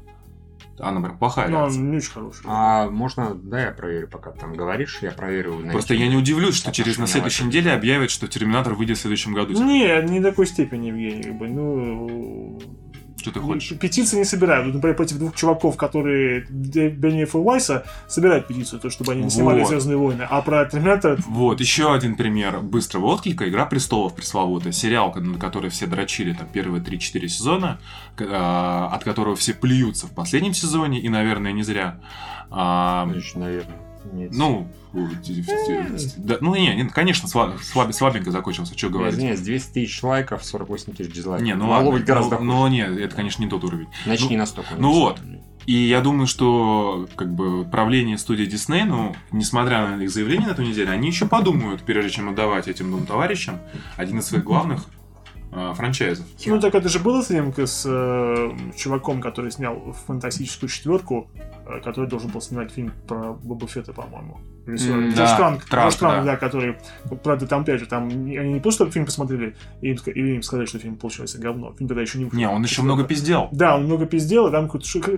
А, 0.78 0.90
наоборот, 0.92 1.18
плохая 1.18 1.48
Ну, 1.48 1.58
реакция. 1.58 1.80
он 1.80 1.90
не 1.90 1.96
очень 1.96 2.10
хороший. 2.10 2.42
А 2.44 2.90
можно, 2.90 3.34
да, 3.34 3.60
я 3.60 3.70
проверю, 3.70 4.08
пока 4.08 4.30
ты 4.32 4.40
там 4.40 4.54
говоришь, 4.54 4.98
я 5.02 5.10
проверю. 5.10 5.58
на 5.58 5.72
Просто 5.72 5.94
я 5.94 6.08
не 6.08 6.16
удивлюсь, 6.16 6.56
что 6.56 6.72
через 6.72 6.98
на 6.98 7.06
следующей 7.06 7.44
неделе 7.44 7.72
объявят, 7.72 8.10
что 8.10 8.28
Терминатор 8.28 8.74
выйдет 8.74 8.98
в 8.98 9.00
следующем 9.00 9.34
году. 9.34 9.54
Не, 9.62 10.02
не 10.02 10.20
такой 10.20 10.46
степени, 10.46 10.88
Евгений, 10.88 11.22
как 11.22 11.38
бы, 11.38 11.48
ну... 11.48 12.60
Что 13.16 13.32
ты 13.32 13.40
хочешь? 13.40 13.78
Петиции 13.78 14.18
не 14.18 14.24
собирают. 14.24 14.66
Вот, 14.66 14.74
например, 14.74 14.96
против 14.96 15.18
двух 15.18 15.34
чуваков, 15.34 15.76
которые 15.76 16.46
Бенниев 16.48 17.34
и 17.34 17.38
Уайса, 17.38 17.84
собирают 18.08 18.46
петицию, 18.46 18.80
то, 18.80 18.90
чтобы 18.90 19.12
они 19.12 19.22
не 19.22 19.30
снимали 19.30 19.60
Вот. 19.60 19.68
Звездные 19.68 19.96
войны. 19.96 20.26
А 20.28 20.42
про 20.42 20.64
Терминатор 20.66 21.18
Вот, 21.26 21.60
еще 21.60 21.94
один 21.94 22.16
пример 22.16 22.60
быстрого 22.60 23.06
отклика. 23.06 23.48
Игра 23.48 23.66
престолов 23.66 24.14
пресловутая. 24.14 24.72
Сериал, 24.72 25.14
на 25.14 25.38
который 25.38 25.70
все 25.70 25.86
дрочили 25.86 26.32
там 26.32 26.46
первые 26.52 26.82
3-4 26.82 27.28
сезона, 27.28 27.78
а, 28.18 28.90
от 28.92 29.04
которого 29.04 29.36
все 29.36 29.54
плюются 29.54 30.06
в 30.06 30.12
последнем 30.12 30.54
сезоне, 30.54 31.00
и, 31.00 31.08
наверное, 31.08 31.52
не 31.52 31.62
зря. 31.62 32.00
А, 32.50 33.08
Значит, 33.10 33.36
наверное. 33.36 33.85
Нет. 34.12 34.32
Ну, 34.34 34.68
да, 36.16 36.38
ну 36.40 36.54
не, 36.54 36.74
не, 36.74 36.88
конечно, 36.88 37.28
слаб, 37.28 37.60
слаб, 37.60 37.92
слабенько 37.92 38.30
закончился, 38.30 38.76
что 38.76 38.88
говорить. 38.88 39.18
Нет, 39.18 39.42
200 39.42 39.72
тысяч 39.72 40.02
лайков, 40.02 40.44
48 40.44 40.94
тысяч 40.94 41.12
дизлайков. 41.12 41.44
Не, 41.44 41.54
ну 41.54 41.64
Могло 41.66 41.76
ладно, 41.76 41.90
быть 41.92 42.04
гораздо 42.04 42.38
ну, 42.38 42.44
но 42.44 42.68
нет, 42.68 42.96
это, 42.98 43.14
конечно, 43.14 43.42
не 43.42 43.48
тот 43.48 43.64
уровень. 43.64 43.88
Значит, 44.04 44.24
ну, 44.24 44.30
не 44.30 44.36
настолько. 44.36 44.74
ну 44.78 44.92
вот. 44.92 45.20
И 45.66 45.72
я 45.72 46.00
думаю, 46.00 46.28
что 46.28 47.08
как 47.16 47.34
бы 47.34 47.64
правление 47.64 48.18
студии 48.18 48.46
Disney, 48.46 48.84
ну, 48.84 49.16
несмотря 49.32 49.96
на 49.96 50.02
их 50.02 50.10
заявление 50.10 50.48
на 50.48 50.52
эту 50.52 50.62
неделю, 50.62 50.92
они 50.92 51.08
еще 51.08 51.26
подумают, 51.26 51.82
прежде 51.82 52.10
чем 52.10 52.28
отдавать 52.28 52.68
этим 52.68 52.90
двум 52.90 53.04
товарищам 53.04 53.58
один 53.96 54.20
из 54.20 54.26
своих 54.26 54.44
главных 54.44 54.86
э, 55.50 55.72
франчайзов. 55.74 56.24
Ну 56.46 56.60
так 56.60 56.76
это 56.76 56.88
же 56.88 57.00
было 57.00 57.20
с 57.20 57.30
ним, 57.30 57.52
с 57.56 57.82
э, 57.84 58.56
чуваком, 58.76 59.20
который 59.20 59.50
снял 59.50 59.92
фантастическую 60.06 60.70
четверку, 60.70 61.28
который 61.84 62.08
должен 62.08 62.30
был 62.30 62.40
снимать 62.40 62.70
фильм 62.70 62.92
про 63.08 63.32
Боба 63.32 63.66
Фетта, 63.66 63.92
по-моему. 63.92 64.38
Режиссер 64.66 64.94
М, 64.94 65.08
Джош 65.10 65.16
да, 65.16 65.36
Транк, 65.36 65.60
Джош 65.70 65.94
Транк, 65.94 66.24
да. 66.24 66.32
да. 66.32 66.36
который, 66.36 66.76
правда, 67.22 67.46
там 67.46 67.62
опять 67.62 67.78
же, 67.80 67.86
там 67.86 68.08
они 68.08 68.52
не 68.54 68.58
просто 68.60 68.90
фильм 68.90 69.04
посмотрели, 69.06 69.54
и 69.80 69.90
им, 69.90 69.96
ска- 69.96 70.10
и 70.12 70.34
им 70.34 70.42
сказали, 70.42 70.66
что 70.66 70.78
фильм 70.80 70.96
получился 70.96 71.38
говно. 71.38 71.72
Фильм 71.78 71.86
тогда 71.88 72.02
еще 72.02 72.18
не 72.18 72.24
вышел. 72.24 72.36
Не, 72.38 72.48
он 72.48 72.62
еще 72.62 72.76
Четвёрка. 72.76 72.94
много 72.94 73.08
пиздел. 73.08 73.48
Да, 73.52 73.76
он 73.76 73.84
много 73.84 74.06
пиздел, 74.06 74.48
и 74.48 74.50
там 74.50 74.68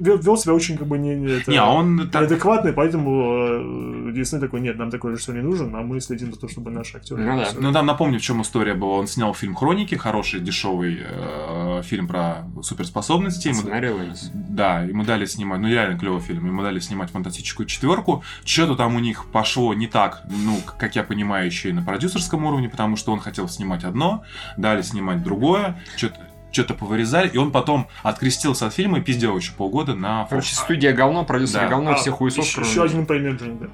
вел, 0.01 0.19
вел 0.19 0.37
себя 0.37 0.53
очень 0.53 0.77
как 0.77 0.87
бы 0.87 0.99
не, 0.99 1.15
не, 1.17 1.29
это, 1.33 1.51
Не, 1.51 1.57
а 1.59 1.67
он 1.67 2.11
так- 2.11 2.23
неадекватный, 2.23 2.75
поэтому 2.75 4.09
э, 4.09 4.13
Дисней 4.13 4.41
такой, 4.41 4.61
нет, 4.61 4.77
нам 4.77 4.91
такой 4.91 5.13
режиссер 5.13 5.35
не 5.35 5.41
нужен, 5.43 5.75
а 5.75 5.81
мы 5.81 5.99
следим 6.01 6.33
за 6.35 6.39
то, 6.41 6.49
чтобы 6.49 6.71
наши 6.71 6.99
актеры... 6.99 7.23
Ну 7.23 7.29
да. 7.37 7.41
режиссеры». 7.43 7.63
Ну, 7.63 7.73
там 7.73 7.87
напомню, 7.87 8.19
в 8.19 8.23
чем 8.23 8.43
история 8.43 8.75
была. 8.75 8.99
Он 8.99 9.07
снял 9.07 9.33
фильм 9.33 9.55
«Хроники», 9.55 9.95
хороший, 9.95 10.41
дешевый 10.41 10.99
э, 11.01 11.68
фильм 11.83 12.09
про 12.09 12.45
суперспособности. 12.63 13.49
Ему-. 13.49 14.15
Да, 14.35 14.81
ему 14.83 15.05
дали 15.05 15.25
снимать, 15.27 15.61
ну 15.61 15.69
реально 15.69 15.99
клевый 15.99 16.21
фильм, 16.21 16.47
ему 16.47 16.63
дали 16.63 16.79
снимать 16.81 17.11
фантастическую 17.11 17.67
четверку. 17.67 18.23
Что-то 18.45 18.77
там 18.77 18.95
у 18.97 18.99
них 18.99 19.31
пошло 19.31 19.75
не 19.75 19.87
так, 19.87 20.23
ну, 20.29 20.59
как 20.79 20.97
я 20.97 21.03
понимаю, 21.03 21.47
еще 21.47 21.71
и 21.71 21.73
на 21.73 21.83
продюсерском 21.83 22.45
уровне, 22.45 22.69
потому 22.69 22.97
что 22.97 23.13
он 23.13 23.21
хотел 23.21 23.49
снимать 23.49 23.85
одно, 23.85 24.25
дали 24.57 24.83
снимать 24.83 25.23
другое, 25.23 25.81
что-то 25.97 26.21
что-то 26.51 26.73
повырезали, 26.73 27.29
и 27.29 27.37
он 27.37 27.53
потом 27.53 27.89
открестился 28.03 28.67
от 28.67 28.73
фильма 28.73 28.99
и 28.99 29.03
пиздел 29.03 29.37
еще 29.37 29.53
полгода 29.53 29.95
на 29.95 30.25
Короче, 30.31 30.55
студия 30.55 30.95
говно, 30.95 31.25
продюсер 31.27 31.61
Да. 31.61 31.69
говно, 31.69 31.91
А, 31.91 31.95
все 31.97 32.11
хуесос. 32.11 32.47
еще, 32.47 32.63
еще 32.63 32.85
один 32.85 33.05
пример 33.05 33.35
Джонни 33.35 33.59
Депп. 33.59 33.73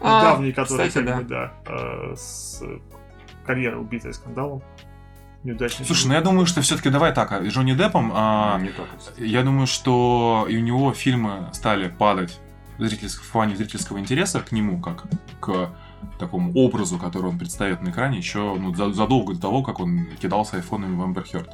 А, 0.00 0.22
Давний, 0.22 0.52
который, 0.52 0.88
кстати, 0.88 1.04
как 1.06 1.06
да. 1.06 1.16
бы, 1.18 1.24
да, 1.28 1.52
э, 1.66 2.14
с 2.16 2.62
карьера 3.46 3.78
убитая 3.78 4.12
скандалом. 4.14 4.62
Неудачный 5.44 5.84
Слушай, 5.86 6.06
ну 6.08 6.14
я 6.14 6.20
думаю, 6.22 6.46
что 6.46 6.60
все-таки 6.62 6.88
давай 6.90 7.12
так, 7.14 7.30
а, 7.32 7.40
Джонни 7.40 7.74
Деппом, 7.74 8.10
а, 8.14 8.58
Не 8.58 8.70
только, 8.70 8.90
я 9.18 9.42
думаю, 9.42 9.66
что 9.66 10.46
и 10.48 10.56
у 10.56 10.60
него 10.60 10.92
фильмы 10.92 11.50
стали 11.52 11.88
падать 11.88 12.40
в, 12.78 12.82
зрительск- 12.82 13.22
в 13.22 13.30
плане 13.30 13.54
зрительского 13.56 13.98
интереса 13.98 14.40
к 14.40 14.52
нему, 14.52 14.80
как 14.80 15.04
к 15.40 15.70
такому 16.18 16.52
образу, 16.54 16.98
который 16.98 17.30
он 17.30 17.38
предстает 17.38 17.82
на 17.82 17.90
экране, 17.90 18.18
еще 18.18 18.56
ну, 18.58 18.74
за- 18.74 18.92
задолго 18.92 19.34
до 19.34 19.40
того, 19.40 19.62
как 19.62 19.80
он 19.80 20.06
кидался 20.20 20.56
айфонами 20.56 20.96
в 20.96 21.02
Амбер 21.02 21.24
Хёрд. 21.24 21.50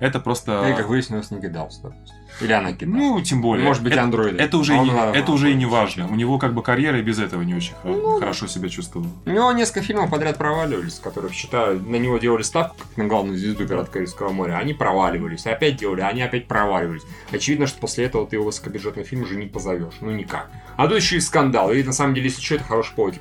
Это 0.00 0.20
просто... 0.20 0.66
Или, 0.68 0.76
как 0.76 0.88
выяснилось, 0.88 1.30
не 1.30 1.40
кидался, 1.40 1.82
допустим. 1.82 2.16
Или 2.40 2.52
она 2.52 2.72
кидала. 2.72 2.96
Ну, 2.96 3.20
тем 3.20 3.40
более. 3.40 3.64
Может 3.64 3.82
быть, 3.82 3.92
это, 3.92 4.02
андроиды. 4.02 4.42
это 4.42 4.58
уже, 4.58 4.74
он 4.74 4.86
не, 4.86 5.18
это 5.18 5.30
уже 5.30 5.52
и 5.52 5.54
не 5.54 5.66
важно. 5.66 6.08
У 6.08 6.16
него 6.16 6.38
как 6.38 6.52
бы 6.52 6.62
карьера 6.62 6.98
и 6.98 7.02
без 7.02 7.18
этого 7.18 7.42
не 7.42 7.54
очень 7.54 7.74
Ну, 7.84 8.18
хорошо 8.18 8.46
себя 8.48 8.68
чувствовал. 8.68 9.06
У 9.24 9.30
него 9.30 9.52
несколько 9.52 9.82
фильмов 9.82 10.10
подряд 10.10 10.36
проваливались, 10.36 10.98
которых, 10.98 11.32
считаю, 11.32 11.80
на 11.80 11.96
него 11.96 12.18
делали 12.18 12.42
ставку, 12.42 12.76
как 12.76 12.96
на 12.96 13.04
главную 13.04 13.38
звезду 13.38 13.66
«Пират 13.66 13.88
Карибского 13.88 14.30
моря». 14.30 14.58
Они 14.58 14.74
проваливались, 14.74 15.46
опять 15.46 15.76
делали, 15.76 16.00
они 16.00 16.22
опять 16.22 16.48
проваливались. 16.48 17.02
Очевидно, 17.30 17.66
что 17.66 17.78
после 17.78 18.06
этого 18.06 18.26
ты 18.26 18.36
его 18.36 18.46
высокобюджетный 18.46 19.04
фильм 19.04 19.22
уже 19.22 19.36
не 19.36 19.46
позовешь. 19.46 19.94
Ну, 20.00 20.10
никак. 20.10 20.50
А 20.76 20.88
тут 20.88 20.96
еще 20.96 21.16
и 21.16 21.20
скандал. 21.20 21.72
И, 21.72 21.82
на 21.82 21.92
самом 21.92 22.14
деле, 22.14 22.26
если 22.26 22.42
что, 22.42 22.56
это 22.56 22.64
хороший 22.64 22.94
повод. 22.94 23.14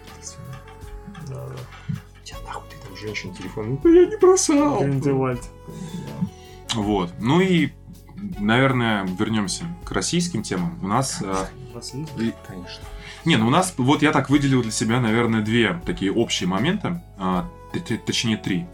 Да, 1.28 1.36
да. 1.36 1.96
Тебя 2.24 2.38
нахуй 2.48 2.68
ты 2.70 2.88
там 2.88 2.98
женщин 2.98 3.34
телефон. 3.34 3.80
Ну, 3.84 3.94
я 3.94 4.08
не 4.08 4.18
бросал. 4.18 4.80
Гриндевальд. 4.80 5.42
Вот. 6.76 7.14
Ну 7.20 7.42
и, 7.42 7.72
наверное, 8.40 9.06
вернемся 9.06 9.66
к 9.86 9.92
российским 9.92 10.44
темам. 10.44 10.78
У 10.82 10.88
нас... 10.88 11.22
э, 11.22 11.34
вас 11.74 11.94
есть? 11.94 12.12
и- 12.20 12.34
Конечно. 12.48 12.84
Не, 13.26 13.38
ну 13.38 13.48
у 13.48 13.50
нас, 13.50 13.74
вот 13.78 14.02
я 14.02 14.12
так 14.12 14.30
выделил 14.30 14.62
для 14.62 14.72
себя, 14.72 15.00
наверное, 15.00 15.42
две 15.42 15.80
такие 15.86 16.12
общие 16.12 16.48
моменты, 16.48 17.02
а, 17.18 17.50
точнее 18.06 18.38
три. 18.38 18.66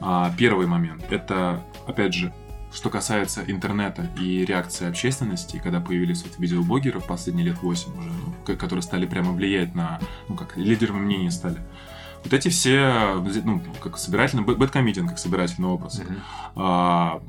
А, 0.00 0.32
Первый 0.38 0.66
момент, 0.66 1.04
это, 1.10 1.62
опять 1.86 2.14
же, 2.14 2.32
что 2.72 2.88
касается 2.88 3.42
интернета 3.46 4.08
и 4.18 4.44
реакции 4.44 4.88
общественности, 4.88 5.60
когда 5.62 5.80
появились 5.80 6.22
вот 6.22 6.38
видеоблогеры 6.38 7.00
в 7.00 7.06
последние 7.06 7.46
лет 7.46 7.60
8 7.62 7.98
уже, 7.98 8.08
ну, 8.10 8.32
ко- 8.46 8.56
которые 8.56 8.82
стали 8.84 9.06
прямо 9.06 9.32
влиять 9.32 9.74
на, 9.74 9.98
ну 10.28 10.36
как, 10.36 10.56
лидерами 10.56 11.00
мнений 11.00 11.30
стали. 11.32 11.58
Вот 12.24 12.32
эти 12.34 12.48
все, 12.48 13.14
ну, 13.44 13.62
как 13.82 13.96
собирательный, 13.98 14.42
б- 14.44 14.54
бэткомедиан, 14.54 15.08
как 15.08 15.18
собирательный 15.18 15.68
образ. 15.68 16.02
А, 16.54 17.20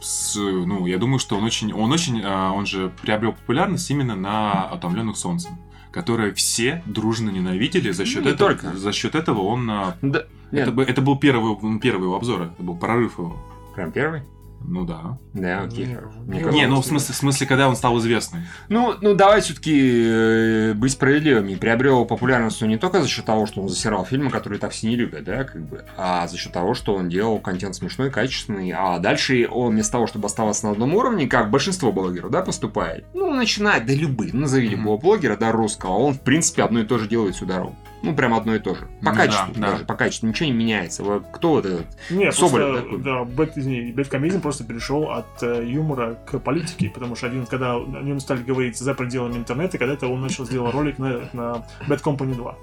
с- 0.00 0.34
ну, 0.36 0.86
я 0.86 0.98
думаю, 0.98 1.18
что 1.18 1.36
он 1.36 1.44
очень, 1.44 1.72
он 1.72 1.92
очень, 1.92 2.20
а, 2.24 2.52
он 2.52 2.66
же 2.66 2.92
приобрел 3.02 3.32
популярность 3.32 3.88
именно 3.90 4.16
на 4.16 4.68
«Утомленных 4.72 5.16
солнцем», 5.16 5.52
которые 5.92 6.34
все 6.34 6.82
дружно 6.86 7.30
ненавидели. 7.30 7.90
За 7.92 8.04
счет 8.04 8.24
Ну, 8.24 8.30
этого, 8.30 8.50
только. 8.54 8.76
за 8.76 8.92
счет 8.92 9.14
этого 9.14 9.40
он, 9.42 9.70
а, 9.70 9.96
Да. 10.02 10.24
Нет, 10.50 10.62
это, 10.62 10.72
бы- 10.72 10.82
это 10.82 11.00
был 11.00 11.16
первый, 11.16 11.56
первый 11.78 12.04
его 12.04 12.16
обзор, 12.16 12.42
это 12.42 12.62
был 12.62 12.76
прорыв 12.76 13.18
его. 13.18 13.36
прям 13.76 13.92
первый? 13.92 14.22
Ну 14.62 14.84
да. 14.84 15.18
Да, 15.32 15.62
окей. 15.62 15.96
Не, 16.26 16.40
не, 16.52 16.66
ну 16.66 16.80
в 16.80 16.86
смысле, 16.86 17.14
в 17.14 17.16
смысле, 17.16 17.46
когда 17.46 17.68
он 17.68 17.76
стал 17.76 17.98
известный. 17.98 18.40
Ну, 18.68 18.94
ну 19.00 19.14
давай 19.14 19.40
все-таки 19.40 20.72
быть 20.74 20.92
справедливыми. 20.92 21.54
Приобрел 21.54 22.04
популярность 22.04 22.62
он 22.62 22.68
не 22.68 22.76
только 22.76 23.02
за 23.02 23.08
счет 23.08 23.24
того, 23.24 23.46
что 23.46 23.62
он 23.62 23.68
засирал 23.68 24.04
фильмы, 24.04 24.30
которые 24.30 24.58
так 24.58 24.72
все 24.72 24.88
не 24.88 24.96
любят, 24.96 25.24
да, 25.24 25.44
как 25.44 25.66
бы, 25.66 25.84
а 25.96 26.26
за 26.28 26.36
счет 26.36 26.52
того, 26.52 26.74
что 26.74 26.94
он 26.94 27.08
делал 27.08 27.38
контент 27.38 27.74
смешной, 27.74 28.10
качественный. 28.10 28.70
А 28.70 28.98
дальше 28.98 29.48
он 29.50 29.72
вместо 29.72 29.92
того, 29.92 30.06
чтобы 30.06 30.26
оставаться 30.26 30.66
на 30.66 30.72
одном 30.72 30.94
уровне, 30.94 31.26
как 31.26 31.50
большинство 31.50 31.90
блогеров, 31.92 32.30
да, 32.30 32.42
поступает, 32.42 33.04
ну, 33.14 33.34
начинает, 33.34 33.86
да 33.86 33.94
любые, 33.94 34.32
ну, 34.32 34.40
назови 34.40 34.68
любого 34.68 34.98
блогера, 34.98 35.36
да, 35.36 35.52
русского, 35.52 35.92
он, 35.92 36.14
в 36.14 36.20
принципе, 36.20 36.62
одно 36.62 36.80
и 36.80 36.84
то 36.84 36.98
же 36.98 37.08
делает 37.08 37.34
всю 37.34 37.46
дорогу. 37.46 37.76
Ну, 38.02 38.14
прям 38.14 38.34
одно 38.34 38.54
и 38.54 38.58
то 38.58 38.74
же. 38.74 38.88
По 39.02 39.12
качеству 39.12 39.52
да, 39.54 39.60
да. 39.60 39.70
даже, 39.72 39.84
по 39.84 39.94
качеству. 39.94 40.28
Ничего 40.28 40.46
не 40.46 40.54
меняется. 40.54 41.02
Кто 41.32 41.50
вот 41.50 41.66
этот? 41.66 41.86
Нет, 42.10 42.34
Соболев 42.34 42.82
просто, 42.82 42.98
да, 42.98 43.24
бэт, 43.24 43.56
извини, 43.56 43.92
бэткомедиан 43.92 44.40
просто 44.40 44.64
перешел 44.64 45.10
от 45.10 45.42
э, 45.42 45.64
юмора 45.66 46.18
к 46.26 46.38
политике, 46.38 46.90
потому 46.90 47.16
что 47.16 47.26
один, 47.26 47.46
когда 47.46 47.76
о 47.76 48.02
нем 48.02 48.20
стали 48.20 48.42
говорить 48.42 48.78
за 48.78 48.94
пределами 48.94 49.36
интернета, 49.36 49.78
когда-то 49.78 50.08
он 50.08 50.20
начал 50.20 50.46
сделать 50.46 50.74
ролик 50.74 50.98
на, 50.98 51.28
на 51.32 51.64
Bad 51.86 52.02
Company 52.02 52.34
2. 52.34 52.56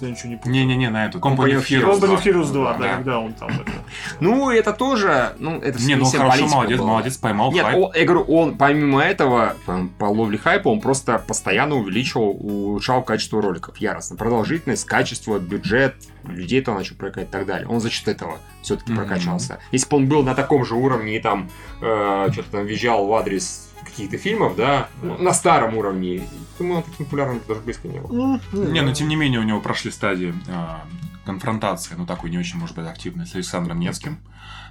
Я 0.00 0.10
ничего 0.10 0.28
не 0.30 0.36
помню. 0.36 0.52
Не-не-не, 0.60 0.90
на 0.90 1.06
эту. 1.06 1.18
Company 1.18 1.56
of 1.56 1.66
Heroes 1.66 1.98
Company 2.00 2.16
of 2.16 2.22
Heroes 2.24 2.52
2, 2.52 2.72
Да. 2.74 2.78
да, 2.78 2.96
когда 2.96 3.18
он 3.18 3.32
там 3.32 3.48
это... 3.48 3.72
Ну, 4.20 4.50
это 4.50 4.72
тоже, 4.72 5.32
ну, 5.38 5.58
это 5.60 5.82
Не, 5.82 5.96
ну 5.96 6.04
хорошо, 6.04 6.46
молодец, 6.46 6.78
была. 6.78 6.88
молодец, 6.90 7.16
поймал 7.16 7.50
Нет, 7.52 7.64
хайп. 7.64 7.78
он- 7.78 7.92
я 7.94 8.04
говорю, 8.04 8.22
он 8.24 8.56
помимо 8.56 9.02
этого, 9.02 9.56
по, 9.98 10.04
ловле 10.04 10.38
хайпа, 10.38 10.68
он 10.68 10.80
просто 10.80 11.18
постоянно 11.18 11.74
увеличивал, 11.76 12.30
улучшал 12.30 13.02
качество 13.02 13.42
роликов. 13.42 13.76
Яростно. 13.78 14.16
Продолжительность, 14.16 14.84
качество, 14.84 15.38
бюджет, 15.38 15.96
людей 16.24 16.60
то 16.60 16.74
начал 16.74 16.94
привлекать 16.94 17.28
и 17.28 17.32
так 17.32 17.46
далее. 17.46 17.66
Он 17.68 17.80
за 17.80 17.90
счет 17.90 18.06
этого 18.08 18.38
все-таки 18.62 18.94
прокачался. 18.94 19.58
Если 19.72 19.88
бы 19.88 19.96
он 19.96 20.06
был 20.06 20.22
на 20.22 20.34
таком 20.34 20.64
же 20.64 20.74
уровне 20.74 21.16
и 21.16 21.20
там 21.20 21.48
э, 21.80 22.28
что-то 22.32 22.50
там 22.50 22.66
визжал 22.66 23.06
в 23.06 23.14
адрес 23.14 23.67
каких-то 23.98 24.18
фильмов, 24.18 24.56
да, 24.56 24.88
ну, 25.02 25.18
на 25.18 25.32
старом 25.32 25.76
уровне, 25.76 26.22
думаю, 26.58 26.78
он 26.78 26.82
таким 26.84 27.06
популярным 27.06 27.40
даже 27.48 27.60
близко 27.60 27.88
не 27.88 27.98
был. 28.00 28.40
Не, 28.52 28.80
но 28.80 28.92
тем 28.92 29.08
не 29.08 29.16
менее 29.16 29.40
у 29.40 29.42
него 29.42 29.60
прошли 29.60 29.90
стадии 29.90 30.32
а, 30.48 30.84
конфронтации, 31.24 31.94
ну 31.96 32.06
такой 32.06 32.30
не 32.30 32.38
очень, 32.38 32.58
может 32.58 32.76
быть, 32.76 32.86
активной, 32.86 33.26
с 33.26 33.34
Александром 33.34 33.80
Невским, 33.80 34.18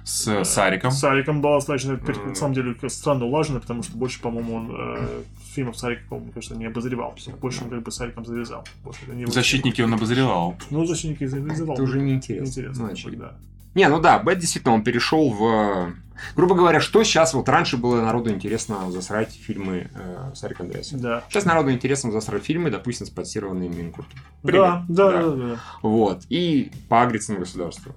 с 0.04 0.44
Сариком. 0.44 0.90
С 0.90 1.00
Сариком 1.00 1.42
была 1.42 1.56
достаточно, 1.56 1.98
на 2.26 2.34
самом 2.34 2.54
деле, 2.54 2.74
странно 2.88 3.26
улажена, 3.26 3.60
потому 3.60 3.82
что 3.82 3.96
больше, 3.98 4.20
по-моему, 4.20 4.54
он 4.54 4.74
э, 4.74 5.22
фильмов 5.54 5.76
Сарика, 5.76 6.02
по-моему, 6.08 6.32
кажется, 6.32 6.56
не 6.56 6.64
обозревал. 6.66 7.14
Больше 7.40 7.64
он 7.64 7.70
как 7.70 7.82
бы 7.82 7.90
с 7.90 7.96
Сариком 7.96 8.24
завязал. 8.24 8.66
Больше 8.82 9.00
не 9.12 9.26
Защитники 9.26 9.82
он 9.82 9.92
обозревал. 9.92 10.56
Ну, 10.70 10.86
защитники 10.86 11.26
завязал. 11.26 11.74
Это 11.74 11.82
уже 11.82 12.00
неинтересно. 12.00 12.46
Интересно, 12.48 12.82
Ну, 12.84 12.88
как 12.88 12.94
бы, 12.96 13.00
очевидно. 13.00 13.26
да. 13.26 13.34
Не, 13.74 13.88
ну 13.88 14.00
да, 14.00 14.18
Бэт 14.18 14.38
действительно, 14.38 14.74
он 14.74 14.82
перешел 14.82 15.30
в... 15.30 15.92
Грубо 16.36 16.54
говоря, 16.54 16.80
что 16.80 17.02
сейчас, 17.02 17.34
вот 17.34 17.48
раньше 17.48 17.76
было 17.76 18.00
народу 18.00 18.30
интересно 18.30 18.90
засрать 18.90 19.32
фильмы 19.32 19.90
э, 19.94 20.30
Сарика 20.34 20.62
Андреаса. 20.62 20.96
Да. 20.96 21.24
Сейчас 21.28 21.44
народу 21.44 21.70
интересно 21.72 22.10
засрать 22.10 22.44
фильмы, 22.44 22.70
допустим, 22.70 23.06
спонсированные 23.06 23.68
Минкультом. 23.68 24.18
Да, 24.42 24.84
да, 24.88 25.10
Да. 25.10 25.22
да, 25.22 25.30
да. 25.30 25.60
Вот. 25.82 26.22
И 26.28 26.70
поагриться 26.88 27.32
на 27.32 27.40
государство. 27.40 27.94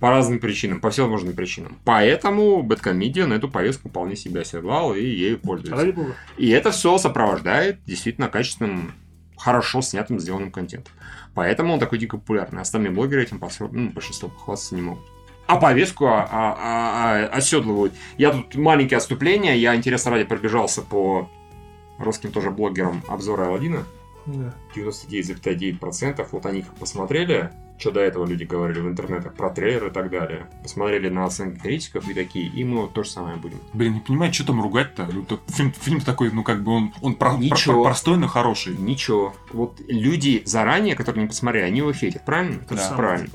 По 0.00 0.10
разным 0.10 0.40
причинам, 0.40 0.80
по 0.80 0.90
всевозможным 0.90 1.32
причинам. 1.34 1.78
Поэтому 1.84 2.64
Бэткомедиан 2.64 3.32
эту 3.32 3.48
повестку 3.48 3.88
вполне 3.88 4.16
себя 4.16 4.40
оседлал 4.40 4.94
и 4.94 5.04
ею 5.04 5.38
пользуется. 5.38 5.94
И 6.36 6.48
это 6.50 6.72
все 6.72 6.98
сопровождает 6.98 7.84
действительно 7.84 8.28
качественным, 8.28 8.94
хорошо 9.36 9.80
снятым, 9.80 10.18
сделанным 10.18 10.50
контентом. 10.50 10.92
Поэтому 11.34 11.74
он 11.74 11.80
такой 11.80 11.98
дико 11.98 12.16
популярный. 12.18 12.62
Остальные 12.62 12.90
блогеры 12.90 13.22
этим 13.22 13.40
ну, 13.70 13.90
большинство 13.90 14.28
похвастаться 14.28 14.74
не 14.74 14.82
могут. 14.82 15.04
А 15.46 15.56
повестку 15.56 16.06
а- 16.06 16.22
а- 16.30 16.56
а- 16.58 17.26
а- 17.26 17.36
оседлывают. 17.36 17.92
Я 18.16 18.30
тут 18.30 18.54
маленькие 18.54 18.96
отступления. 18.98 19.54
Я, 19.54 19.74
интересно 19.74 20.12
ради, 20.12 20.24
пробежался 20.24 20.82
по 20.82 21.28
русским 21.98 22.32
тоже 22.32 22.50
блогерам 22.50 23.02
обзора 23.08 23.46
Алладина. 23.48 23.84
Да. 24.26 24.54
99,9%, 24.74 26.26
вот 26.32 26.46
они 26.46 26.62
как 26.62 26.74
посмотрели, 26.76 27.50
что 27.82 27.90
до 27.90 28.00
этого 28.00 28.24
люди 28.24 28.44
говорили 28.44 28.78
в 28.78 28.86
интернетах 28.86 29.34
про 29.34 29.50
трейлер 29.50 29.88
и 29.88 29.90
так 29.90 30.08
далее, 30.08 30.46
посмотрели 30.62 31.08
на 31.08 31.24
оценки 31.24 31.58
критиков 31.58 32.08
и 32.08 32.14
такие, 32.14 32.46
и 32.46 32.62
мы 32.62 32.82
вот 32.82 32.92
то 32.92 33.02
же 33.02 33.10
самое 33.10 33.36
будем. 33.36 33.58
Блин, 33.72 33.94
не 33.94 34.00
понимаю, 34.00 34.32
что 34.32 34.46
там 34.46 34.62
ругать-то. 34.62 35.08
Ну, 35.12 35.26
Фильм, 35.48 35.72
фильм 35.72 36.00
такой, 36.00 36.30
ну 36.30 36.44
как 36.44 36.62
бы 36.62 36.70
он, 36.70 36.94
он 37.00 37.16
про- 37.16 37.36
Ничего. 37.36 37.82
про- 37.82 37.90
простой, 37.90 38.18
но 38.18 38.28
хороший. 38.28 38.76
Ничего. 38.76 39.34
Вот 39.52 39.80
люди 39.88 40.42
заранее, 40.44 40.94
которые 40.94 41.22
не 41.22 41.28
посмотрели, 41.28 41.64
они 41.64 41.78
его 41.78 41.92
хейтят, 41.92 42.24
правильно? 42.24 42.60
То 42.68 42.76
Да. 42.76 42.94
Правильно. 42.96 43.28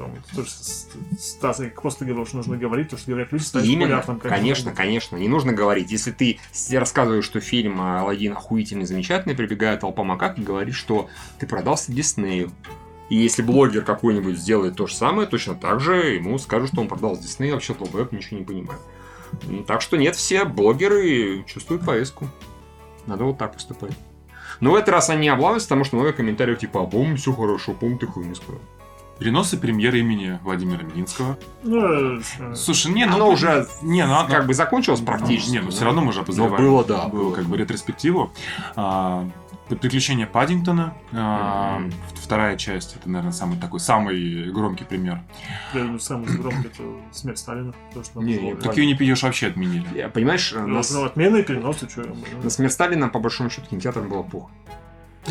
Стас, 1.20 1.60
я 1.60 1.68
просто 1.70 2.06
говорил, 2.06 2.26
что 2.26 2.38
нужно 2.38 2.56
говорить, 2.56 2.90
то, 2.90 2.98
что 2.98 3.12
говорят 3.12 3.34
люди, 3.34 3.44
ставить 3.44 3.68
Именно, 3.68 3.98
популярным, 3.98 4.20
как 4.20 4.32
конечно, 4.32 4.72
конечно, 4.72 5.18
не 5.18 5.28
нужно 5.28 5.52
говорить. 5.52 5.92
Если 5.92 6.12
ты 6.12 6.40
рассказываешь, 6.72 7.26
что 7.26 7.42
фильм 7.42 7.82
а, 7.82 8.00
Алладин 8.00 8.32
охуительный, 8.32 8.86
замечательный, 8.86 9.36
прибегает 9.36 9.82
толпа 9.82 10.04
макак 10.04 10.40
и 10.40 10.42
говорит, 10.42 10.74
что 10.74 11.10
ты 11.38 11.48
продался 11.48 11.92
Диснею. 11.92 12.52
И 13.10 13.16
если 13.16 13.42
блогер 13.42 13.84
какой-нибудь 13.84 14.38
сделает 14.38 14.76
то 14.76 14.86
же 14.88 14.94
самое, 14.96 15.28
точно 15.28 15.56
так 15.56 15.80
же 15.80 15.96
ему 15.96 16.38
скажут, 16.38 16.72
что 16.72 16.82
он 16.82 16.88
продался 16.88 17.22
Диснею, 17.24 17.54
вообще 17.54 17.74
долбоеб 17.74 18.12
ничего 18.12 18.40
не 18.40 18.46
понимает. 18.46 18.82
Так 19.66 19.82
что 19.82 19.98
нет, 19.98 20.16
все 20.16 20.46
блогеры 20.46 21.44
чувствуют 21.48 21.86
повестку. 21.86 22.28
Надо 23.06 23.24
вот 23.24 23.38
так 23.38 23.54
поступать. 23.54 23.92
Но 24.60 24.72
в 24.72 24.76
этот 24.76 24.90
раз 24.90 25.10
они 25.10 25.30
облавятся, 25.30 25.68
потому 25.68 25.84
что 25.86 25.96
много 25.98 26.14
комментариев 26.14 26.60
типа, 26.60 26.82
а 26.82 26.86
по 26.86 27.16
все 27.16 27.32
хорошо, 27.34 27.74
по 27.74 27.90
ты 27.96 28.08
хуйню 28.08 28.36
сказал. 28.36 28.60
Переносы 29.20 29.58
премьеры 29.58 30.00
имени 30.00 30.40
Владимира 30.44 30.84
Минского. 30.84 31.38
Ну, 31.64 32.20
э, 32.20 32.22
Слушай, 32.54 32.92
не, 32.92 33.06
ну... 33.06 33.16
Оно 33.16 33.30
уже 33.32 33.68
Не, 33.82 34.06
ну... 34.06 34.14
оно- 34.14 34.30
как 34.30 34.46
бы 34.46 34.54
закончилось 34.54 35.00
практически. 35.00 35.54
Не, 35.54 35.60
ну 35.60 35.66
да? 35.66 35.72
все 35.72 35.86
равно 35.86 36.02
мы 36.02 36.14
же 36.14 36.20
обозреваем. 36.20 36.56
было, 36.58 36.84
да, 36.86 37.08
Было, 37.08 37.24
было. 37.24 37.34
как 37.34 37.46
бы 37.46 37.58
ретроспективу. 37.58 38.32
А, 38.76 39.28
Приключения 39.76 40.26
Паддингтона. 40.28 40.94
а, 41.14 41.80
Мгм. 41.80 41.92
Вторая 42.16 42.58
часть, 42.58 42.96
это, 42.96 43.10
наверное, 43.10 43.32
самый 43.32 43.58
такой, 43.60 43.80
самый 43.80 44.52
громкий 44.52 44.84
пример. 44.86 45.22
я 45.74 45.82
думаю, 45.82 46.00
самый 46.00 46.28
громкий 46.38 46.68
это 46.68 46.84
смерть 47.12 47.40
Сталина. 47.40 47.74
То, 47.94 48.04
что 48.04 48.22
Не, 48.22 48.38
не, 48.38 48.56
Так 48.56 48.78
ее 48.78 48.86
не 48.86 48.96
пьешь 48.96 49.24
вообще 49.24 49.48
отменили. 49.48 49.86
Я, 49.96 50.10
Понимаешь, 50.10 50.54
Ну, 50.56 50.68
нас, 50.68 50.92
ну, 50.92 51.04
отмены, 51.06 51.44
переносы, 51.44 51.90
что 51.90 52.04
на 52.44 52.50
смерть 52.50 52.74
Сталина, 52.74 53.10
по 53.10 53.20
большому 53.20 53.50
счету, 53.50 53.68
кинотеатрам 53.70 54.08
было 54.10 54.24
плохо. 54.24 54.52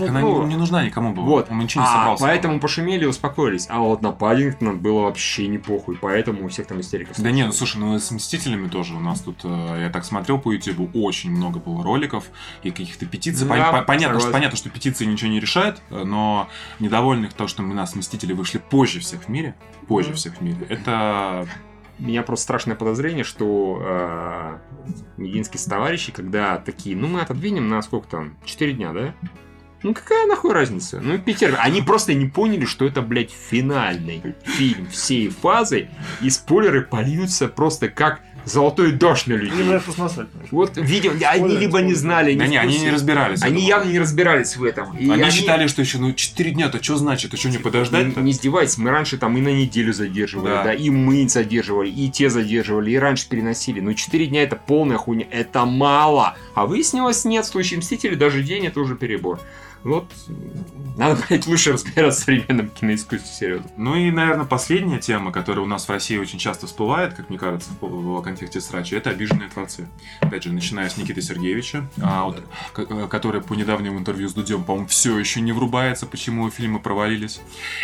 Так 0.01 0.09
она 0.11 0.21
ну, 0.21 0.43
не, 0.43 0.51
не 0.51 0.57
нужна 0.57 0.85
никому 0.85 1.13
была. 1.13 1.27
Вот. 1.27 1.51
Он 1.51 1.59
ничего 1.59 1.83
не 1.85 1.89
А, 1.91 1.93
собрался. 1.93 2.23
поэтому 2.25 2.61
пошумели 2.61 3.05
и 3.05 3.07
успокоились. 3.07 3.67
А 3.71 3.79
вот 3.81 4.03
на 4.03 4.13
Паддингтона 4.13 4.73
было 4.75 5.03
вообще 5.03 5.47
не 5.49 5.59
похуй, 5.59 5.97
поэтому 6.01 6.45
у 6.45 6.49
всех 6.49 6.67
там 6.67 6.81
истерика. 6.81 7.13
Да 7.19 7.31
не, 7.31 7.45
ну 7.45 7.53
слушай, 7.53 7.79
ну 7.79 7.97
и 7.97 7.99
с 7.99 8.11
Мстителями 8.11 8.69
тоже 8.69 8.95
у 8.95 9.01
нас 9.01 9.21
тут, 9.21 9.41
э, 9.45 9.79
я 9.85 9.91
так 9.91 10.05
смотрел 10.05 10.39
по 10.39 10.53
Ютубу, 10.53 10.89
очень 10.95 11.31
много 11.31 11.59
было 11.59 11.83
роликов 11.83 12.25
и 12.63 12.71
каких-то 12.71 13.07
петиций. 13.07 13.47
Да, 13.49 13.55
Пон- 13.57 13.73
по- 13.73 13.83
понятно, 13.83 14.21
что, 14.21 14.31
понятно, 14.31 14.57
что 14.57 14.71
петиции 14.71 15.05
ничего 15.05 15.31
не 15.31 15.41
решают, 15.41 15.81
э, 15.91 16.05
но 16.05 16.49
недовольных 16.79 17.33
то, 17.33 17.49
что 17.49 17.63
у 17.63 17.67
нас 17.67 17.95
Мстители 17.97 18.33
вышли 18.33 18.59
позже 18.59 19.01
всех 19.01 19.23
в 19.25 19.29
мире, 19.29 19.55
позже 19.89 20.11
Мгм. 20.11 20.17
всех 20.17 20.35
в 20.37 20.41
мире, 20.41 20.59
это... 20.69 21.47
Меня 21.99 22.23
просто 22.23 22.43
страшное 22.43 22.77
подозрение, 22.77 23.25
что 23.25 23.81
э, 23.83 24.59
мединские 25.17 25.63
товарищи, 25.67 26.13
когда 26.13 26.59
такие, 26.59 26.95
ну 26.95 27.07
мы 27.09 27.23
отодвинем 27.23 27.69
на 27.69 27.81
сколько 27.81 28.07
там, 28.07 28.37
4 28.45 28.75
дня, 28.75 28.93
да? 28.93 29.15
Ну 29.87 29.95
какая 29.95 30.27
нахуй 30.27 30.53
разница? 30.53 30.99
Ну 31.01 31.17
Питер, 31.17 31.57
они 31.61 31.81
просто 31.81 32.13
не 32.13 32.27
поняли, 32.27 32.65
что 32.65 32.85
это, 32.85 33.03
блядь, 33.03 33.31
финальный 33.31 34.21
фильм 34.43 34.89
всей 34.91 35.29
фазы, 35.29 35.89
и 36.21 36.29
спойлеры 36.29 36.83
польются 36.83 37.47
просто 37.47 37.89
как 37.89 38.19
золотой 38.45 38.91
дождь 38.91 39.29
на 39.29 39.35
людей. 39.35 39.73
это 39.73 39.85
посмотреть. 39.85 40.29
Вот, 40.51 40.73
видимо, 40.77 41.15
они 41.15 41.39
Спойлеры, 41.39 41.61
либо 41.61 41.81
не 41.83 41.95
знали, 41.95 42.35
Да 42.35 42.47
в 42.47 42.49
не, 42.49 42.57
они 42.57 42.79
не 42.81 42.91
разбирались. 42.91 43.43
Они 43.43 43.65
явно 43.65 43.91
не 43.91 44.01
разбирались 44.01 44.57
в 44.57 44.65
этом. 44.65 44.97
И 44.97 45.09
Они, 45.09 45.31
считали, 45.31 45.69
что 45.69 45.83
еще, 45.83 45.99
ну, 45.99 46.13
4 46.13 46.51
дня-то 46.51 46.83
что 46.83 46.97
значит? 46.97 47.33
А 47.33 47.37
что, 47.37 47.49
не 47.49 47.59
подождать-то? 47.59 48.21
Не, 48.21 48.27
не 48.27 48.33
издевайтесь, 48.33 48.79
мы 48.79 48.91
раньше 48.91 49.19
там 49.19 49.37
и 49.37 49.41
на 49.41 49.53
неделю 49.53 49.93
задерживали, 49.93 50.49
Да. 50.49 50.65
да. 50.65 50.75
и 50.75 50.91
мы 50.91 51.29
задерживали, 51.29 51.91
и 51.91 52.11
те 52.11 52.29
задерживали, 52.29 52.91
и 52.91 52.97
раньше 52.97 53.29
переносили. 53.29 53.79
Но 53.79 53.93
4 53.95 54.27
дня 54.27 54.43
это 54.43 54.57
полная 54.57 54.97
хуйня, 54.97 55.27
это 55.31 55.65
мало. 55.65 56.37
А 56.55 56.67
выяснилось, 56.67 57.25
нет, 57.25 57.45
в 57.45 57.49
случае 57.49 57.79
Мстителей 57.79 58.17
даже 58.17 58.43
день 58.43 58.67
это 58.67 58.81
уже 58.81 58.97
перебор. 58.97 59.41
Вот, 59.83 60.11
надо, 60.97 61.23
блядь, 61.29 61.47
лучше 61.47 61.73
разбираться 61.73 62.21
в 62.21 62.25
современном 62.25 62.69
киноискусстве, 62.71 63.31
серьезно. 63.33 63.71
Ну 63.77 63.95
и, 63.95 64.11
наверное, 64.11 64.45
последняя 64.45 64.99
тема, 64.99 65.31
которая 65.31 65.65
у 65.65 65.69
нас 65.69 65.87
в 65.87 65.91
России 65.91 66.17
очень 66.17 66.39
часто 66.39 66.67
всплывает, 66.67 67.15
как 67.15 67.29
мне 67.29 67.39
кажется, 67.39 67.71
в, 67.81 68.23
контексте 68.23 68.61
срача, 68.61 68.97
это 68.97 69.11
обиженные 69.11 69.49
творцы. 69.49 69.89
Опять 70.21 70.43
же, 70.43 70.53
начиная 70.53 70.89
с 70.89 70.97
Никиты 70.97 71.23
Сергеевича, 71.23 71.89
а, 72.03 72.25
вот, 72.25 72.43
э, 72.77 73.07
который 73.09 73.41
по 73.41 73.55
недавнему 73.55 73.99
интервью 73.99 74.29
с 74.29 74.35
Дудем, 74.35 74.65
по-моему, 74.65 74.89
все 74.89 75.17
еще 75.19 75.41
не 75.41 75.53
врубается, 75.53 76.07
почему 76.07 76.51
фильмы 76.51 76.81
провалились, 76.81 77.41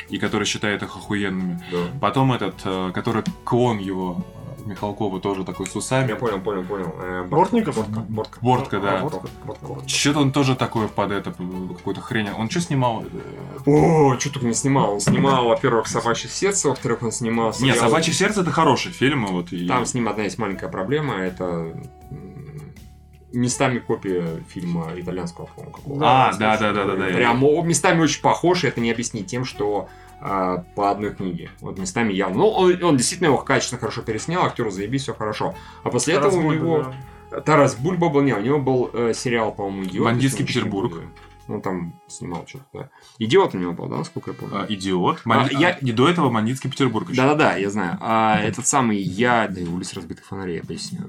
и 0.09 0.19
который 0.19 0.45
считает 0.45 0.83
их 0.83 0.97
охуенными. 0.97 1.63
Потом 2.01 2.33
этот, 2.33 2.61
э, 2.65 2.91
который 2.95 3.23
клон 3.45 3.79
его, 3.79 4.27
Михалкова, 4.67 5.21
тоже 5.21 5.45
такой 5.45 5.67
с 5.67 5.77
усами. 5.77 6.09
Я 6.09 6.17
понял, 6.17 6.41
понял, 6.41 6.65
понял. 6.65 6.95
Э, 7.01 7.25
Бортников? 7.25 7.77
Бортка, 7.77 8.01
Бортка. 8.09 8.39
Бортка, 8.41 8.81
да. 8.81 9.01
Бортка, 9.03 9.29
Бортка, 9.45 9.67
Бортка. 9.67 9.89
Что-то 9.89 10.21
он 10.21 10.33
тоже 10.33 10.57
такой 10.57 10.89
под 10.89 11.13
это, 11.13 11.33
какую-то 11.33 12.01
хрень. 12.01 12.31
Он 12.31 12.51
что 12.51 12.61
снимал? 12.61 13.05
О, 13.67 14.17
что 14.19 14.33
только 14.33 14.47
не 14.47 14.55
снимал. 14.55 14.95
Он 14.95 15.01
снимал, 15.01 15.47
во-первых, 15.49 15.87
«Собачье 15.87 16.31
сердце», 16.31 16.69
во-вторых, 16.69 17.03
он 17.03 17.13
снимал... 17.13 17.55
Нет, 17.61 17.79
«Собачье 17.79 18.13
сердце»— 18.13 18.41
это 18.43 18.51
хороший 18.51 18.93
фильм. 18.93 19.27
Вот, 19.27 19.53
и... 19.53 19.67
Там 19.67 19.87
с 19.87 19.95
ним 19.95 20.09
одна 20.09 20.25
есть 20.25 20.39
маленькая 20.39 20.69
проблема, 20.69 21.15
это 21.15 21.75
местами 23.33 23.79
копия 23.79 24.43
фильма 24.49 24.93
итальянского, 24.97 25.47
по-моему, 25.47 25.75
какого-то. 25.75 26.05
А, 26.07 26.33
да, 26.35 26.57
да, 26.59 26.73
да, 26.73 26.85
да, 26.85 26.97
да. 26.97 27.07
Прям 27.07 27.41
местами 27.67 28.03
очень 28.03 28.21
похож, 28.21 28.65
и 28.65 28.69
это 28.69 28.81
не 28.81 28.91
объяснить 28.91 29.27
тем, 29.27 29.45
что 29.45 29.89
а, 30.25 30.65
по 30.77 30.91
одной 30.91 31.13
книге. 31.13 31.51
Вот 31.61 31.79
местами 31.79 32.13
явно. 32.13 32.39
Ну, 32.39 32.49
он, 32.49 32.83
он 32.83 32.97
действительно 32.97 33.29
его 33.29 33.39
качественно 33.39 33.81
хорошо 33.81 34.03
переснял, 34.03 34.45
актер 34.45 34.71
заебись, 34.71 35.03
все 35.03 35.15
хорошо. 35.15 35.57
А 35.83 35.91
после 35.91 36.15
Тарас 36.15 36.35
этого 36.35 36.41
у 36.41 36.45
Бульба, 36.45 36.65
него... 36.65 36.95
да. 37.31 37.41
Тарас 37.41 37.75
Бульба 37.75 38.09
был, 38.09 38.21
не, 38.21 38.33
у 38.33 38.41
него 38.41 38.59
был 38.61 38.91
э, 38.93 39.13
сериал, 39.15 39.53
по-моему. 39.53 40.05
«Бандитский 40.05 40.47
Петербург». 40.47 40.93
путаю. 40.93 41.09
Он 41.49 41.61
там 41.61 42.01
снимал 42.09 42.47
что-то, 42.47 42.65
да. 42.73 42.89
«Идиот» 43.19 43.55
у 43.55 43.59
него 43.59 43.73
был, 43.73 43.89
да, 43.89 43.97
насколько 43.99 44.31
я 44.31 44.37
помню? 44.37 44.63
А, 44.63 44.67
Идиот. 44.69 45.19
А, 45.25 45.29
Ман- 45.29 45.49
я- 45.51 45.71
И 45.71 45.91
до 45.93 46.09
этого 46.09 46.31
Мандитский 46.31 46.71
Петербург 46.71 47.11
еще. 47.11 47.21
Да-да-да, 47.21 47.57
я 47.57 47.69
знаю. 47.71 47.99
А 48.01 48.39
этот 48.39 48.67
самый 48.67 48.99
«Я», 48.99 49.49
да 49.49 49.61
и 49.61 49.65
«Улица 49.65 49.97
разбитых 49.97 50.25
фонарей», 50.25 50.57
я 50.59 50.63
поясню. 50.63 51.01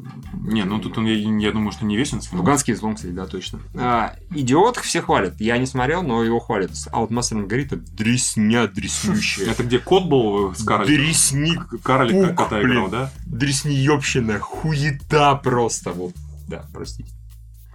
Не, 0.42 0.64
ну 0.64 0.80
тут 0.80 0.98
он, 0.98 1.06
я, 1.06 1.14
я 1.14 1.52
думаю, 1.52 1.72
что 1.72 1.86
не 1.86 2.04
снимал. 2.04 2.24
Луганский 2.40 2.74
излом, 2.74 2.96
кстати, 2.96 3.12
да, 3.12 3.26
точно. 3.28 3.60
А, 3.76 4.16
идиот 4.32 4.78
все 4.78 5.02
хвалят. 5.02 5.40
Я 5.40 5.58
не 5.58 5.66
смотрел, 5.68 6.02
но 6.04 6.24
его 6.24 6.40
хвалят. 6.40 6.72
А 6.92 7.00
вот 7.00 7.12
Мастер 7.12 7.38
и 7.38 7.40
Маргарита 7.42 7.76
дресня 7.78 8.68
дреснющая. 8.68 9.52
Это 9.52 9.64
где 9.64 9.78
кот 9.80 10.06
был 10.06 10.54
с 10.56 10.64
карликом? 10.64 10.96
Дресни, 10.96 11.54
Карлик 11.84 12.28
пук, 12.30 12.36
кота 12.38 12.62
играл, 12.62 12.90
да? 12.90 13.12
дресниёбщина, 13.28 14.40
хуета 14.40 15.36
просто. 15.36 15.92
Вот, 15.92 16.14
да, 16.48 16.66
простите. 16.74 17.10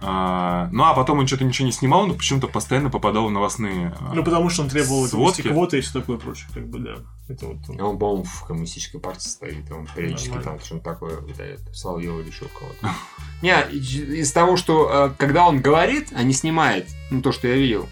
А, 0.01 0.69
ну, 0.71 0.83
а 0.85 0.93
потом 0.93 1.19
он 1.19 1.27
что-то 1.27 1.43
ничего 1.43 1.65
не 1.65 1.71
снимал, 1.73 2.07
но 2.07 2.13
почему-то 2.13 2.47
постоянно 2.47 2.89
попадал 2.89 3.27
в 3.27 3.31
новостные... 3.31 3.93
а, 3.99 4.13
Ну, 4.13 4.23
потому 4.23 4.49
что 4.49 4.61
он 4.63 4.69
требовал 4.69 5.05
Сводки? 5.07 5.41
квоты 5.41 5.79
и 5.79 5.81
все 5.81 5.99
такое 5.99 6.17
прочее, 6.17 6.47
как 6.53 6.67
бы, 6.69 6.79
да. 6.79 6.95
Это 7.27 7.47
вот... 7.47 7.57
А 7.77 7.83
Он, 7.85 7.99
по-моему, 7.99 8.23
в 8.23 8.45
коммунистической 8.45 9.01
партии 9.01 9.27
стоит, 9.27 9.69
он 9.71 9.87
периодически 9.93 10.29
Нормально. 10.29 10.51
там 10.51 10.65
что-то 10.65 10.83
такое 10.83 11.17
выдает. 11.19 11.59
Соловьева 11.73 12.21
или 12.21 12.29
еще 12.29 12.45
кого-то. 12.57 12.95
Не, 13.41 13.53
из 13.71 14.31
того, 14.31 14.55
что 14.55 14.89
э, 14.89 15.11
когда 15.17 15.45
он 15.47 15.59
говорит, 15.61 16.09
а 16.15 16.23
не 16.23 16.33
снимает, 16.33 16.87
ну, 17.11 17.21
то, 17.21 17.31
что 17.33 17.47
я 17.49 17.55
видел, 17.55 17.87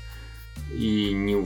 и 0.71 1.11
не 1.13 1.45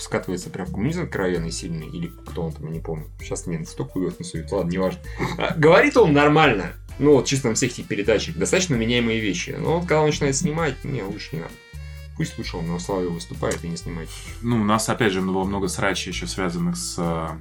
скатывается 0.00 0.48
прям 0.48 0.66
в 0.66 0.72
коммунизм 0.72 1.02
откровенный 1.02 1.50
сильный, 1.52 1.86
или 1.88 2.06
кто 2.26 2.44
он 2.44 2.52
там, 2.52 2.64
я 2.66 2.70
не 2.72 2.80
помню. 2.80 3.06
Сейчас 3.20 3.46
мне 3.46 3.62
столько 3.66 3.98
ует 3.98 4.18
насует, 4.18 4.50
ладно, 4.52 4.70
неважно. 4.70 5.00
А, 5.36 5.52
Говорит 5.54 5.96
он 5.98 6.12
нормально, 6.14 6.72
ну, 6.98 7.12
вот 7.12 7.26
чисто 7.26 7.48
на 7.48 7.54
всех 7.54 7.72
этих 7.72 7.86
передачах, 7.86 8.36
достаточно 8.36 8.74
меняемые 8.74 9.20
вещи. 9.20 9.56
Но 9.58 9.78
вот 9.78 9.82
когда 9.82 10.00
он 10.00 10.06
начинает 10.06 10.36
снимать, 10.36 10.84
не, 10.84 11.02
лучше 11.02 11.36
не 11.36 11.42
надо. 11.42 11.54
Пусть 12.16 12.36
лучше 12.36 12.56
он 12.56 12.66
на 12.66 12.80
славе 12.80 13.08
выступает 13.08 13.64
и 13.64 13.68
не 13.68 13.76
снимает. 13.76 14.08
Ну, 14.42 14.60
у 14.60 14.64
нас, 14.64 14.88
опять 14.88 15.12
же, 15.12 15.20
было 15.20 15.44
много 15.44 15.68
срачей 15.68 16.12
еще 16.12 16.26
связанных 16.26 16.76
с 16.76 16.96
а, 16.98 17.40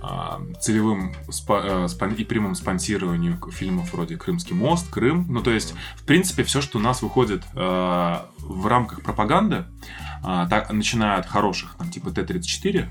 а, 0.00 0.40
целевым 0.60 1.12
э, 1.48 1.88
и 2.16 2.24
прямым 2.24 2.54
спонсированием 2.54 3.40
фильмов 3.50 3.92
вроде 3.92 4.16
«Крымский 4.16 4.54
мост», 4.54 4.88
«Крым». 4.90 5.26
Ну, 5.28 5.42
то 5.42 5.50
есть, 5.50 5.74
в 5.96 6.04
принципе, 6.04 6.44
все, 6.44 6.60
что 6.60 6.78
у 6.78 6.80
нас 6.80 7.02
выходит 7.02 7.42
э, 7.54 7.56
в 7.58 8.66
рамках 8.66 9.02
пропаганды, 9.02 9.64
так, 10.22 10.72
начиная 10.72 11.18
от 11.18 11.26
хороших, 11.26 11.76
там, 11.76 11.88
типа 11.88 12.10
Т-34, 12.10 12.88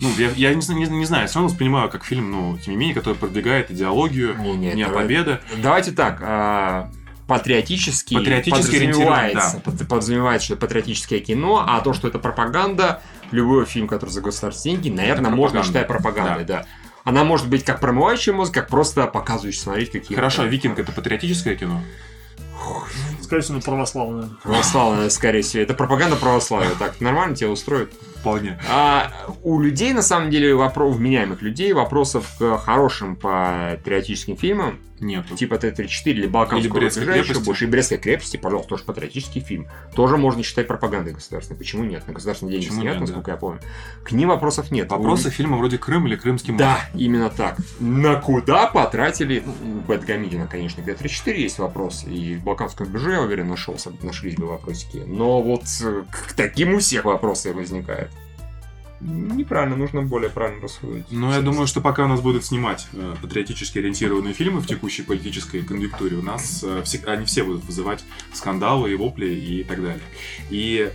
ну, 0.00 0.10
я, 0.18 0.30
я 0.30 0.54
не, 0.54 0.74
не, 0.74 0.86
не 0.86 1.04
знаю, 1.04 1.22
я 1.22 1.28
все 1.28 1.36
равно 1.36 1.48
воспринимаю 1.48 1.90
как 1.90 2.04
фильм, 2.04 2.30
ну, 2.30 2.58
тем 2.58 2.72
не 2.72 2.78
менее, 2.78 2.94
который 2.94 3.14
продвигает 3.14 3.70
идеологию, 3.70 4.36
Не, 4.38 4.56
не, 4.56 4.72
Дня 4.72 4.86
давай- 4.86 5.02
Победы. 5.02 5.38
Давайте 5.62 5.92
так, 5.92 6.20
а, 6.22 6.90
патриотически, 7.26 8.14
Патриотически 8.14 8.62
подразумевается, 8.62 9.40
ориентирован, 9.40 9.78
под- 9.78 9.88
подразумевается, 9.88 10.44
что 10.46 10.54
это 10.54 10.60
патриотическое 10.66 11.20
кино, 11.20 11.64
а 11.66 11.80
то, 11.80 11.92
что 11.92 12.08
это 12.08 12.18
пропаганда, 12.18 13.02
любой 13.30 13.66
фильм, 13.66 13.86
который 13.86 14.10
за 14.10 14.20
государственные 14.20 14.78
деньги, 14.78 14.96
наверное, 14.96 15.30
можно 15.30 15.62
считать 15.62 15.86
пропагандой, 15.86 16.44
да. 16.44 16.66
Она 17.04 17.24
может 17.24 17.48
быть 17.48 17.64
как 17.64 17.80
промывающая 17.80 18.32
мозг, 18.34 18.52
как 18.52 18.68
просто 18.68 19.06
показывающая, 19.06 19.62
смотреть, 19.62 19.90
какие... 19.90 20.14
Хорошо, 20.14 20.44
«Викинг»— 20.44 20.78
это 20.80 20.92
патриотическое 20.92 21.56
кино? 21.56 21.82
Скорее 23.22 23.42
всего, 23.42 23.60
православная. 23.60 24.28
Православная, 24.42 25.08
скорее 25.08 25.42
всего. 25.42 25.62
Это 25.62 25.72
пропаганда 25.74 26.16
православия. 26.16 26.70
Так, 26.78 27.00
нормально 27.00 27.34
тебя 27.36 27.48
устроит? 27.48 27.92
Вполне. 28.20 28.58
А 28.68 29.12
у 29.42 29.60
людей, 29.60 29.92
на 29.92 30.02
самом 30.02 30.30
деле, 30.30 30.54
вопрос, 30.54 30.96
вменяемых 30.96 31.42
людей, 31.42 31.72
вопросов 31.72 32.26
к 32.38 32.58
хорошим 32.58 33.16
патриотическим 33.16 34.36
фильмам, 34.36 34.78
Нет. 35.00 35.24
типа 35.34 35.56
Т-34 35.58 36.10
или 36.10 36.26
Балканского 36.26 36.78
Или 36.78 36.88
рубежа, 36.88 37.14
еще 37.14 37.40
больше. 37.40 37.64
И 37.64 37.66
Брестской 37.68 37.98
крепости, 37.98 38.36
пожалуйста, 38.36 38.70
тоже 38.70 38.84
патриотический 38.84 39.40
фильм. 39.40 39.66
Тоже 39.94 40.16
можно 40.18 40.42
считать 40.42 40.66
пропагандой 40.66 41.14
государственной. 41.14 41.56
Почему 41.58 41.84
нет? 41.84 42.06
На 42.06 42.12
государственные 42.12 42.58
деньги 42.60 42.70
снят, 42.72 42.84
нет, 42.84 43.00
насколько 43.00 43.30
я 43.30 43.36
помню. 43.38 43.60
К 44.04 44.12
ним 44.12 44.28
вопросов 44.28 44.70
нет. 44.70 44.90
Вопросы 44.90 45.30
фильма 45.30 45.56
вроде 45.56 45.78
Крым 45.78 46.06
или 46.06 46.16
Крымский 46.16 46.50
У- 46.50 46.52
мост. 46.54 46.64
Да, 46.64 46.78
именно 46.94 47.30
так. 47.30 47.56
На 47.78 48.16
куда 48.16 48.66
потратили... 48.66 49.42
Ну, 49.44 49.54
у 49.78 49.80
Бэткомедиана, 49.80 50.46
конечно, 50.46 50.82
к 50.82 50.86
Т-34 50.86 51.34
есть 51.34 51.58
вопрос. 51.58 52.04
И 52.06 52.36
в 52.36 52.44
Балканском 52.44 52.86
рубеже, 52.86 53.12
я 53.12 53.22
уверен, 53.22 53.48
нашелся, 53.48 53.90
нашлись 54.02 54.36
бы 54.36 54.46
вопросики. 54.46 55.02
Но 55.06 55.40
вот 55.40 55.62
к 56.10 56.34
таким 56.34 56.74
у 56.74 56.78
всех 56.78 57.04
вопросы 57.06 57.54
возникают. 57.54 58.09
Неправильно, 59.00 59.76
нужно 59.76 60.02
более 60.02 60.30
правильно 60.30 60.60
рассудить. 60.62 61.06
Ну, 61.10 61.32
я 61.32 61.40
думаю, 61.40 61.66
что 61.66 61.80
пока 61.80 62.04
у 62.04 62.08
нас 62.08 62.20
будут 62.20 62.44
снимать 62.44 62.86
э, 62.92 63.14
патриотически 63.22 63.78
ориентированные 63.78 64.34
фильмы 64.34 64.60
в 64.60 64.66
текущей 64.66 65.02
политической 65.02 65.62
конъюнктуре, 65.62 66.18
у 66.18 66.22
нас 66.22 66.62
э, 66.62 66.82
все, 66.84 67.00
они 67.06 67.24
все 67.24 67.42
будут 67.42 67.64
вызывать 67.64 68.04
скандалы 68.34 68.92
и 68.92 68.96
вопли 68.96 69.26
и 69.26 69.64
так 69.64 69.80
далее. 69.82 70.02
И 70.50 70.92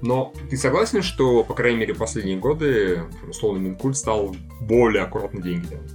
Но 0.00 0.32
ты 0.48 0.56
согласен, 0.56 1.02
что, 1.02 1.44
по 1.44 1.52
крайней 1.52 1.78
мере, 1.78 1.94
последние 1.94 2.38
годы, 2.38 3.04
условно, 3.28 3.58
Минкульт 3.58 3.96
стал 3.96 4.34
более 4.60 5.02
аккуратно 5.02 5.42
деньги 5.42 5.66
делать? 5.66 5.92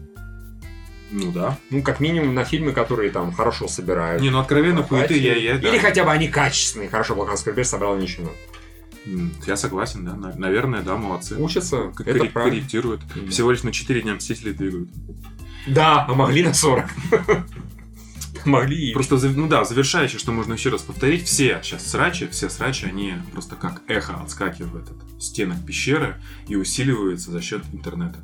ну 1.13 1.31
да. 1.31 1.57
Ну, 1.69 1.81
как 1.83 1.99
минимум, 1.99 2.33
на 2.33 2.43
фильмы, 2.43 2.71
которые 2.71 3.11
там 3.11 3.31
хорошо 3.31 3.67
собирают. 3.67 4.21
Не, 4.21 4.31
ну 4.31 4.39
откровенно 4.39 4.83
хуеты 4.83 5.17
я, 5.17 5.35
я, 5.35 5.57
да. 5.57 5.69
Или 5.69 5.77
хотя 5.77 6.03
бы 6.03 6.11
они 6.11 6.27
качественные. 6.27 6.89
Хорошо, 6.89 7.15
Балканский 7.15 7.51
рубеж 7.51 7.67
собрал 7.67 7.95
ничего. 7.97 8.31
Я 9.45 9.57
согласен, 9.57 10.05
да. 10.05 10.15
на- 10.15 10.33
Наверное, 10.35 10.81
да, 10.81 10.95
молодцы. 10.97 11.35
Учатся, 11.37 11.91
К- 11.95 12.01
это 12.01 12.11
корре- 12.25 12.29
правильно. 12.29 12.55
корректируют. 12.57 13.01
Да. 13.15 13.29
Всего 13.31 13.51
лишь 13.51 13.63
на 13.63 13.71
4 13.71 14.01
дня 14.01 14.15
Мстители 14.15 14.51
двигают. 14.53 14.89
Да, 15.67 16.05
а 16.07 16.13
могли 16.13 16.43
на 16.43 16.53
40. 16.53 16.85
Могли. 18.45 18.91
Просто, 18.93 19.15
ну 19.29 19.47
да, 19.47 19.63
завершающее, 19.63 20.19
что 20.19 20.33
можно 20.33 20.53
еще 20.53 20.69
раз 20.69 20.81
повторить, 20.81 21.23
все 21.25 21.61
сейчас 21.63 21.87
срачи, 21.89 22.27
все 22.27 22.49
срачи, 22.49 22.85
они 22.85 23.13
просто 23.31 23.55
как 23.55 23.81
эхо 23.87 24.15
отскакивают 24.21 24.89
от 24.89 25.23
стенок 25.23 25.65
пещеры 25.65 26.21
и 26.49 26.55
усиливаются 26.57 27.31
за 27.31 27.41
счет 27.41 27.63
интернета. 27.71 28.19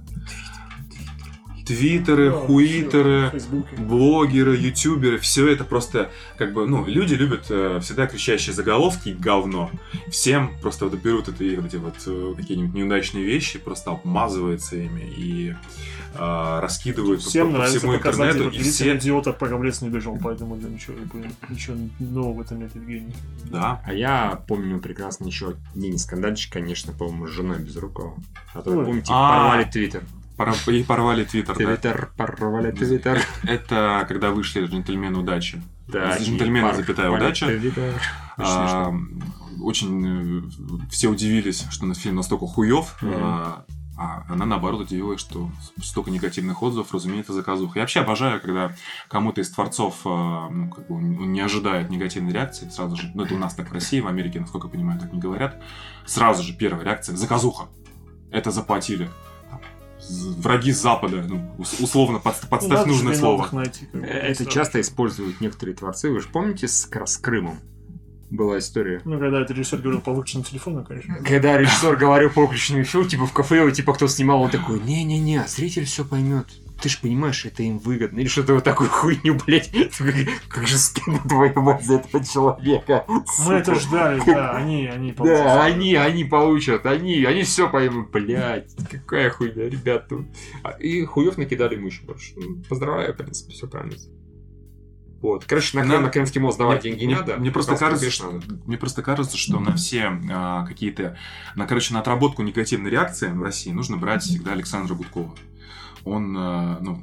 Твиттеры, 1.69 2.31
Да, 2.31 2.37
хуитеры, 2.37 3.31
блогеры, 3.77 4.55
ютуберы, 4.57 5.19
все 5.19 5.47
это 5.47 5.63
просто, 5.63 6.09
как 6.37 6.51
бы, 6.53 6.65
ну, 6.67 6.83
люди 6.87 7.13
любят 7.13 7.45
э, 7.49 7.79
всегда 7.81 8.07
кричащие 8.07 8.53
заголовки 8.55 9.09
и 9.09 9.13
говно. 9.13 9.69
Всем 10.09 10.51
просто 10.61 10.85
вот 10.87 10.95
берут 10.99 11.27
это 11.29 11.43
и 11.43 11.55
вот 11.57 11.65
эти 11.67 11.75
вот 11.75 11.93
э, 12.07 12.33
какие-нибудь 12.35 12.73
неудачные 12.73 13.23
вещи, 13.23 13.59
просто 13.59 13.91
обмазываются 13.91 14.77
ими 14.77 15.01
и 15.15 15.55
э, 16.15 16.59
раскидывают 16.59 17.23
по- 17.23 17.29
Всем 17.29 17.47
по, 17.51 17.53
нравится 17.53 17.77
всему 17.79 17.93
показать 17.93 18.31
интернету, 18.35 18.55
этот 18.55 18.65
и 18.67 18.69
все, 18.71 18.97
идиота, 18.97 19.33
пока 19.33 19.55
в 19.55 19.63
лес 19.63 19.81
не 19.83 19.89
бежал, 19.89 20.17
поэтому 20.21 20.55
да, 20.55 20.67
ничего, 20.69 20.95
ничего 21.49 21.77
нового 21.99 22.33
в 22.33 22.41
этом 22.41 22.59
нет, 22.61 22.73
Евгений. 22.73 23.13
да, 23.45 23.79
А 23.85 23.93
я 23.93 24.41
помню 24.47 24.79
прекрасно 24.79 25.27
еще 25.27 25.55
мини-скандальчик, 25.75 26.51
конечно, 26.51 26.93
по-моему, 26.93 27.27
с 27.27 27.29
женой 27.31 27.59
Безрукова. 27.59 28.15
А 28.55 28.61
то, 28.63 28.71
помните, 28.71 29.11
А. 29.13 29.49
порвали 29.51 29.69
твиттер. 29.69 30.01
Пора- 30.39 30.73
и 30.73 30.83
порвали 30.83 31.25
твиттер, 31.25 31.57
да. 31.57 31.65
Твиттер, 31.65 32.11
порвали 32.17 32.71
твиттер. 32.71 33.21
Это 33.43 34.05
когда 34.07 34.31
вышли 34.31 34.65
джентльмены 34.65 35.19
удачи. 35.19 35.61
Да, 35.87 36.17
Джентльмены, 36.17 36.73
запятая, 36.75 37.09
удача. 37.09 37.47
А. 38.37 38.93
Очень 39.61 40.05
э, 40.37 40.87
все 40.89 41.09
удивились, 41.09 41.65
что 41.69 41.85
на 41.85 41.93
фильм 41.93 42.15
настолько 42.15 42.47
хуев. 42.47 42.95
А, 43.01 43.65
а 43.97 44.23
она 44.29 44.45
наоборот 44.45 44.81
удивилась, 44.81 45.19
что 45.19 45.49
столько 45.83 46.09
негативных 46.09 46.63
отзывов, 46.63 46.93
разумеется, 46.93 47.33
заказуха. 47.33 47.79
Я 47.79 47.83
вообще 47.83 47.99
обожаю, 47.99 48.39
когда 48.39 48.71
кому-то 49.09 49.41
из 49.41 49.49
творцов 49.49 49.95
а, 50.05 50.47
ну, 50.49 50.69
как 50.69 50.87
бы 50.87 50.95
он 50.95 51.33
не 51.33 51.41
ожидает 51.41 51.89
негативной 51.89 52.31
реакции, 52.31 52.69
сразу 52.69 52.95
же, 52.95 53.11
ну 53.13 53.23
это 53.25 53.35
у 53.35 53.37
нас 53.37 53.55
так 53.55 53.69
в 53.69 53.73
России, 53.73 53.99
в 53.99 54.07
Америке, 54.07 54.39
насколько 54.39 54.67
я 54.67 54.71
понимаю, 54.71 55.01
так 55.01 55.11
не 55.11 55.19
говорят, 55.19 55.61
сразу 56.05 56.43
же 56.43 56.53
первая 56.53 56.85
реакция 56.85 57.17
заказуха. 57.17 57.65
Это 58.31 58.51
заплатили. 58.51 59.09
Враги 60.09 60.71
с 60.71 60.81
Запада, 60.81 61.23
ну, 61.27 61.41
ус- 61.57 61.79
условно, 61.79 62.17
подст- 62.17 62.47
подставь 62.49 62.79
Надо 62.79 62.89
нужное 62.89 63.15
слово. 63.15 63.47
найти, 63.51 63.85
как 63.91 64.01
бы, 64.01 64.07
Это 64.07 64.45
часто 64.45 64.81
используют 64.81 65.39
некоторые 65.41 65.75
творцы. 65.75 66.09
Вы 66.09 66.19
же 66.21 66.27
помните 66.29 66.67
с, 66.67 66.89
с 67.05 67.17
Крымом? 67.17 67.59
Была 68.29 68.59
история. 68.59 69.01
Ну, 69.05 69.19
когда 69.19 69.41
это 69.41 69.53
режиссер 69.53 69.79
говорил 69.79 70.01
по 70.01 70.13
выключенному 70.13 70.45
телефону, 70.45 70.85
конечно. 70.85 71.15
Когда 71.23 71.57
режиссер 71.57 71.95
говорил 71.95 72.29
по 72.29 72.41
выключенному 72.41 72.83
эфиру, 72.83 73.05
типа 73.05 73.25
в 73.25 73.33
кафе, 73.33 73.71
типа 73.71 73.93
кто 73.93 74.07
снимал, 74.07 74.41
он 74.43 74.51
такой, 74.51 74.79
не-не-не, 74.79 75.45
зритель 75.47 75.85
все 75.85 76.05
поймет. 76.05 76.45
Ты 76.81 76.87
ж 76.89 76.99
понимаешь, 77.01 77.45
это 77.45 77.61
им 77.63 77.77
выгодно. 77.77 78.19
Или 78.19 78.27
что-то 78.27 78.53
вот 78.53 78.63
такую 78.63 78.89
хуйню, 78.89 79.37
блядь. 79.45 79.69
Как 80.49 80.65
же 80.67 80.77
стыдно 80.77 81.19
твою 81.27 81.61
мать 81.61 81.83
за 81.83 81.95
этого 81.95 82.23
человека. 82.23 83.05
Мы 83.07 83.53
это 83.55 83.75
ждали, 83.75 84.21
да, 84.25 84.51
они, 84.55 84.87
они 84.87 85.11
Да, 85.11 85.63
они, 85.63 85.95
они 85.95 86.23
получат, 86.23 86.85
они, 86.85 87.23
они 87.25 87.43
все 87.43 87.69
поймут, 87.69 88.11
блядь, 88.11 88.71
какая 88.89 89.29
хуйня, 89.29 89.69
ребят, 89.69 90.07
тут. 90.07 90.25
А, 90.63 90.71
И 90.71 91.03
хуев 91.05 91.37
накидали 91.37 91.75
ему 91.75 91.87
еще 91.87 92.03
больше. 92.03 92.33
Ну, 92.37 92.63
Поздравляю, 92.69 93.13
в 93.13 93.17
принципе, 93.17 93.51
все 93.53 93.67
правильно. 93.67 93.97
Вот. 95.21 95.43
Короче, 95.45 95.77
на, 95.77 95.83
На- 95.83 95.99
на 95.99 96.09
Крымский 96.09 96.39
мост 96.39 96.57
давать 96.57 96.81
Мне- 96.83 96.91
деньги 96.93 97.05
мне, 97.07 97.15
надо. 97.17 97.35
Мне 97.35 97.51
просто 97.51 97.75
кажется, 97.75 98.09
что, 98.09 98.39
мне 98.65 98.77
просто 98.77 99.01
кажется, 99.01 99.35
что 99.37 99.59
на 99.59 99.75
все 99.75 100.17
а, 100.31 100.65
какие-то, 100.65 101.17
на 101.55 101.67
короче, 101.67 101.93
на 101.93 101.99
отработку 101.99 102.41
негативной 102.41 102.89
реакции 102.89 103.27
в 103.27 103.41
России 103.43 103.71
нужно 103.71 103.97
брать 103.97 104.23
всегда 104.23 104.53
Александра 104.53 104.95
Гудкова. 104.95 105.35
Он, 106.05 106.35
а, 106.37 106.77
ну, 106.81 107.01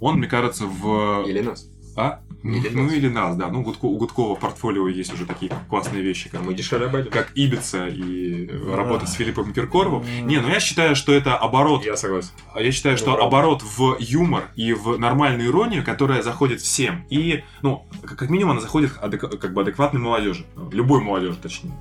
он, 0.00 0.18
мне 0.18 0.26
кажется, 0.28 0.66
в 0.66 1.24
Или 1.26 1.40
нас. 1.40 1.68
а, 1.96 2.20
Или 2.42 2.68
ну 2.70 2.84
нас. 2.84 2.92
или 2.92 3.08
нас, 3.08 3.36
да, 3.36 3.48
ну 3.48 3.62
Гудко- 3.62 3.86
у 3.86 3.96
Гудкова 3.96 4.36
в 4.36 4.40
портфолио 4.40 4.86
есть 4.88 5.12
уже 5.12 5.26
такие 5.26 5.50
классные 5.68 6.02
вещи, 6.02 6.28
А 6.32 6.36
как 6.36 6.46
мы 6.46 6.54
дешевле 6.54 6.86
обойдем. 6.86 7.10
как 7.10 7.32
Ибица 7.34 7.88
и 7.88 8.46
э, 8.46 8.62
Да. 8.70 8.76
работа 8.76 9.06
с 9.06 9.14
Филиппом 9.14 9.52
Киркоровым. 9.52 10.02
М. 10.02 10.28
Не, 10.28 10.40
ну 10.40 10.48
я 10.48 10.60
считаю, 10.60 10.94
что 10.94 11.12
это 11.12 11.36
оборот 11.36 11.84
Я 11.84 11.96
согласен. 11.96 12.30
а 12.54 12.60
Я 12.60 12.70
считаю, 12.72 12.96
что 12.98 13.12
Оборот. 13.14 13.26
оборот 13.26 13.62
в 13.62 13.96
юмор 13.98 14.44
и 14.54 14.72
в 14.74 14.98
нормальную 14.98 15.48
иронию, 15.48 15.82
которая 15.84 16.22
заходит 16.22 16.60
всем. 16.60 17.04
И, 17.10 17.42
ну, 17.62 17.86
как 18.02 18.28
минимум, 18.30 18.52
она 18.52 18.60
заходит 18.60 18.92
адек- 19.02 19.36
как 19.38 19.52
бы 19.54 19.62
адекватной 19.62 20.00
молодежи. 20.00 20.44
ну, 20.54 20.70
Любой 20.70 21.00
молодежи, 21.00 21.36
точнее. 21.42 21.72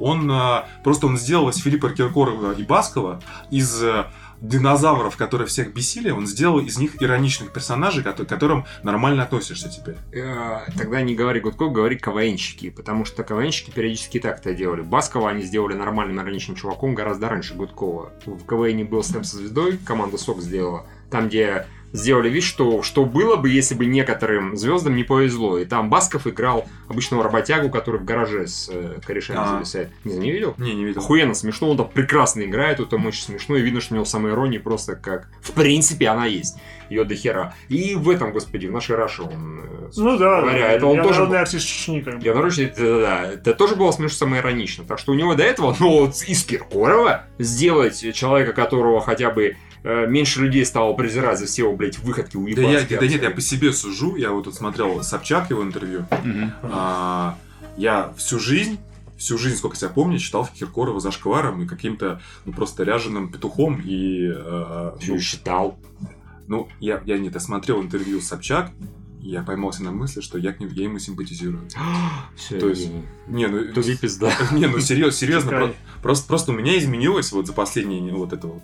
Он 0.00 0.28
а, 0.30 0.66
просто 0.82 1.06
он 1.06 1.16
сделал 1.16 1.48
из 1.50 1.56
Филиппа 1.58 1.88
Киркорова 1.90 2.52
и 2.52 2.64
Баскова 2.64 3.20
из 3.52 3.80
э, 3.80 4.06
динозавров, 4.44 5.16
которые 5.16 5.48
всех 5.48 5.72
бесили, 5.72 6.10
он 6.10 6.26
сделал 6.26 6.60
из 6.60 6.78
них 6.78 7.02
ироничных 7.02 7.52
персонажей, 7.52 8.04
к 8.04 8.14
которым 8.26 8.66
нормально 8.82 9.22
относишься 9.22 9.68
теперь. 9.68 9.96
Э, 10.12 10.60
Тогда 10.76 11.00
не 11.02 11.14
говори 11.14 11.40
Гудков, 11.40 11.72
говори 11.72 11.96
КВНщики, 11.96 12.70
потому 12.70 13.04
что 13.04 13.24
КВНщики 13.24 13.70
периодически 13.70 14.20
так 14.20 14.40
это 14.40 14.54
делали. 14.54 14.82
Баскова 14.82 15.30
они 15.30 15.42
сделали 15.42 15.74
нормальным 15.74 16.20
ироничным 16.20 16.56
чуваком 16.56 16.94
гораздо 16.94 17.28
раньше 17.28 17.54
Гудкова. 17.54 18.12
В 18.26 18.44
КВНе 18.44 18.84
был 18.84 19.02
Стэм 19.02 19.24
со 19.24 19.38
звездой, 19.38 19.78
команда 19.78 20.18
СОК 20.18 20.40
сделала, 20.40 20.86
там, 21.10 21.28
где 21.28 21.66
сделали 21.94 22.28
вид, 22.28 22.42
что, 22.42 22.82
что 22.82 23.04
было 23.06 23.36
бы, 23.36 23.48
если 23.48 23.74
бы 23.74 23.86
некоторым 23.86 24.56
звездам 24.56 24.96
не 24.96 25.04
повезло. 25.04 25.58
И 25.58 25.64
там 25.64 25.88
Басков 25.88 26.26
играл 26.26 26.66
обычного 26.88 27.22
работягу, 27.22 27.70
который 27.70 28.00
в 28.00 28.04
гараже 28.04 28.46
с 28.48 28.68
э, 28.70 28.98
корешами 29.06 29.38
А. 29.40 29.46
зависает. 29.46 29.88
Не, 30.04 30.16
не 30.16 30.32
видел? 30.32 30.54
Не, 30.58 30.74
не 30.74 30.84
видел. 30.84 31.00
Охуенно 31.00 31.34
смешно, 31.34 31.70
он 31.70 31.76
там 31.78 31.88
прекрасно 31.88 32.42
играет, 32.42 32.80
это 32.80 32.96
очень 32.96 33.22
смешно, 33.22 33.56
и 33.56 33.62
видно, 33.62 33.80
что 33.80 33.94
у 33.94 33.96
него 33.96 34.04
самоирония 34.04 34.58
просто 34.60 34.96
как... 34.96 35.28
В 35.40 35.52
принципе, 35.52 36.08
она 36.08 36.26
есть. 36.26 36.56
Ее 36.90 37.04
до 37.04 37.14
хера. 37.14 37.54
И 37.68 37.94
в 37.94 38.10
этом, 38.10 38.32
господи, 38.32 38.66
в 38.66 38.72
нашей 38.72 38.96
Раше 38.96 39.22
он... 39.22 39.60
э, 39.64 39.90
Ну 39.96 40.18
да, 40.18 40.42
говоря, 40.42 40.72
это 40.72 40.86
он 40.86 40.96
я 40.96 41.02
тоже 41.02 41.20
народный 41.20 41.36
был- 41.38 41.42
артист 41.42 41.66
Чечни, 41.66 42.00
как 42.00 42.18
бы. 42.18 42.24
я 42.26 42.34
наручно, 42.34 42.62
это, 42.62 43.00
да, 43.00 43.22
это 43.32 43.54
тоже 43.54 43.76
было 43.76 43.90
смешно 43.92 44.16
самоиронично. 44.26 44.84
Так 44.84 44.98
что 44.98 45.12
у 45.12 45.14
него 45.14 45.34
до 45.34 45.44
этого, 45.44 45.74
ну, 45.78 46.00
вот 46.00 46.14
из 46.26 46.44
Киркорова 46.44 47.24
сделать 47.38 48.04
человека, 48.14 48.52
которого 48.52 49.00
хотя 49.00 49.30
бы 49.30 49.56
меньше 49.84 50.40
людей 50.40 50.64
стало 50.64 50.94
презирать 50.94 51.38
за 51.38 51.46
все 51.46 51.62
его, 51.62 51.76
блядь, 51.76 51.98
выходки 51.98 52.36
Да, 52.56 52.62
я, 52.62 53.00
да 53.00 53.06
нет, 53.06 53.22
я 53.22 53.30
по 53.30 53.40
себе 53.40 53.72
сужу. 53.72 54.16
Я 54.16 54.30
вот 54.30 54.44
тут 54.44 54.54
смотрел 54.54 55.02
Собчак 55.02 55.50
его 55.50 55.62
интервью. 55.62 56.06
А, 56.62 57.38
я 57.76 58.12
всю 58.16 58.38
жизнь, 58.38 58.78
всю 59.16 59.38
жизнь, 59.38 59.56
сколько 59.56 59.76
себя 59.76 59.90
помню, 59.90 60.18
считал 60.18 60.48
Киркорова 60.52 61.00
зашкваром 61.00 61.62
и 61.62 61.66
каким-то, 61.66 62.20
ну, 62.44 62.52
просто 62.52 62.84
ряженым 62.84 63.30
петухом. 63.30 63.80
И, 63.84 64.28
э, 64.34 64.92
ну, 65.06 65.18
считал. 65.18 65.78
ну, 66.46 66.68
я, 66.80 67.02
я 67.04 67.18
нет, 67.18 67.34
я 67.34 67.40
смотрел 67.40 67.82
интервью 67.82 68.20
Собчак, 68.20 68.70
я 69.24 69.42
поймался 69.42 69.82
на 69.82 69.90
мысли, 69.90 70.20
что 70.20 70.38
я, 70.38 70.52
к 70.52 70.60
ним, 70.60 70.68
я 70.72 70.84
ему 70.84 70.98
симпатизирую. 70.98 71.66
Все, 72.36 72.58
То 72.58 72.68
есть- 72.68 72.90
Не, 73.26 73.46
ну, 73.46 73.72
Туди 73.72 73.96
пизда. 73.96 74.30
не, 74.52 74.66
ну 74.66 74.78
серьезно, 74.80 75.12
серьезно, 75.18 75.50
про- 75.50 75.74
просто, 76.02 76.28
просто 76.28 76.52
у 76.52 76.54
меня 76.54 76.76
изменилось 76.78 77.32
вот 77.32 77.46
за 77.46 77.54
последние 77.54 78.12
вот 78.14 78.32
это 78.34 78.46
вот, 78.46 78.62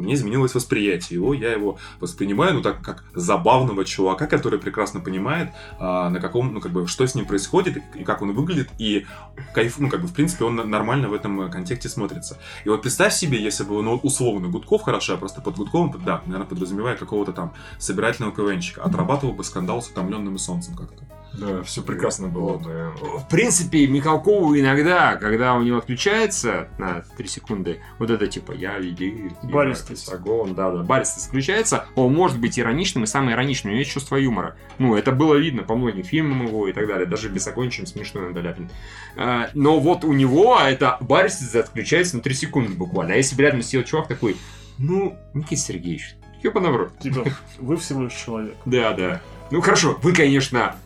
мне 0.00 0.14
изменилось 0.14 0.54
восприятие 0.54 1.18
его, 1.18 1.34
я 1.34 1.52
его 1.52 1.78
воспринимаю, 2.00 2.54
ну 2.54 2.62
так 2.62 2.82
как 2.82 3.04
забавного 3.14 3.84
чувака, 3.84 4.26
который 4.26 4.58
прекрасно 4.58 5.00
понимает, 5.00 5.50
а, 5.78 6.08
на 6.08 6.18
каком, 6.18 6.54
ну 6.54 6.60
как 6.60 6.72
бы, 6.72 6.86
что 6.86 7.06
с 7.06 7.14
ним 7.14 7.26
происходит 7.26 7.82
и, 7.94 8.04
как 8.04 8.22
он 8.22 8.32
выглядит, 8.32 8.70
и 8.78 9.06
кайф, 9.54 9.78
ну 9.78 9.90
как 9.90 10.00
бы, 10.00 10.08
в 10.08 10.14
принципе, 10.14 10.44
он 10.44 10.56
нормально 10.56 11.08
в 11.08 11.12
этом 11.12 11.50
контексте 11.50 11.90
смотрится. 11.90 12.38
И 12.64 12.70
вот 12.70 12.80
представь 12.80 13.12
себе, 13.12 13.42
если 13.42 13.64
бы, 13.64 13.82
ну, 13.82 13.96
условно, 14.02 14.48
Гудков, 14.48 14.82
хорошо, 14.82 15.12
я 15.12 15.18
просто 15.18 15.42
под 15.42 15.56
Гудковым, 15.56 15.92
да, 16.04 16.22
наверное, 16.24 16.46
подразумеваю 16.46 16.96
какого-то 16.96 17.32
там 17.32 17.52
собирательного 17.78 18.34
КВНчика, 18.34 18.82
отрабатывал 18.82 19.34
бы 19.34 19.44
скандал 19.44 19.82
с 19.82 19.89
утомленным 19.90 20.38
солнцем 20.38 20.74
как-то. 20.74 21.04
Да, 21.32 21.62
все 21.62 21.82
прекрасно 21.82 22.28
было 22.28 22.58
бы. 22.58 22.92
В 23.18 23.28
принципе, 23.28 23.86
Михалкову 23.86 24.58
иногда, 24.58 25.16
когда 25.16 25.54
у 25.54 25.62
него 25.62 25.78
отключается 25.78 26.68
на 26.78 27.02
3 27.16 27.28
секунды, 27.28 27.80
вот 27.98 28.10
это 28.10 28.26
типа 28.26 28.52
«я 28.52 28.78
велик», 28.78 29.32
я 29.42 29.48
Баристость. 29.48 30.06
Сагон, 30.06 30.54
да, 30.54 30.70
да, 30.70 30.82
баристость 30.82 31.28
включается, 31.28 31.86
он 31.94 32.12
может 32.14 32.38
быть 32.40 32.58
ироничным 32.58 33.04
и 33.04 33.06
самый 33.06 33.34
ироничный, 33.34 33.70
у 33.70 33.72
него 33.72 33.80
есть 33.80 33.92
чувство 33.92 34.16
юмора. 34.16 34.56
Ну, 34.78 34.96
это 34.96 35.12
было 35.12 35.36
видно 35.36 35.62
по 35.62 35.76
многим 35.76 36.02
фильмам 36.02 36.46
его 36.46 36.66
и 36.66 36.72
так 36.72 36.86
далее, 36.88 37.06
даже 37.06 37.28
без 37.28 37.46
огонь, 37.46 37.70
чем 37.70 37.86
смешной 37.86 38.26
он 38.26 38.34
Доляпин. 38.34 38.68
А, 39.16 39.50
Но 39.54 39.78
вот 39.78 40.04
у 40.04 40.12
него 40.12 40.58
эта 40.58 40.98
баристость 41.00 41.54
отключается 41.54 42.16
на 42.16 42.22
3 42.22 42.34
секунды 42.34 42.72
буквально. 42.72 43.14
А 43.14 43.16
если 43.16 43.36
бы 43.36 43.42
рядом 43.42 43.62
сидел 43.62 43.84
чувак 43.84 44.08
такой, 44.08 44.36
ну, 44.78 45.16
Никита 45.34 45.60
Сергеевич, 45.60 46.16
в 46.42 46.76
рот. 46.76 46.98
Типа, 46.98 47.24
вы 47.58 47.76
всего 47.76 48.04
лишь 48.04 48.14
человек. 48.14 48.56
Да, 48.64 48.92
да. 48.94 49.20
Ну 49.50 49.60
хорошо, 49.60 49.98
вы, 50.02 50.12
конечно, 50.12 50.76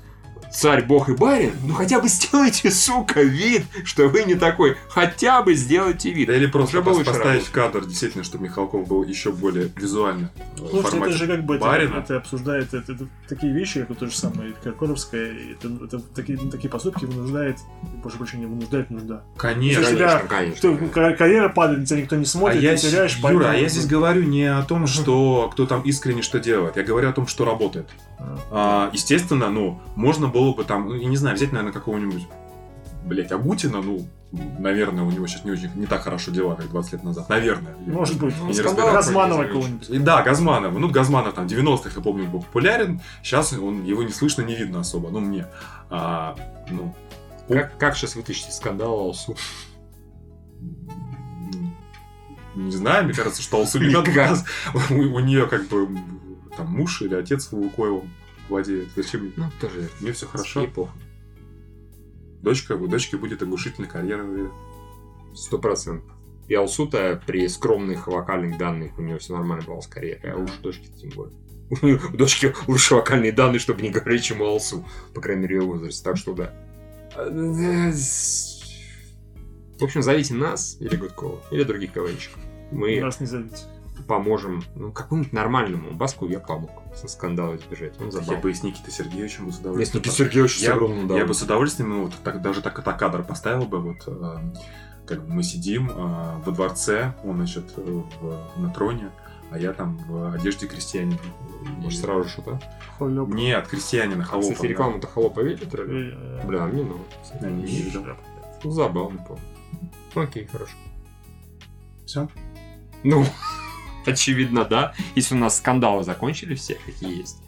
царь, 0.52 0.84
бог 0.84 1.08
и 1.08 1.14
барин, 1.16 1.52
но 1.66 1.74
хотя 1.74 1.98
бы 2.00 2.06
сделайте, 2.08 2.70
сука, 2.70 3.22
вид, 3.22 3.64
что 3.84 4.08
вы 4.08 4.22
не 4.22 4.36
такой. 4.36 4.76
Хотя 4.88 5.42
бы 5.42 5.54
сделайте 5.54 6.12
вид. 6.12 6.28
Да 6.28 6.36
или 6.36 6.46
просто 6.46 6.78
пос- 6.78 7.04
поставить 7.04 7.52
работало. 7.52 7.72
кадр, 7.72 7.86
действительно, 7.86 8.22
чтобы 8.22 8.44
Михалков 8.44 8.86
был 8.86 9.02
еще 9.02 9.32
более 9.32 9.68
визуально 9.76 10.30
э, 10.36 10.54
в 10.54 10.58
Слушайте, 10.68 10.82
формате 10.90 11.10
это 11.10 11.18
же 11.18 11.26
как 11.26 11.44
бы 11.44 11.56
это, 11.56 11.64
барина. 11.64 11.96
это 11.96 12.16
обсуждает 12.18 12.72
это, 12.72 12.92
это 12.92 13.08
такие 13.28 13.52
вещи, 13.52 13.82
как 13.84 13.98
то 13.98 14.06
же 14.06 14.16
самое 14.16 14.52
Киркоровская, 14.62 15.32
это, 15.52 15.68
это 15.86 15.98
такие, 16.14 16.38
такие 16.38 16.70
поступки 16.70 17.04
вынуждает, 17.04 17.58
прошу 18.00 18.18
прощения, 18.18 18.46
вынуждает 18.46 18.90
нужда. 18.90 19.24
Конечно. 19.36 19.80
Если 19.80 19.96
тебя- 19.96 20.18
конечно. 20.20 20.56
Что 20.56 20.76
ка- 20.86 21.14
карьера 21.14 21.48
падает, 21.48 21.80
на 21.80 21.86
тебя 21.86 22.00
никто 22.00 22.14
не 22.14 22.22
А 22.22 22.26
смотрит, 22.26 22.62
я, 22.62 22.70
ты 22.72 22.78
с- 22.78 22.82
теряешь 22.82 23.16
Юра, 23.18 23.50
а 23.50 23.54
я 23.56 23.68
здесь 23.68 23.86
говорю 23.86 24.22
не 24.22 24.44
о 24.44 24.62
том, 24.62 24.86
что 24.86 25.50
кто 25.52 25.66
там 25.66 25.82
искренне 25.82 26.22
что 26.22 26.38
делает. 26.38 26.76
Я 26.76 26.84
говорю 26.84 27.08
о 27.08 27.12
том, 27.12 27.26
что 27.26 27.44
работает. 27.44 27.88
А. 28.50 28.90
Естественно, 28.92 29.50
ну, 29.50 29.80
можно 29.96 30.28
было 30.28 30.54
бы 30.54 30.64
там, 30.64 30.88
ну, 30.88 30.94
я 30.94 31.08
не 31.08 31.16
знаю, 31.16 31.36
взять, 31.36 31.52
наверное, 31.52 31.72
какого-нибудь, 31.72 32.26
блять, 33.04 33.32
Агутина, 33.32 33.80
ну, 33.82 34.06
наверное, 34.58 35.04
у 35.04 35.10
него 35.10 35.26
сейчас 35.26 35.44
не 35.44 35.50
очень, 35.50 35.70
не 35.74 35.86
так 35.86 36.02
хорошо 36.02 36.30
дела, 36.30 36.54
как 36.54 36.68
20 36.70 36.92
лет 36.92 37.04
назад. 37.04 37.28
Наверное. 37.28 37.74
Может 37.86 38.18
быть. 38.18 38.34
Не 38.42 38.52
скандал 38.52 38.92
разбираюсь. 38.92 39.06
Газманова 39.06 39.44
какого-нибудь. 39.44 39.90
И 39.90 39.98
Да, 39.98 40.22
Газманов. 40.22 40.74
Ну, 40.74 40.88
Газманов 40.88 41.34
там 41.34 41.46
90-х, 41.46 41.90
я 41.94 42.02
помню, 42.02 42.28
был 42.28 42.40
популярен. 42.40 43.00
Сейчас 43.22 43.52
он, 43.52 43.84
его 43.84 44.02
не 44.02 44.12
слышно, 44.12 44.42
не 44.42 44.54
видно 44.54 44.80
особо. 44.80 45.10
Ну, 45.10 45.20
мне. 45.20 45.46
А, 45.90 46.36
ну, 46.70 46.94
Как, 47.48 47.76
как 47.78 47.96
сейчас 47.96 48.16
вытащить 48.16 48.48
из 48.48 48.56
скандала 48.56 49.00
Алсу? 49.00 49.36
не 52.54 52.70
знаю, 52.70 53.04
мне 53.04 53.14
кажется, 53.14 53.42
что 53.42 53.58
Алсу 53.58 53.78
не 53.80 53.92
надо. 53.92 54.10
У, 54.90 54.94
у 54.94 55.20
нее 55.20 55.46
как 55.46 55.66
бы 55.66 55.88
там 56.56 56.68
муж 56.68 57.02
или 57.02 57.14
отец 57.14 57.52
Лукоевым 57.52 58.10
владеет. 58.48 58.88
Зачем? 58.96 59.32
Ну, 59.36 59.44
тоже. 59.60 59.88
Мне 60.00 60.12
все 60.12 60.26
хорошо. 60.26 60.60
Ей 60.60 60.68
похуй. 60.68 61.00
Дочка, 62.42 62.72
у 62.76 62.86
дочки 62.86 63.16
будет 63.16 63.42
оглушительная 63.42 63.88
карьера. 63.88 64.26
Сто 65.34 65.58
процентов. 65.58 66.10
И 66.46 66.54
Алсу-то 66.54 67.22
при 67.26 67.48
скромных 67.48 68.06
вокальных 68.06 68.58
данных 68.58 68.98
у 68.98 69.02
нее 69.02 69.18
все 69.18 69.34
нормально 69.34 69.64
было 69.64 69.80
скорее. 69.80 70.20
А 70.24 70.36
уж 70.36 70.50
дочки 70.62 70.86
тем 71.00 71.10
более. 71.10 71.36
У 72.12 72.16
дочки 72.16 72.54
лучше 72.66 72.94
вокальные 72.94 73.32
данные, 73.32 73.58
чтобы 73.58 73.80
не 73.80 73.88
говорить, 73.88 74.22
чем 74.22 74.42
у 74.42 74.44
Алсу. 74.44 74.84
По 75.14 75.22
крайней 75.22 75.42
мере, 75.44 75.56
в 75.56 75.62
ее 75.62 75.66
возрасте. 75.66 76.04
Так 76.04 76.18
что 76.18 76.34
да. 76.34 76.52
С- 77.92 78.62
В 79.80 79.84
общем, 79.84 80.02
зовите 80.02 80.34
нас, 80.34 80.76
или 80.80 80.96
Гудкова, 80.96 81.40
или 81.50 81.62
других 81.64 81.92
КВНщиков. 81.92 82.38
Мы 82.70 83.00
Нас 83.00 83.18
не 83.20 83.26
зовите. 83.26 83.56
Поможем, 84.06 84.62
ну, 84.74 84.92
какому-нибудь 84.92 85.32
нормальному. 85.32 85.90
Баску 85.92 86.26
я 86.26 86.40
помог 86.40 86.70
со 86.94 87.08
скандала 87.08 87.56
избежать. 87.56 87.98
Он 88.00 88.06
Я 88.06 88.12
забавный. 88.12 88.40
бы 88.42 88.50
и 88.50 88.54
с 88.54 88.62
Никитой 88.62 88.92
Сергеевичем 88.92 89.46
бы 89.46 89.52
с 89.52 89.58
удовольствием. 89.58 90.02
Никита 90.02 90.14
Сергеевич 90.16 90.58
Я- 90.58 90.76
ну 90.76 91.06
да. 91.08 91.16
Я 91.16 91.26
бы 91.26 91.34
с 91.34 91.42
удовольствием, 91.42 91.90
ну, 91.90 92.02
вот 92.04 92.14
так, 92.22 92.40
даже 92.42 92.62
так 92.62 92.78
это 92.78 92.92
кадр 92.92 93.22
поставил 93.22 93.64
бы, 93.66 93.78
вот, 93.80 94.04
э, 94.06 94.38
как 95.06 95.24
бы 95.26 95.34
мы 95.34 95.42
сидим 95.42 95.90
э, 95.90 95.94
во 96.44 96.52
дворце, 96.52 97.14
он, 97.24 97.36
значит, 97.36 97.72
э, 97.76 98.02
в- 98.20 98.60
на 98.60 98.70
троне, 98.70 99.10
а 99.50 99.58
я 99.58 99.72
там 99.72 99.98
в 100.08 100.32
одежде 100.34 100.66
крестьянина. 100.66 101.18
Может, 101.78 102.00
сразу 102.00 102.24
же 102.24 102.28
что-то? 102.30 102.60
Холёп. 102.98 103.28
Нет, 103.34 103.66
крестьянина, 103.68 104.24
холопа. 104.24 104.52
Кстати, 104.52 104.66
рекламу-то 104.70 105.06
холопа 105.06 105.40
видели? 105.40 105.68
Э, 105.72 106.46
Бля, 106.46 106.66
мне 106.66 106.82
ну. 106.82 106.98
Да, 107.40 107.50
не 107.50 107.64
видел. 107.66 108.04
Ну, 108.62 108.70
забавно, 108.70 109.24
помню. 109.26 109.42
Окей, 110.14 110.46
хорошо. 110.46 110.72
Все. 112.06 112.28
Ну, 113.02 113.24
очевидно, 114.08 114.64
да. 114.64 114.94
Если 115.14 115.34
у 115.34 115.38
нас 115.38 115.58
скандалы 115.58 116.04
закончили 116.04 116.54
все, 116.54 116.78
какие 116.86 117.18
есть, 117.18 117.42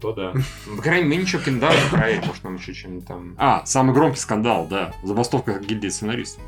то 0.00 0.12
да. 0.12 0.32
По 0.76 0.82
крайней 0.82 1.08
мере, 1.08 1.22
ничего 1.22 1.42
киндали, 1.42 1.78
проверь, 1.90 2.24
может, 2.26 2.44
нам 2.44 2.56
еще 2.56 2.74
чем-нибудь 2.74 3.06
там... 3.06 3.34
А, 3.38 3.64
самый 3.66 3.94
громкий 3.94 4.18
скандал, 4.18 4.66
да. 4.68 4.94
Забастовка 5.02 5.58
гильдии 5.58 5.88
сценаристов. 5.88 6.42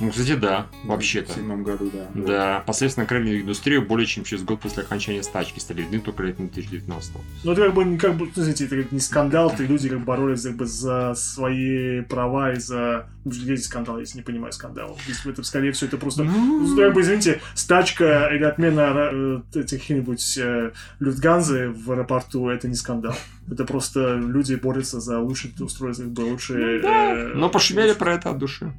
Ну, 0.00 0.10
кстати, 0.10 0.34
да, 0.34 0.66
вообще-то. 0.84 1.32
В 1.32 1.36
седьмом 1.36 1.62
году, 1.62 1.90
да. 1.92 2.08
Да, 2.14 2.64
последствия 2.66 3.02
накрыли 3.02 3.40
индустрию 3.42 3.86
более 3.86 4.06
чем 4.06 4.24
через 4.24 4.42
год 4.42 4.60
после 4.60 4.82
окончания 4.82 5.22
стачки 5.22 5.60
стали 5.60 5.82
видны 5.82 6.00
только 6.00 6.24
летом 6.24 6.48
2019 6.48 7.12
Ну, 7.44 7.52
это 7.52 7.62
как 7.62 7.74
бы, 7.74 7.96
как 7.96 8.16
бы, 8.16 8.28
знаете, 8.34 8.64
это 8.66 8.82
как 8.82 8.92
не 8.92 9.00
скандал, 9.00 9.50
это 9.50 9.62
люди 9.62 9.88
как 9.88 10.04
боролись 10.04 10.42
как 10.42 10.56
бы 10.56 10.66
за 10.66 11.14
свои 11.14 12.00
права 12.02 12.52
и 12.52 12.58
за... 12.58 13.08
Ну, 13.24 13.32
здесь 13.32 13.64
скандал, 13.64 13.98
если 14.00 14.18
не 14.18 14.22
понимаю 14.22 14.52
скандал? 14.52 14.98
Здесь 15.04 15.24
это, 15.24 15.42
скорее 15.42 15.72
всего, 15.72 15.88
это 15.88 15.96
просто... 15.96 16.24
Ну, 16.24 16.76
как 16.76 16.92
бы, 16.92 17.00
извините, 17.00 17.40
стачка 17.54 18.28
или 18.34 18.44
отмена 18.44 19.10
э, 19.12 19.40
этих 19.54 19.80
каких-нибудь 19.84 20.38
э, 20.38 20.72
Люфтганзы 21.00 21.70
в 21.70 21.92
аэропорту, 21.92 22.48
это 22.48 22.68
не 22.68 22.74
скандал. 22.74 23.14
Это 23.50 23.64
просто 23.64 24.16
люди 24.16 24.54
борются 24.54 25.00
за 25.00 25.20
лучшее 25.20 25.52
устройство, 25.60 26.04
как 26.04 26.12
бы 26.12 26.20
лучшее... 26.22 26.80
э, 26.82 27.34
Но 27.34 27.48
пошумели 27.48 27.92
про 27.92 28.14
это 28.14 28.30
от 28.30 28.38
души. 28.38 28.72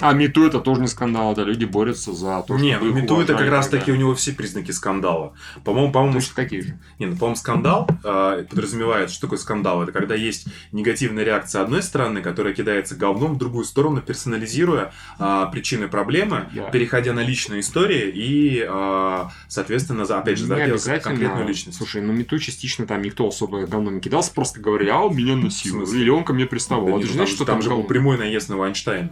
А 0.00 0.12
Мету 0.12 0.46
это 0.46 0.60
тоже 0.60 0.80
не 0.80 0.86
скандал, 0.86 1.34
да, 1.34 1.42
люди 1.44 1.64
борются 1.64 2.12
за 2.12 2.42
то, 2.46 2.58
Не, 2.58 2.76
чтобы 2.76 2.92
Мету 3.00 3.20
это 3.20 3.34
как 3.34 3.48
раз 3.48 3.68
так 3.68 3.80
таки 3.80 3.92
у 3.92 3.96
него 3.96 4.14
все 4.14 4.32
признаки 4.32 4.70
скандала. 4.70 5.34
По-моему, 5.64 5.92
по-моему, 5.92 6.14
Точно 6.14 6.34
такие 6.34 6.62
же. 6.62 6.78
Не, 6.98 7.06
ну, 7.06 7.16
по-моему, 7.16 7.36
скандал 7.36 7.88
э, 8.04 8.44
подразумевает, 8.50 9.10
что 9.10 9.22
такое 9.22 9.38
скандал? 9.38 9.82
Это 9.82 9.92
когда 9.92 10.14
есть 10.14 10.48
негативная 10.72 11.24
реакция 11.24 11.62
одной 11.62 11.82
стороны, 11.82 12.22
которая 12.22 12.52
кидается 12.52 12.96
говном 12.96 13.34
в 13.34 13.38
другую 13.38 13.64
сторону, 13.64 14.00
персонализируя 14.00 14.92
э, 15.18 15.46
причины 15.52 15.88
проблемы, 15.88 16.48
Я- 16.52 16.70
переходя 16.70 17.12
на 17.12 17.20
личные 17.20 17.60
истории 17.60 18.10
и, 18.10 18.66
э, 18.68 19.24
соответственно, 19.48 20.04
за, 20.04 20.18
опять 20.18 20.38
же, 20.38 20.52
обязательно. 20.52 21.00
конкретную 21.00 21.46
личность. 21.46 21.78
Слушай, 21.78 22.02
ну 22.02 22.12
Мету 22.12 22.38
частично 22.38 22.86
там 22.86 23.02
никто 23.02 23.26
особо 23.26 23.66
говном 23.66 23.94
не 23.96 24.00
кидался, 24.00 24.32
просто 24.32 24.60
говорили, 24.60 24.90
а 24.90 24.98
он 25.00 25.16
меня 25.16 25.36
насиловал. 25.36 25.90
Или 25.92 26.10
он 26.10 26.24
ко 26.24 26.32
мне 26.32 26.44
Да 26.44 26.50
приставал. 26.50 26.86
нет, 26.86 26.96
а 26.96 27.00
ты 27.00 27.04
же 27.04 27.10
ну, 27.10 27.14
знаешь, 27.14 27.30
что 27.30 27.44
там 27.44 27.60
там 27.60 27.62
же 27.62 27.70
был 27.70 27.84
прямой 27.84 28.18
наезд 28.18 28.48
на 28.48 28.56
Вайнштейна. 28.56 29.10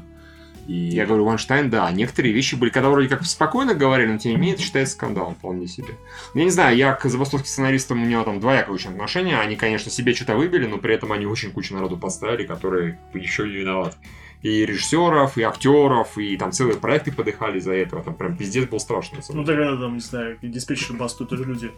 И... 0.69 0.91
Я 0.91 1.07
говорю, 1.07 1.25
Ванштайн, 1.25 1.71
да, 1.71 1.91
некоторые 1.91 2.35
вещи 2.35 2.55
были, 2.55 2.69
когда 2.69 2.91
вроде 2.91 3.09
как 3.09 3.25
спокойно 3.25 3.75
говорили, 3.75 4.12
но 4.12 4.19
тем 4.19 4.33
не 4.33 4.37
менее 4.37 4.55
это 4.55 4.62
считается 4.62 4.95
скандалом 4.95 5.35
вполне 5.35 5.66
себе. 5.66 5.95
Я 6.35 6.45
не 6.45 6.51
знаю, 6.51 6.77
я 6.77 6.93
к 6.93 7.09
забастовке 7.09 7.49
сценаристам 7.49 8.03
у 8.03 8.05
меня 8.05 8.23
там 8.23 8.39
двоякое 8.39 8.75
очень 8.75 8.91
отношение. 8.91 9.39
Они, 9.39 9.57
конечно, 9.57 9.91
себе 9.91 10.14
что-то 10.14 10.37
выбили, 10.37 10.66
но 10.66 10.77
при 10.77 10.95
этом 10.95 11.11
они 11.12 11.25
очень 11.25 11.53
кучу 11.53 11.75
народу 11.75 11.97
поставили, 11.97 12.47
которые 12.47 13.01
еще 13.14 13.49
не 13.49 13.55
виноваты. 13.55 13.97
И 14.43 14.66
режиссеров, 14.66 15.39
и 15.39 15.43
актеров, 15.43 16.19
и 16.19 16.37
там 16.37 16.53
целые 16.53 16.77
проекты 16.77 17.12
подыхали 17.12 17.59
за 17.61 17.73
этого. 17.73 18.05
Там 18.05 18.14
прям 18.14 18.37
пиздец 18.37 18.69
был 18.69 18.79
страшный. 18.79 19.23
самом 19.23 19.41
Ну, 19.41 19.47
тогда, 19.47 19.75
там, 19.75 19.95
не 19.95 20.01
знаю, 20.01 20.39
и 20.43 20.49
диспетчеры 20.49 20.99
басту 20.99 21.25
тоже 21.25 21.45
люди 21.45 21.73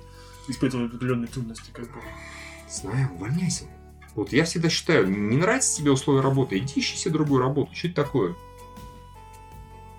испытывают 0.48 0.92
определенные 0.92 1.28
трудности, 1.28 1.70
как 1.72 1.84
бы. 1.84 2.00
Знаю, 2.68 3.08
увольняйся. 3.14 3.64
Вот 4.16 4.32
я 4.32 4.44
всегда 4.44 4.68
считаю, 4.68 5.08
не 5.08 5.36
нравятся 5.36 5.76
тебе 5.76 5.92
условия 5.92 6.22
работы, 6.22 6.58
иди 6.58 6.80
ищи 6.80 6.96
себе 6.96 7.12
другую 7.12 7.40
работу. 7.40 7.72
Что 7.72 7.86
это 7.86 8.02
такое? 8.02 8.34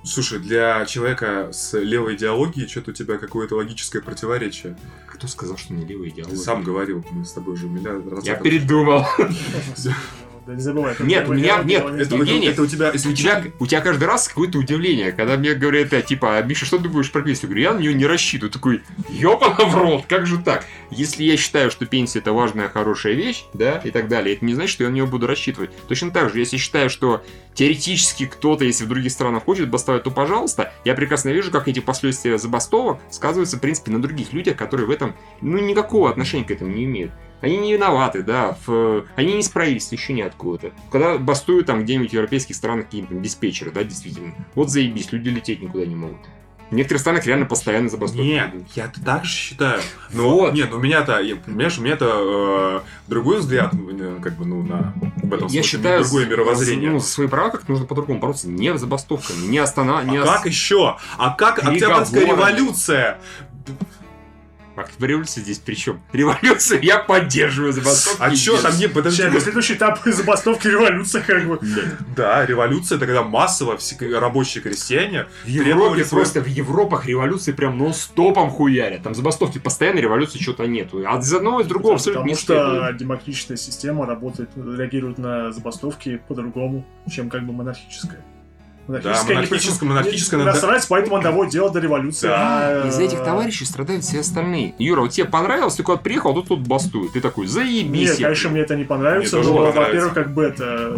Слушай, 0.04 0.40
для 0.40 0.86
человека 0.86 1.50
с 1.52 1.78
левой 1.78 2.16
идеологией 2.16 2.68
что-то 2.68 2.92
у 2.92 2.94
тебя 2.94 3.18
какое-то 3.18 3.56
логическое 3.56 4.02
противоречие. 4.02 4.76
Кто 5.08 5.28
сказал, 5.28 5.58
что 5.58 5.74
не 5.74 5.86
левый 5.86 6.10
идеал? 6.10 6.30
Ты 6.30 6.38
сам 6.38 6.64
говорил, 6.64 7.06
мы 7.12 7.24
с 7.24 7.34
тобой 7.34 7.54
уже 7.54 7.68
миллиард 7.68 8.08
раз 8.08 8.26
Я 8.26 8.36
передумал. 8.36 9.06
Да 10.46 10.56
не 10.56 10.62
забывай. 10.62 10.94
это 10.94 11.04
Нет, 11.04 11.30
у 11.30 11.34
меня- 11.34 11.62
нет, 11.64 11.86
Это. 11.86 12.16
Евгений, 12.16 12.48
это 12.48 12.64
у 12.64 12.66
тебя... 12.66 12.92
У 12.92 12.98
тебя, 12.98 13.44
у 13.60 13.68
тебя 13.68 13.82
каждый 13.82 14.06
раз 14.06 14.28
какое-то 14.28 14.58
удивление, 14.58 15.12
когда 15.12 15.38
мне 15.38 15.54
говорят, 15.54 15.94
э, 15.94 16.02
типа, 16.02 16.38
«А, 16.38 16.42
Миша, 16.42 16.66
что 16.66 16.80
ты 16.80 16.90
будешь 16.90 17.12
про 17.12 17.22
пенсию? 17.22 17.44
Я 17.44 17.48
говорю, 17.50 17.64
я 17.64 17.74
на 17.74 17.80
нее 17.80 17.94
не 17.94 18.06
рассчитываю. 18.06 18.52
Такой, 18.52 18.82
ёпана 19.10 19.66
в 19.66 19.76
рот, 19.76 20.06
как 20.10 20.26
же 20.26 20.40
так? 20.40 20.66
Если 20.90 21.24
я 21.24 21.38
считаю, 21.38 21.70
что 21.70 21.86
пенсия 21.86 22.20
это 22.20 22.34
важная, 22.34 22.70
хорошая 22.70 23.14
вещь, 23.14 23.46
да, 23.54 23.78
и 23.84 23.92
так 23.92 24.08
далее, 24.08 24.36
это 24.36 24.44
не 24.44 24.56
значит, 24.56 24.72
что 24.72 24.84
я 24.84 24.90
на 24.90 24.94
нее 24.94 25.06
буду 25.06 25.28
рассчитывать. 25.28 25.70
Точно 25.88 26.10
так 26.12 26.34
же, 26.34 26.40
если 26.40 26.58
считаю, 26.58 26.90
что 26.90 27.24
теоретически 27.54 28.26
кто-то, 28.26 28.66
если 28.66 28.86
в 28.86 28.88
других 28.88 29.12
странах 29.12 29.44
хочет 29.44 29.70
бастовать, 29.70 30.04
то 30.04 30.12
пожалуйста, 30.12 30.74
я 30.86 30.96
прекрасно 30.96 31.30
вижу, 31.30 31.52
как 31.52 31.68
эти 31.68 31.80
последствия 31.80 32.38
забастовок 32.38 33.00
сказываются, 33.12 33.58
в 33.58 33.62
принципе, 33.62 33.92
на 33.92 34.02
других 34.02 34.34
людях, 34.34 34.58
которые 34.58 34.88
в 34.88 34.92
этом, 34.92 35.16
ну, 35.42 35.60
никакого 35.60 36.10
отношения 36.10 36.46
к 36.46 36.52
этому 36.52 36.72
не 36.72 36.86
имеют. 36.86 37.12
Они 37.42 37.58
не 37.58 37.74
виноваты, 37.74 38.24
да, 38.24 38.56
в... 38.66 39.06
они 39.16 39.34
не 39.34 39.44
справились 39.44 39.92
еще 39.92 40.14
не 40.14 40.22
откуда-то. 40.22 40.72
Когда 40.92 41.18
бастуют 41.18 41.68
там 41.68 41.84
где-нибудь 41.84 42.12
в 42.12 42.14
европейских 42.14 42.56
странах 42.56 42.86
какие-нибудь 42.86 43.22
диспетчеры, 43.22 43.72
да, 43.72 43.84
действительно. 43.84 44.34
Вот 44.56 44.70
заебись, 44.70 45.12
люди 45.12 45.30
лететь 45.30 45.62
никуда 45.62 45.86
не 45.86 45.96
могут. 45.96 46.20
В 46.72 46.74
некоторых 46.74 47.02
странах 47.02 47.26
реально 47.26 47.46
постоянно 47.46 47.90
забастовки. 47.90 48.26
Нет, 48.26 48.54
я 48.76 48.90
так 49.04 49.26
же 49.26 49.32
считаю. 49.32 49.82
Но, 50.14 50.30
Вот. 50.30 50.54
Нет, 50.54 50.70
ну, 50.72 50.78
у 50.78 50.80
меня-то, 50.80 51.22
понимаешь, 51.46 51.78
у 51.78 51.82
меня-то 51.82 52.82
э, 52.86 53.10
другой 53.10 53.40
взгляд, 53.40 53.74
э, 53.74 54.20
как 54.24 54.38
бы, 54.38 54.46
ну, 54.46 54.64
на 54.64 54.94
в 55.18 55.34
этом 55.34 55.48
Я 55.48 55.64
считаю, 55.64 56.02
другое 56.02 56.28
мировоззрение. 56.28 56.90
Ну, 56.90 57.02
свои 57.02 57.28
права 57.28 57.50
как 57.50 57.68
нужно 57.68 57.86
по-другому 57.86 58.20
бороться. 58.20 58.48
Не 58.48 58.78
забастовками, 58.78 59.48
не 59.48 59.58
останавливать. 59.58 60.30
а 60.30 60.38
как 60.38 60.46
еще? 60.46 60.98
А 61.18 61.34
как 61.34 61.60
Октябрьская 61.60 62.26
революция? 62.26 63.20
А 64.76 64.86
революция 65.00 65.44
здесь 65.44 65.60
при 65.60 65.76
чем? 65.76 66.02
Революцию 66.14 66.80
я 66.82 67.00
поддерживаю 67.00 67.74
забастовки. 67.74 68.22
А 68.22 68.36
чё 68.36 68.62
там 68.62 68.78
не... 68.78 68.88
Подожди. 68.88 69.24
Сейчас, 69.24 69.44
следующий 69.44 69.74
этап 69.74 70.00
забастовки 70.06 70.68
революция, 70.68 71.22
как 71.22 71.48
бы. 71.48 71.60
Да, 72.16 72.46
революция, 72.46 72.98
это 72.98 73.06
когда 73.06 73.24
массово 73.24 73.78
все 73.78 73.96
рабочие 74.20 74.64
крестьяне 74.64 75.28
В 75.44 75.48
Европе 75.48 76.06
просто 76.06 76.42
в 76.42 76.48
Европах 76.48 77.06
революции 77.06 77.52
прям 77.52 77.78
нон-стопом 77.78 78.50
хуярят. 78.50 79.04
Там 79.04 79.16
забастовки 79.16 79.58
постоянно, 79.58 80.00
революции 80.00 80.40
что-то 80.40 80.66
нету. 80.66 81.04
А 81.06 81.20
из 81.20 81.34
одного 81.34 81.62
из 81.62 81.68
другого 81.68 81.96
абсолютно 81.96 82.22
Потому 82.22 82.38
что 82.38 82.94
демократическая 82.94 83.58
система 83.58 84.06
работает, 84.06 84.50
реагирует 84.56 85.18
на 85.18 85.52
забастовки 85.52 86.22
по-другому, 86.28 86.86
чем 87.10 87.30
как 87.30 87.46
бы 87.46 87.54
монархическая. 87.54 88.24
Да, 88.88 89.24
монархическая, 89.28 89.38
пришла- 89.38 89.86
монархическая 89.90 90.40
не- 90.40 90.46
надо- 90.46 90.56
Насрать, 90.58 90.86
поэтому 90.90 91.16
он 91.16 91.22
доводит 91.22 91.54
дело 91.54 91.70
до 91.70 91.80
революции. 91.80 92.28
Да. 92.28 92.82
а, 92.84 92.88
Из-за 92.88 93.04
этих 93.04 93.24
товарищей 93.24 93.66
страдают 93.66 94.04
все 94.04 94.20
остальные. 94.20 94.74
Юра, 94.80 95.02
вот 95.02 95.12
тебе 95.12 95.26
понравилось, 95.26 95.76
ты 95.76 95.84
куда-то 95.84 96.04
приехал, 96.04 96.32
а 96.32 96.34
тут 96.34 96.48
тут 96.50 96.68
бастует. 96.68 97.14
Ты 97.14 97.22
такой, 97.22 97.48
заебись. 97.48 98.10
Нет, 98.10 98.18
конечно, 98.20 98.50
мне 98.50 98.62
это 98.62 98.76
не 98.76 98.84
понравится, 98.84 99.38
Мне 99.38 99.46
тоже 99.46 99.56
но, 99.56 99.72
во-первых, 99.72 100.14
как 100.14 100.34
бы 100.34 100.44
это, 100.44 100.98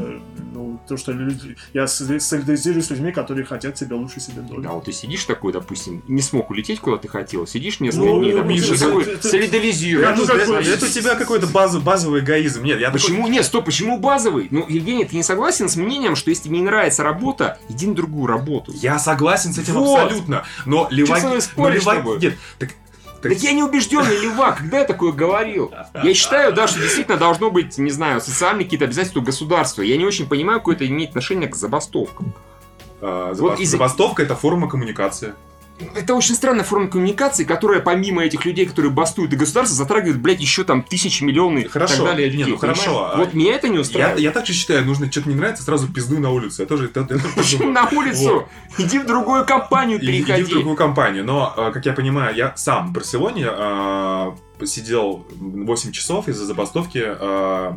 то, 0.88 0.98
что 0.98 1.12
люди, 1.12 1.56
я 1.74 1.86
соли- 1.88 2.20
солидаризируюсь 2.20 2.88
с 2.88 2.90
людьми, 2.90 3.12
которые 3.12 3.46
хотят 3.46 3.78
себе 3.78 3.96
лучше 3.96 4.20
себе 4.20 4.42
долю. 4.42 4.62
Да, 4.62 4.72
вот 4.72 4.86
ты 4.86 4.92
сидишь 4.92 5.24
такой, 5.26 5.54
допустим, 5.54 6.04
не 6.08 6.22
смог 6.22 6.50
улететь, 6.50 6.80
куда 6.80 6.98
ты 6.98 7.08
хотел, 7.08 7.48
сидишь 7.48 7.80
несколько 7.80 8.06
Ну, 8.06 8.20
дней, 8.20 8.34
допустим, 8.34 8.74
ты 8.76 8.80
такой, 8.80 9.04
это- 9.04 9.12
это- 9.14 9.28
солидаризируешь. 9.30 10.08
Я, 10.10 10.16
ну, 10.16 10.26
как 10.26 10.36
бы- 10.48 10.56
это, 10.56 10.70
это 10.70 10.86
у 10.86 10.90
тебя 10.90 11.16
какой-то 11.16 11.48
баз- 11.48 11.78
базовый 11.78 12.22
эгоизм. 12.22 12.64
Нет, 12.64 12.80
я 12.80 12.88
такой- 12.88 13.00
Почему? 13.02 13.28
Нет, 13.28 13.46
стоп, 13.46 13.66
почему 13.66 13.98
базовый? 14.00 14.48
Ну, 14.52 14.66
Евгений, 14.68 15.06
ты 15.06 15.16
не 15.16 15.24
согласен 15.24 15.70
с 15.70 15.76
мнением, 15.76 16.16
что 16.16 16.30
если 16.30 16.44
тебе 16.46 16.58
не 16.58 16.64
нравится 16.64 17.04
работа, 17.04 17.58
иди 17.70 17.88
на 17.88 17.96
другую 17.96 18.28
работу? 18.28 18.72
Я 18.76 19.00
согласен 19.00 19.54
с 19.54 19.58
этим 19.58 19.74
Вот. 19.76 20.00
абсолютно. 20.00 20.44
Но 20.66 20.88
леваки- 20.92 21.22
тобой? 21.98 22.20
Нет, 22.20 22.36
так 22.60 22.70
Так 23.30 23.38
я 23.44 23.52
не 23.54 23.64
убежденный 23.64 24.20
левак, 24.20 24.58
когда 24.58 24.80
я 24.80 24.86
такое 24.86 25.12
говорил? 25.12 25.72
Я 26.04 26.14
считаю, 26.14 26.54
да, 26.54 26.68
что 26.68 26.80
действительно 26.80 27.18
должно 27.18 27.50
быть, 27.52 27.78
не 27.78 27.92
знаю, 27.92 28.22
социальные 28.22 28.66
какие-то 28.66 28.86
обязательства 28.86 29.22
государства. 29.22 29.82
Я 29.82 29.98
не 29.98 30.06
очень 30.06 30.28
понимаю, 30.28 30.60
какое 30.60 30.76
это 30.76 30.88
имеет 30.88 31.10
отношение 31.10 31.48
к 31.50 31.56
забастовкам. 31.56 32.34
а, 33.02 33.30
Вот 33.34 33.38
забас- 33.38 33.60
из- 33.60 33.70
забастовка 33.72 34.24
это 34.24 34.36
форма 34.36 34.70
коммуникации. 34.70 35.34
Это 35.96 36.14
очень 36.14 36.36
странная 36.36 36.64
форма 36.64 36.88
коммуникации, 36.88 37.44
которая 37.44 37.82
помимо 37.82 38.24
этих 38.24 38.46
людей, 38.46 38.66
которые 38.66 38.92
бастуют 38.92 39.34
и 39.34 39.36
государство, 39.36 39.76
затрагивает, 39.76 40.22
блядь, 40.22 40.40
еще 40.40 40.64
там 40.64 40.84
тысячи, 40.84 41.24
миллионы 41.24 41.60
и 41.60 41.68
Хорошо. 41.68 41.98
так 41.98 42.06
далее 42.06 42.30
Не, 42.30 42.38
людей. 42.38 42.52
ну 42.54 42.58
хорошо, 42.58 43.12
а 43.12 43.18
Вот 43.18 43.34
меня 43.34 43.56
это 43.56 43.68
не 43.68 43.76
Я, 43.76 43.82
устраивает. 43.82 44.20
я 44.20 44.32
также 44.32 44.54
считаю, 44.54 44.86
нужно 44.86 45.12
что-то 45.12 45.30
не 45.30 45.36
нравится, 45.36 45.64
сразу 45.64 45.92
пиздуй 45.92 46.20
на 46.20 46.30
улицу. 46.30 46.62
Я 46.62 46.68
тоже 46.68 46.86
это, 46.86 47.02
это 47.02 47.64
на 47.66 47.90
улицу? 47.90 48.48
Иди 48.78 49.00
в 49.00 49.06
другую 49.06 49.46
компанию 49.46 50.00
И- 50.00 50.04
Иди 50.06 50.22
в 50.22 50.26
переходи. 50.28 50.54
другую 50.54 50.76
компанию. 50.76 51.26
Но, 51.26 51.54
э, 51.58 51.72
как 51.74 51.86
я 51.86 51.94
понимаю, 51.94 52.36
я 52.36 52.54
сам 52.56 52.90
в 52.90 52.92
Барселоне 52.94 53.48
э, 53.50 54.32
сидел 54.66 55.26
8 55.40 55.92
часов 55.92 56.28
из-за 56.30 56.46
забастовки 56.46 57.02
э, 57.04 57.72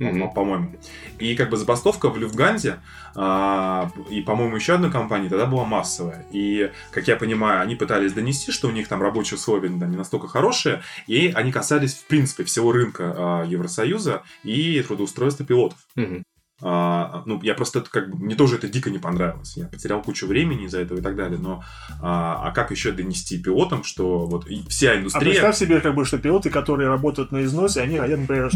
Мгм. 0.00 0.32
по-моему. 0.32 0.72
И 1.18 1.36
как 1.36 1.50
бы 1.50 1.58
забастовка 1.58 2.08
в 2.08 2.16
Люфтганзе 2.16 2.80
э, 3.14 3.82
и, 4.08 4.22
по-моему, 4.22 4.56
еще 4.56 4.74
одной 4.74 4.90
компании 4.90 5.28
тогда 5.28 5.44
была 5.46 5.64
массовая. 5.64 6.24
И, 6.32 6.72
как 6.90 7.06
я 7.06 7.16
понимаю, 7.16 7.60
они 7.60 7.76
пытались 7.76 8.14
донести, 8.14 8.50
что 8.50 8.68
у 8.68 8.70
них 8.70 8.88
там 8.88 9.02
рабочие 9.02 9.36
условия 9.36 9.68
да, 9.68 9.86
не 9.86 9.96
настолько 9.96 10.26
хорошие, 10.26 10.82
и 11.06 11.30
они 11.34 11.52
касались, 11.52 11.94
в 11.94 12.06
принципе, 12.06 12.44
всего 12.44 12.72
рынка 12.72 13.44
э, 13.46 13.50
Евросоюза 13.50 14.22
и 14.42 14.82
трудоустройства 14.82 15.44
пилотов. 15.44 15.78
Мгм. 15.94 16.24
А, 16.62 17.22
ну, 17.26 17.40
я 17.42 17.54
просто 17.54 17.78
это 17.78 17.90
как 17.90 18.10
бы, 18.10 18.18
мне 18.24 18.34
тоже 18.34 18.56
это 18.56 18.68
дико 18.68 18.90
не 18.90 18.98
понравилось. 18.98 19.56
Я 19.56 19.66
потерял 19.66 20.02
кучу 20.02 20.26
времени 20.26 20.66
из-за 20.66 20.80
этого 20.80 20.98
и 20.98 21.02
так 21.02 21.16
далее. 21.16 21.38
Но 21.38 21.62
а, 22.00 22.48
а 22.48 22.52
как 22.52 22.70
еще 22.70 22.92
донести 22.92 23.38
пилотам, 23.38 23.84
что 23.84 24.26
вот 24.26 24.46
вся 24.68 24.92
А 24.92 24.96
индустрия. 24.98 25.24
представь 25.24 25.56
себе, 25.56 25.80
как 25.80 25.94
бы, 25.94 26.04
что 26.04 26.18
пилоты, 26.18 26.50
которые 26.50 26.88
работают 26.88 27.32
на 27.32 27.42
износе, 27.44 27.80
они 27.80 27.98
хотят, 27.98 28.20
например, 28.20 28.50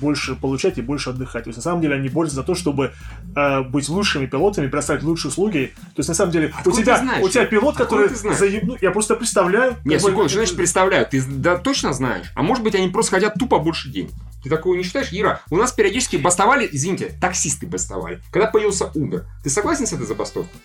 больше 0.00 0.34
получать 0.36 0.78
и 0.78 0.82
больше 0.82 1.10
отдыхать. 1.10 1.44
То 1.44 1.48
есть, 1.48 1.56
на 1.58 1.62
самом 1.62 1.80
деле, 1.80 1.94
они 1.94 2.08
борются 2.08 2.36
за 2.36 2.42
то, 2.42 2.54
чтобы 2.54 2.92
э, 3.34 3.62
быть 3.62 3.88
лучшими 3.88 4.26
пилотами, 4.26 4.66
предоставить 4.66 5.02
лучшие 5.02 5.30
услуги. 5.30 5.72
То 5.76 6.00
есть, 6.00 6.08
на 6.08 6.14
самом 6.14 6.32
деле, 6.32 6.52
у 6.64 6.70
тебя, 6.72 6.98
знаешь? 6.98 7.24
у 7.24 7.28
тебя 7.28 7.46
пилот, 7.46 7.80
Откуда 7.80 8.02
который 8.06 8.14
знаешь? 8.16 8.38
заебну- 8.38 8.76
Я 8.80 8.90
просто 8.90 9.14
представляю... 9.16 9.76
Нет, 9.84 10.02
как 10.02 10.02
бы, 10.02 10.10
секунду, 10.10 10.28
что 10.28 10.38
значит 10.38 10.56
представляю? 10.56 11.06
Ты 11.06 11.22
да, 11.26 11.56
точно 11.56 11.92
знаешь? 11.92 12.26
А 12.34 12.42
может 12.42 12.62
быть, 12.62 12.74
они 12.74 12.88
просто 12.88 13.12
хотят 13.12 13.34
тупо 13.34 13.58
больше 13.58 13.88
денег. 13.90 14.10
Ты 14.42 14.50
такого 14.50 14.74
не 14.74 14.84
считаешь, 14.84 15.08
Ира? 15.10 15.40
У 15.50 15.56
нас 15.56 15.72
периодически 15.72 16.16
бастовали, 16.16 16.68
извините, 16.70 17.12
таксисты 17.46 17.66
бастовали. 17.66 18.20
Когда 18.30 18.48
появился 18.48 18.90
Uber. 18.94 19.24
Ты 19.42 19.50
согласен 19.50 19.86
с 19.86 19.92
этой 19.92 20.06
забастовкой? 20.06 20.60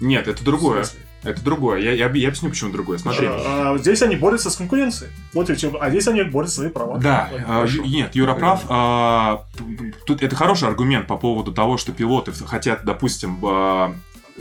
Нет, 0.00 0.28
это 0.28 0.42
другое. 0.42 0.84
Это 1.22 1.44
другое. 1.44 1.80
Я, 1.80 1.92
я, 1.92 2.10
я 2.10 2.28
объясню, 2.28 2.48
почему 2.48 2.72
другое. 2.72 2.96
Смотри. 2.96 3.26
А, 3.26 3.74
а 3.74 3.78
здесь 3.78 4.00
они 4.00 4.16
борются 4.16 4.48
с 4.48 4.56
конкуренцией. 4.56 5.10
Вот 5.34 5.50
и 5.50 5.54
всё. 5.54 5.76
А 5.78 5.90
здесь 5.90 6.08
они 6.08 6.22
борются 6.22 6.56
за 6.56 6.62
свои 6.62 6.72
права. 6.72 6.98
Да, 6.98 7.28
а, 7.46 7.66
нет, 7.84 8.14
Юра 8.14 8.34
прав. 8.34 8.62
А, 8.68 9.44
Тут 10.06 10.22
это 10.22 10.34
хороший 10.34 10.68
аргумент 10.68 11.06
по 11.06 11.18
поводу 11.18 11.52
того, 11.52 11.76
что 11.76 11.92
пилоты 11.92 12.32
хотят, 12.32 12.84
допустим, 12.84 13.38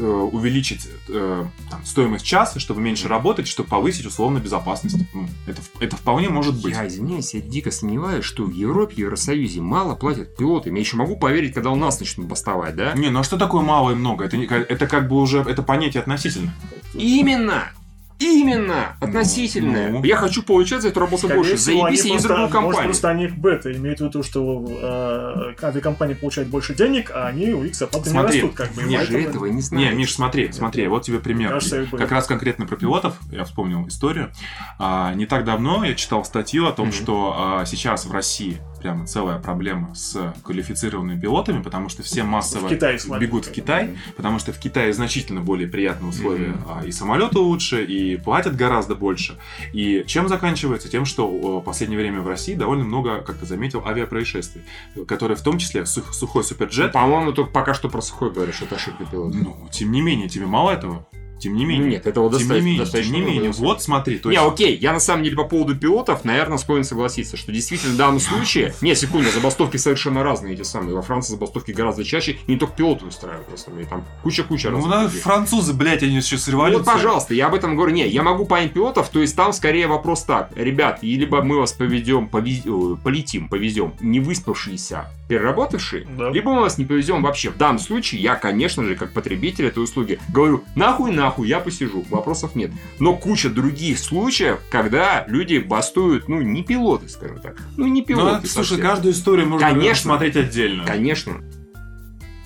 увеличить 0.04 0.88
э, 1.08 1.46
там, 1.70 1.86
стоимость 1.86 2.26
часа, 2.26 2.60
чтобы 2.60 2.82
меньше 2.82 3.08
работать, 3.08 3.48
чтобы 3.48 3.70
повысить 3.70 4.06
условно 4.06 4.40
безопасность. 4.40 4.98
Ну, 5.14 5.28
Это, 5.48 5.62
это 5.80 5.96
вполне 5.96 6.30
может 6.30 6.62
быть. 6.62 6.74
Я, 6.74 6.88
извиняюсь, 6.88 7.34
я 7.34 7.42
дико 7.42 7.72
сомневаюсь, 7.72 8.26
что 8.26 8.44
в 8.44 8.52
Европе, 8.52 8.96
в 8.96 8.98
Евросоюзе 9.00 9.62
мало 9.62 9.96
платят 9.96 10.36
пилотам. 10.36 10.76
Я 10.76 10.82
еще 10.82 10.98
могу 10.98 11.18
поверить, 11.18 11.54
когда 11.54 11.72
у 11.72 11.76
нас 11.76 12.00
начнут 12.00 12.28
бастовать, 12.28 12.76
да? 12.76 12.94
Не, 12.94 13.10
ну 13.10 13.20
а 13.20 13.24
что 13.24 13.38
такое 13.38 13.62
мало 13.62 13.92
и 13.92 13.96
много? 13.96 14.26
Это, 14.26 14.38
это 14.38 14.88
как 14.88 15.08
бы 15.08 15.18
уже 15.18 15.40
это 15.40 15.64
понятие 15.64 16.02
относительно. 16.02 16.54
Именно! 16.94 17.72
Именно! 18.20 18.96
Относительное. 19.00 19.90
ну. 19.92 20.04
Я 20.04 20.18
хочу 20.18 20.44
получать 20.44 20.82
за 20.82 20.90
эту 20.90 21.00
работу 21.00 21.20
Скорее 21.26 21.38
больше. 21.38 21.56
всего, 21.56 21.82
Заебись, 21.84 22.04
в 22.04 22.08
просто- 22.10 22.28
другую 22.28 22.42
Может, 22.50 22.54
компанию. 22.54 22.84
просто 22.84 23.10
они 23.10 23.28
бета 23.28 23.72
имеют 23.76 24.00
в 24.00 24.04
виду, 24.06 24.24
что 24.24 24.66
э, 24.68 25.66
авиакомпания 25.66 26.16
получает 26.16 26.50
больше 26.50 26.76
денег, 26.76 27.12
а 27.14 27.28
они 27.28 27.52
у 27.54 27.64
их 27.64 27.76
зарплаты 27.76 28.10
не 28.12 28.20
растут, 28.20 28.54
как 28.56 28.74
бы. 28.74 28.84
и 28.84 28.92
Я 28.92 29.02
же 29.06 29.14
поэтому- 29.14 29.30
этого 29.30 29.46
не 29.46 29.62
знаю. 29.62 29.90
Не, 29.92 29.96
Миш, 29.96 30.14
смотри, 30.14 30.52
смотри, 30.52 30.88
вот 30.88 31.04
тебе 31.04 31.20
пример. 31.20 31.50
Кажется, 31.50 31.82
И 31.84 31.86
как 31.86 32.12
раз 32.12 32.28
конкретно 32.28 32.66
про 32.66 32.76
пилотов, 32.76 33.16
я 33.32 33.46
вспомнил 33.46 33.88
историю. 33.88 34.32
А, 34.78 35.14
не 35.14 35.26
так 35.26 35.46
давно 35.46 35.84
я 35.86 35.94
читал 35.96 36.26
статью 36.26 36.68
о 36.68 36.72
том, 36.72 36.88
Мгм. 36.88 36.94
что 36.94 37.36
а, 37.38 37.66
сейчас 37.66 38.06
в 38.06 38.12
России 38.12 38.58
прямо 38.82 39.06
целая 39.06 39.40
проблема 39.40 39.94
с 39.96 40.34
квалифицированными 40.44 41.20
пилотами, 41.20 41.62
потому 41.62 41.90
что 41.90 42.04
все 42.04 42.24
массово 42.24 42.68
В 42.68 42.70
Китай 42.70 42.98
бегут 43.20 43.46
в 43.46 43.52
Китай, 43.52 43.88
бы. 43.88 43.98
потому 44.18 44.40
что 44.40 44.52
в 44.54 44.60
Китае 44.60 44.94
значительно 44.94 45.42
более 45.42 45.68
приятные 45.68 46.10
условия, 46.10 46.54
а, 46.68 46.84
и 46.86 46.92
самолеты 46.92 47.40
лучше, 47.40 47.84
и 47.84 48.18
платят 48.18 48.56
гораздо 48.56 48.96
больше. 48.96 49.38
И 49.74 50.04
чем 50.08 50.28
заканчивается? 50.30 50.90
Тем, 50.90 51.06
что 51.06 51.28
в 51.28 51.62
последнее 51.62 52.00
время 52.00 52.22
в 52.22 52.28
России 52.28 52.56
довольно 52.56 52.84
много, 52.84 53.22
как 53.22 53.38
ты 53.38 53.46
заметил, 53.46 53.84
авиапроисшествий, 53.86 54.64
которые 55.08 55.38
в 55.38 55.42
том 55.42 55.58
числе 55.58 55.86
сух- 55.86 56.14
сухой 56.14 56.44
суперджет. 56.44 56.92
По-моему, 56.94 57.32
только 57.34 57.52
пока 57.52 57.74
что 57.74 57.90
про 57.90 58.02
сухой 58.02 58.32
говоришь, 58.32 58.62
это 58.62 58.76
ошибка 58.76 59.06
пилота. 59.06 59.38
Ну, 59.38 59.68
тем 59.72 59.92
не 59.92 60.02
менее, 60.02 60.30
тебе 60.30 60.46
мало 60.46 60.72
этого? 60.72 61.06
Тем 61.40 61.56
не 61.56 61.66
менее. 61.66 61.86
Ну, 61.86 61.92
нет, 61.92 62.08
этого 62.08 62.30
тем 62.30 62.38
не 62.38 62.40
достаточно. 62.40 62.66
менее, 62.66 62.80
достаточно 62.80 63.16
тем 63.16 63.26
не 63.26 63.32
менее. 63.32 63.52
Вот 63.52 63.82
смотри, 63.82 64.18
то 64.20 64.30
Не, 64.30 64.38
окей, 64.38 64.78
я 64.78 64.94
на 64.94 65.00
самом 65.00 65.24
деле 65.24 65.36
по 65.36 65.44
поводу 65.46 65.76
пилотов, 65.76 66.26
наверное, 66.26 66.58
склонен 66.58 66.84
согласиться, 66.84 67.38
что 67.38 67.52
действительно 67.52 67.94
в 67.94 67.98
данном 67.98 68.20
случае... 68.20 68.74
Не, 68.82 68.96
секунду, 68.96 69.30
забастовки 69.32 69.78
совершенно 69.78 70.24
разные 70.24 70.54
эти 70.54 70.64
самые. 70.64 70.96
Во 70.96 71.02
Франции 71.02 71.32
забастовки 71.34 71.72
гораздо 71.72 72.04
чаще, 72.04 72.38
и 72.48 72.52
не 72.52 72.58
только 72.58 72.76
пилоты 72.76 73.06
устраивают, 73.06 73.50
на 73.50 73.58
самом 73.58 73.78
деле, 73.78 73.90
там 73.90 74.06
куча-куча 74.24 74.70
Ну, 74.70 74.78
людей. 74.86 75.20
французы, 75.22 75.74
блядь, 75.74 76.04
они 76.04 76.22
сейчас 76.22 76.44
с 76.44 76.48
Ну, 76.48 76.54
революцией. 76.54 76.84
Вот, 76.86 76.94
пожалуйста, 76.94 77.34
я 77.34 77.48
об 77.48 77.54
этом 77.54 77.76
говорю. 77.76 77.94
Не, 77.94 78.08
я 78.08 78.22
могу 78.24 78.46
понять 78.46 78.74
пилотов, 78.74 79.10
то 79.10 79.20
есть 79.22 79.36
там 79.36 79.54
скорее 79.54 79.88
вопрос 79.88 80.24
так. 80.24 80.52
Ребят, 80.56 81.00
и 81.02 81.16
либо 81.16 81.42
мы 81.42 81.60
вас 81.60 81.72
поведем, 81.74 82.30
повез- 82.32 82.64
э, 82.66 82.98
полетим, 83.04 83.48
повезем, 83.50 83.94
не 84.02 84.20
выспавшиеся, 84.20 85.06
переработавшие, 85.28 86.06
Да. 86.18 86.30
либо 86.32 86.54
мы 86.54 86.62
вас 86.62 86.78
не 86.78 86.86
повезем 86.86 87.22
вообще. 87.22 87.50
В 87.52 87.58
данном 87.58 87.80
случае 87.80 88.22
я, 88.22 88.36
конечно 88.36 88.84
же, 88.84 88.96
как 88.96 89.14
потребитель 89.14 89.66
этой 89.68 89.84
услуги, 89.84 90.20
говорю, 90.34 90.64
нахуй, 90.76 91.12
нахуй, 91.30 91.48
я 91.48 91.60
посижу, 91.60 92.04
вопросов 92.10 92.56
нет. 92.56 92.72
Но 93.00 93.16
куча 93.16 93.50
других 93.50 94.00
случаев, 94.00 94.60
когда 94.72 95.26
люди 95.28 95.60
бастуют, 95.60 96.28
ну, 96.28 96.42
не 96.42 96.64
пилоты, 96.64 97.08
скажем 97.08 97.40
так. 97.40 97.58
Ну, 97.78 97.86
не 97.86 98.02
Ну, 98.02 98.08
пилоты. 98.08 98.38
это, 98.40 98.48
слушай, 98.48 98.70
совсем. 98.70 98.86
каждую 98.88 99.14
историю 99.14 99.48
можно 99.48 99.68
Конечно. 99.68 100.10
смотреть 100.10 100.36
отдельно. 100.36 100.86
Конечно. 100.86 101.36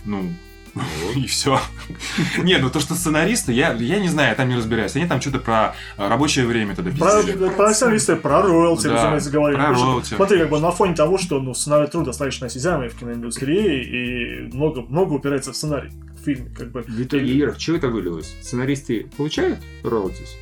Ну, 0.05 0.33
и 1.15 1.25
все. 1.27 1.59
Не, 2.43 2.57
ну 2.57 2.69
то, 2.69 2.79
что 2.79 2.95
сценаристы, 2.95 3.53
я, 3.53 3.73
я 3.73 3.99
не 3.99 4.07
знаю, 4.09 4.29
я 4.29 4.35
там 4.35 4.49
не 4.49 4.55
разбираюсь. 4.55 4.95
Они 4.95 5.05
там 5.05 5.21
что-то 5.21 5.39
про 5.39 5.75
рабочее 5.97 6.45
время 6.45 6.75
тогда 6.75 6.91
Про, 6.97 7.23
пиздили. 7.23 7.49
про 7.49 7.73
сценаристы, 7.73 8.15
про 8.15 8.41
роялти, 8.41 8.87
Да, 8.87 8.95
разумеется, 8.95 9.29
говорили. 9.31 9.59
про 9.59 9.69
роялти. 9.71 10.15
Смотри, 10.15 10.39
как 10.39 10.49
бы 10.49 10.59
на 10.59 10.71
фоне 10.71 10.95
того, 10.95 11.17
что 11.17 11.39
ну, 11.39 11.53
сценарий 11.53 11.87
труд 11.87 12.05
достаточно 12.05 12.47
осязаемый 12.47 12.89
в 12.89 12.95
киноиндустрии, 12.95 13.83
и 14.49 14.55
много, 14.55 14.81
много 14.81 15.13
упирается 15.13 15.51
в 15.53 15.55
сценарий 15.55 15.91
фильме. 16.23 16.49
Как 16.55 16.71
бы. 16.71 16.83
Виталий 16.87 17.35
Еров, 17.37 17.57
чего 17.57 17.77
это 17.77 17.87
вылилось? 17.89 18.33
Сценаристы 18.41 19.09
получают 19.17 19.59
роялтис? 19.83 20.35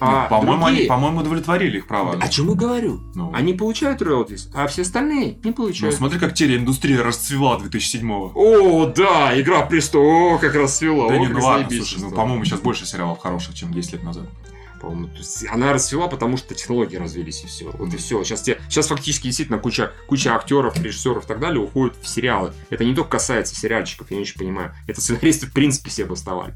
Ну, 0.00 0.06
А 0.06 0.28
по-моему, 0.28 0.64
они, 0.64 0.82
по-моему, 0.82 1.20
удовлетворили 1.22 1.78
их 1.78 1.88
права. 1.88 2.16
О 2.20 2.28
чем 2.28 2.48
я 2.50 2.54
говорю? 2.54 3.00
Ну. 3.16 3.32
Они 3.34 3.52
получают 3.52 4.00
роялтис, 4.00 4.48
а 4.54 4.68
все 4.68 4.82
остальные 4.82 5.32
не 5.42 5.50
Ну, 5.50 5.52
получают. 5.54 5.94
смотри, 5.96 6.20
как 6.20 6.34
телеиндустрия 6.34 7.02
расцвела 7.02 7.58
2007-го. 7.58 8.30
О, 8.34 8.86
да, 8.86 9.32
Игра 9.40 9.62
престолов, 9.66 10.40
как 10.40 10.54
раз 10.54 10.76
свела. 10.78 11.08
Да 11.08 11.14
о, 11.14 11.18
не, 11.18 11.26
ну 11.26 11.40
ладно, 11.40 11.68
слушай, 11.68 11.98
ну, 12.00 12.12
по-моему, 12.12 12.44
сейчас 12.44 12.60
больше 12.60 12.86
сериалов 12.86 13.18
хороших, 13.18 13.54
чем 13.56 13.72
10 13.74 13.94
лет 13.94 14.04
назад. 14.04 14.26
По-моему, 14.80 15.08
то 15.08 15.18
есть 15.18 15.46
она 15.50 15.72
расцвела, 15.72 16.08
потому 16.08 16.36
что 16.36 16.54
технологии 16.54 16.96
развились 16.96 17.42
и 17.44 17.46
все. 17.46 17.70
Вот 17.70 17.92
и 17.92 17.96
все. 17.96 18.22
Сейчас, 18.24 18.42
те, 18.42 18.60
сейчас 18.68 18.88
фактически 18.88 19.24
действительно 19.24 19.58
куча, 19.58 19.92
куча 20.06 20.34
актеров, 20.34 20.80
режиссеров 20.80 21.24
и 21.24 21.28
так 21.28 21.40
далее 21.40 21.60
уходят 21.60 21.96
в 22.00 22.06
сериалы. 22.08 22.52
Это 22.70 22.84
не 22.84 22.94
только 22.94 23.10
касается 23.10 23.54
сериальчиков, 23.54 24.10
я 24.10 24.16
не 24.16 24.22
очень 24.22 24.38
понимаю. 24.38 24.74
Это 24.86 25.00
сценаристы 25.00 25.46
в 25.46 25.52
принципе 25.52 25.90
все 25.90 26.04
бастовали. 26.04 26.54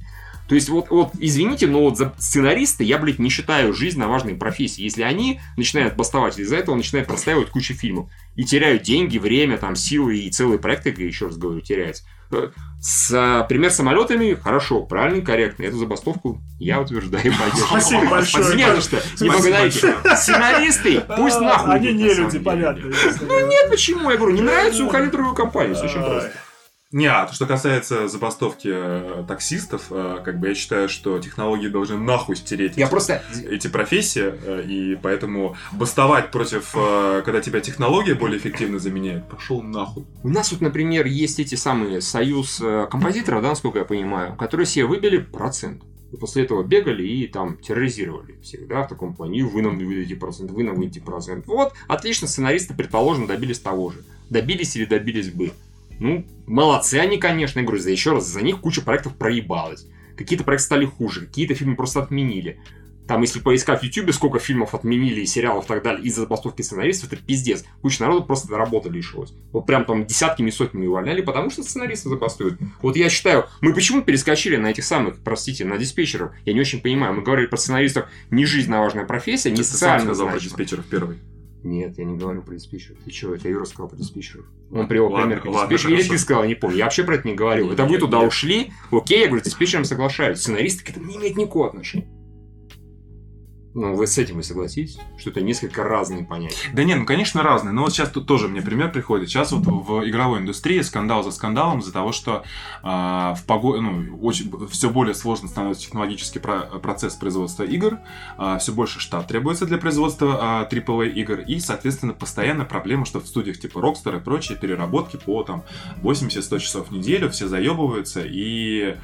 То 0.48 0.54
есть 0.54 0.68
вот, 0.68 0.90
вот, 0.90 1.12
извините, 1.18 1.66
но 1.66 1.80
вот 1.80 1.96
за 1.96 2.12
сценаристы 2.18 2.84
я, 2.84 2.98
блядь, 2.98 3.18
не 3.18 3.30
считаю 3.30 3.72
жизненно 3.72 4.08
важной 4.08 4.34
профессией. 4.34 4.84
Если 4.84 5.02
они 5.02 5.40
начинают 5.56 5.96
бастовать, 5.96 6.38
из-за 6.38 6.56
этого 6.56 6.74
начинают 6.74 7.08
простаивать 7.08 7.48
кучу 7.48 7.74
фильмов. 7.74 8.10
И 8.36 8.44
теряют 8.44 8.82
деньги, 8.82 9.18
время, 9.18 9.56
там, 9.56 9.76
силы 9.76 10.18
и 10.18 10.30
целые 10.30 10.58
проекты, 10.58 10.94
я 10.96 11.06
еще 11.06 11.26
раз 11.26 11.36
говорю, 11.36 11.60
теряются. 11.60 12.04
Э, 12.32 12.48
С, 12.80 13.12
а, 13.14 13.44
пример 13.44 13.70
с 13.70 13.76
самолетами, 13.76 14.34
хорошо, 14.34 14.80
правильно, 14.82 15.24
корректно. 15.24 15.62
Эту 15.64 15.76
забастовку 15.76 16.40
я 16.58 16.80
утверждаю 16.80 17.22
поддерживаю. 17.38 17.80
Спасибо 17.80 18.06
большое. 18.10 18.56
Не 18.56 18.74
за 18.74 18.80
что, 18.80 18.96
не 19.20 19.30
благодарите. 19.30 19.94
Сценаристы, 20.16 21.00
пусть 21.16 21.36
А, 21.36 21.40
нахуй. 21.40 21.74
Они 21.74 21.92
не 21.92 22.12
люди, 22.12 22.38
понятно. 22.38 22.90
Ну 23.20 23.46
нет, 23.46 23.70
почему? 23.70 24.10
Я 24.10 24.16
говорю, 24.16 24.34
не 24.34 24.42
нравится, 24.42 24.84
уходи 24.84 25.08
в 25.08 25.10
другую 25.12 25.34
компанию, 25.34 25.76
очень 25.76 26.02
просто. 26.02 26.32
Не, 26.92 27.06
а 27.06 27.26
то, 27.26 27.32
что 27.32 27.46
касается 27.46 28.06
забастовки 28.06 28.68
э, 28.70 29.24
таксистов, 29.26 29.86
э, 29.90 30.18
как 30.22 30.38
бы 30.38 30.48
я 30.48 30.54
считаю, 30.54 30.90
что 30.90 31.18
технологии 31.18 31.68
должны 31.68 31.96
нахуй 31.96 32.36
стереть 32.36 32.76
Я 32.76 32.84
эти, 32.84 32.90
просто... 32.90 33.22
эти 33.48 33.68
профессии, 33.68 34.34
э, 34.44 34.62
и 34.68 34.96
поэтому 34.96 35.56
бастовать 35.72 36.30
против, 36.30 36.74
э, 36.74 37.22
когда 37.24 37.40
тебя 37.40 37.60
технология 37.60 38.14
более 38.14 38.38
эффективно 38.38 38.78
заменяет, 38.78 39.26
пошел 39.26 39.62
нахуй. 39.62 40.04
У 40.22 40.28
нас 40.28 40.50
тут, 40.50 40.60
например, 40.60 41.06
есть 41.06 41.40
эти 41.40 41.54
самые 41.54 42.02
союз 42.02 42.60
э, 42.60 42.86
композиторов, 42.90 43.40
да, 43.40 43.48
насколько 43.48 43.78
я 43.78 43.86
понимаю, 43.86 44.36
которые 44.36 44.66
себе 44.66 44.84
выбили 44.84 45.16
процент. 45.16 45.82
И 46.12 46.16
после 46.18 46.44
этого 46.44 46.62
бегали 46.62 47.06
и 47.06 47.26
там 47.26 47.56
терроризировали 47.56 48.38
всех, 48.42 48.68
да, 48.68 48.82
в 48.82 48.88
таком 48.88 49.14
плане. 49.14 49.38
И 49.38 49.42
вы 49.42 49.62
нам 49.62 49.78
выдадите 49.78 50.14
процент, 50.16 50.50
вы 50.50 50.62
нам 50.62 50.74
выдадите 50.74 51.00
процент. 51.00 51.46
Вот, 51.46 51.72
отлично, 51.88 52.28
сценаристы, 52.28 52.74
предположим, 52.74 53.26
добились 53.26 53.60
того 53.60 53.92
же. 53.92 54.04
Добились 54.28 54.76
или 54.76 54.84
добились 54.84 55.30
бы. 55.30 55.52
Ну, 56.02 56.26
молодцы 56.48 56.96
они, 56.96 57.16
конечно, 57.16 57.60
я 57.60 57.64
говорю, 57.64 57.80
за 57.80 57.90
еще 57.92 58.10
раз, 58.10 58.26
за 58.26 58.42
них 58.42 58.58
куча 58.60 58.82
проектов 58.82 59.14
проебалась. 59.16 59.86
Какие-то 60.16 60.42
проекты 60.42 60.66
стали 60.66 60.84
хуже, 60.84 61.26
какие-то 61.26 61.54
фильмы 61.54 61.76
просто 61.76 62.02
отменили. 62.02 62.58
Там, 63.06 63.20
если 63.20 63.38
поискать 63.38 63.80
в 63.80 63.84
Ютубе, 63.84 64.12
сколько 64.12 64.40
фильмов 64.40 64.74
отменили, 64.74 65.20
и 65.20 65.26
сериалов 65.26 65.66
и 65.66 65.68
так 65.68 65.84
далее 65.84 66.02
из-за 66.02 66.22
забастовки 66.22 66.62
сценаристов, 66.62 67.12
это 67.12 67.22
пиздец. 67.22 67.64
Куча 67.82 68.02
народу 68.02 68.24
просто 68.24 68.50
на 68.50 68.58
работу 68.58 68.90
лишилась. 68.90 69.32
Вот 69.52 69.64
прям 69.64 69.84
там 69.84 70.04
десятками 70.04 70.48
и 70.48 70.52
сотнями 70.52 70.86
увольняли, 70.86 71.20
потому 71.20 71.50
что 71.50 71.62
сценаристы 71.62 72.08
забастуют. 72.08 72.58
Вот 72.80 72.96
я 72.96 73.08
считаю, 73.08 73.46
мы 73.60 73.72
почему 73.72 74.02
перескочили 74.02 74.56
на 74.56 74.68
этих 74.72 74.82
самых, 74.82 75.18
простите, 75.22 75.64
на 75.64 75.78
диспетчеров? 75.78 76.32
Я 76.44 76.52
не 76.52 76.60
очень 76.60 76.80
понимаю. 76.80 77.14
Мы 77.14 77.22
говорили 77.22 77.46
про 77.46 77.58
сценаристов 77.58 78.06
не 78.30 78.44
жизненно 78.44 78.80
важная 78.80 79.04
профессия, 79.04 79.50
не 79.50 79.58
Ты 79.58 79.64
сам 79.64 79.72
социально 79.72 80.04
сказал 80.06 80.26
про 80.26 80.32
значимая. 80.32 80.50
диспетчеров 80.50 80.86
первый. 80.86 81.18
Нет, 81.62 81.96
я 81.98 82.04
не 82.04 82.16
говорю 82.16 82.42
про 82.42 82.54
диспетчеров. 82.54 82.98
Ты 83.04 83.10
чего? 83.10 83.34
Это 83.34 83.48
Юра 83.48 83.64
сказал 83.64 83.88
про 83.88 83.96
диспетчеров. 83.96 84.46
Он 84.72 84.88
привел 84.88 85.10
Ладно, 85.10 85.36
пример 85.36 85.48
ладно, 85.48 85.76
диспетчеров. 85.76 86.00
Или 86.00 86.08
ты 86.08 86.18
сказал, 86.18 86.44
не 86.44 86.54
помню. 86.54 86.76
Я 86.76 86.84
вообще 86.84 87.04
про 87.04 87.14
это 87.14 87.28
не 87.28 87.34
говорил. 87.34 87.66
Нет, 87.66 87.74
это 87.74 87.84
вы 87.84 87.98
туда 87.98 88.18
нет. 88.18 88.28
ушли. 88.28 88.72
Окей, 88.90 89.20
я 89.20 89.26
говорю, 89.28 89.44
диспетчером 89.44 89.84
соглашаюсь. 89.84 90.40
Сценаристы 90.40 90.84
к 90.84 90.90
этому 90.90 91.06
не 91.06 91.16
имеют 91.16 91.36
никакого 91.36 91.68
отношения. 91.68 92.08
Ну, 93.74 93.94
вы 93.94 94.06
с 94.06 94.18
этим 94.18 94.40
и 94.40 94.42
согласитесь, 94.42 94.98
что 95.16 95.30
это 95.30 95.40
несколько 95.40 95.82
разные 95.82 96.24
понятия. 96.24 96.56
Да 96.74 96.84
не, 96.84 96.94
ну 96.94 97.06
конечно 97.06 97.42
разные. 97.42 97.72
Но 97.72 97.82
вот 97.82 97.92
сейчас 97.92 98.10
тут 98.10 98.26
тоже 98.26 98.48
мне 98.48 98.60
пример 98.60 98.92
приходит. 98.92 99.28
Сейчас 99.28 99.52
вот 99.52 99.64
в 99.66 100.08
игровой 100.08 100.40
индустрии 100.40 100.80
скандал 100.82 101.22
за 101.22 101.30
скандалом 101.30 101.80
из-за 101.80 101.92
того, 101.92 102.12
что 102.12 102.44
а, 102.82 103.34
в 103.34 103.44
пого... 103.44 103.80
ну, 103.80 104.18
очень 104.20 104.52
все 104.68 104.90
более 104.90 105.14
сложно 105.14 105.48
становится 105.48 105.84
технологический 105.84 106.38
про- 106.38 106.66
процесс 106.80 107.14
производства 107.14 107.62
игр, 107.62 107.98
все 108.58 108.72
больше 108.72 109.00
штат 109.00 109.26
требуется 109.26 109.66
для 109.66 109.78
производства 109.78 110.60
а, 110.60 110.68
AAA 110.68 111.12
игр, 111.12 111.40
и, 111.40 111.58
соответственно, 111.58 112.12
постоянно 112.12 112.64
проблема, 112.64 113.06
что 113.06 113.20
в 113.20 113.26
студиях 113.26 113.58
типа 113.58 113.78
Rockstar 113.78 114.18
и 114.18 114.20
прочие 114.20 114.58
переработки 114.58 115.16
по 115.16 115.42
там 115.44 115.64
80-100 116.02 116.58
часов 116.58 116.88
в 116.88 116.92
неделю, 116.92 117.30
все 117.30 117.48
заебываются, 117.48 118.22
и 118.24 118.96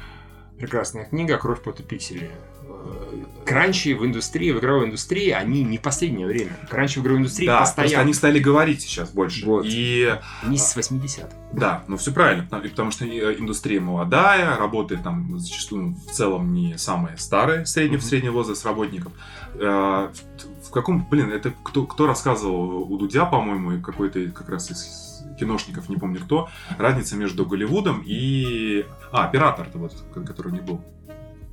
Прекрасная 0.59 1.05
книга 1.05 1.37
«Кровь 1.37 1.61
пота 1.61 1.83
пиксели». 1.83 2.29
Кранчи 3.45 3.93
в 3.93 4.05
индустрии, 4.05 4.51
в 4.51 4.59
игровой 4.59 4.85
индустрии, 4.85 5.31
они 5.31 5.63
не 5.63 5.77
в 5.77 5.81
последнее 5.81 6.27
время. 6.27 6.51
Кранчи 6.69 6.99
в 6.99 7.01
игровой 7.01 7.21
индустрии 7.21 7.47
да, 7.47 7.61
постоянно. 7.61 8.03
они 8.03 8.13
стали 8.13 8.37
говорить 8.37 8.81
сейчас 8.81 9.09
больше. 9.09 9.45
Вот. 9.45 9.65
И 9.65 10.15
Они 10.43 10.57
с 10.57 10.77
80-х. 10.77 11.29
Да, 11.51 11.83
ну 11.87 11.97
все 11.97 12.11
правильно, 12.11 12.45
потому, 12.47 12.91
что 12.91 13.05
э, 13.05 13.35
индустрия 13.39 13.81
молодая, 13.81 14.55
работает 14.55 15.01
там 15.01 15.39
зачастую 15.39 15.95
в 15.95 16.11
целом 16.11 16.53
не 16.53 16.77
самые 16.77 17.17
старые 17.17 17.65
средний, 17.65 17.97
в 17.97 18.03
средний 18.03 18.29
возраст 18.29 18.63
работников. 18.65 19.13
Э, 19.55 20.09
в, 20.63 20.69
каком, 20.71 21.07
блин, 21.09 21.31
это 21.31 21.51
кто, 21.63 21.87
кто 21.87 22.05
рассказывал 22.05 22.83
у 22.91 22.97
Дудя, 22.99 23.25
по-моему, 23.25 23.81
какой-то 23.81 24.27
как 24.27 24.49
раз 24.49 24.69
из 24.69 25.23
киношников, 25.39 25.89
не 25.89 25.95
помню 25.95 26.19
кто, 26.19 26.49
разница 26.77 27.15
между 27.15 27.45
Голливудом 27.45 28.03
и... 28.05 28.85
А, 29.11 29.25
оператор-то 29.25 29.79
вот, 29.79 29.93
ко- 30.13 30.21
который 30.21 30.51
не 30.51 30.59
был. 30.59 30.81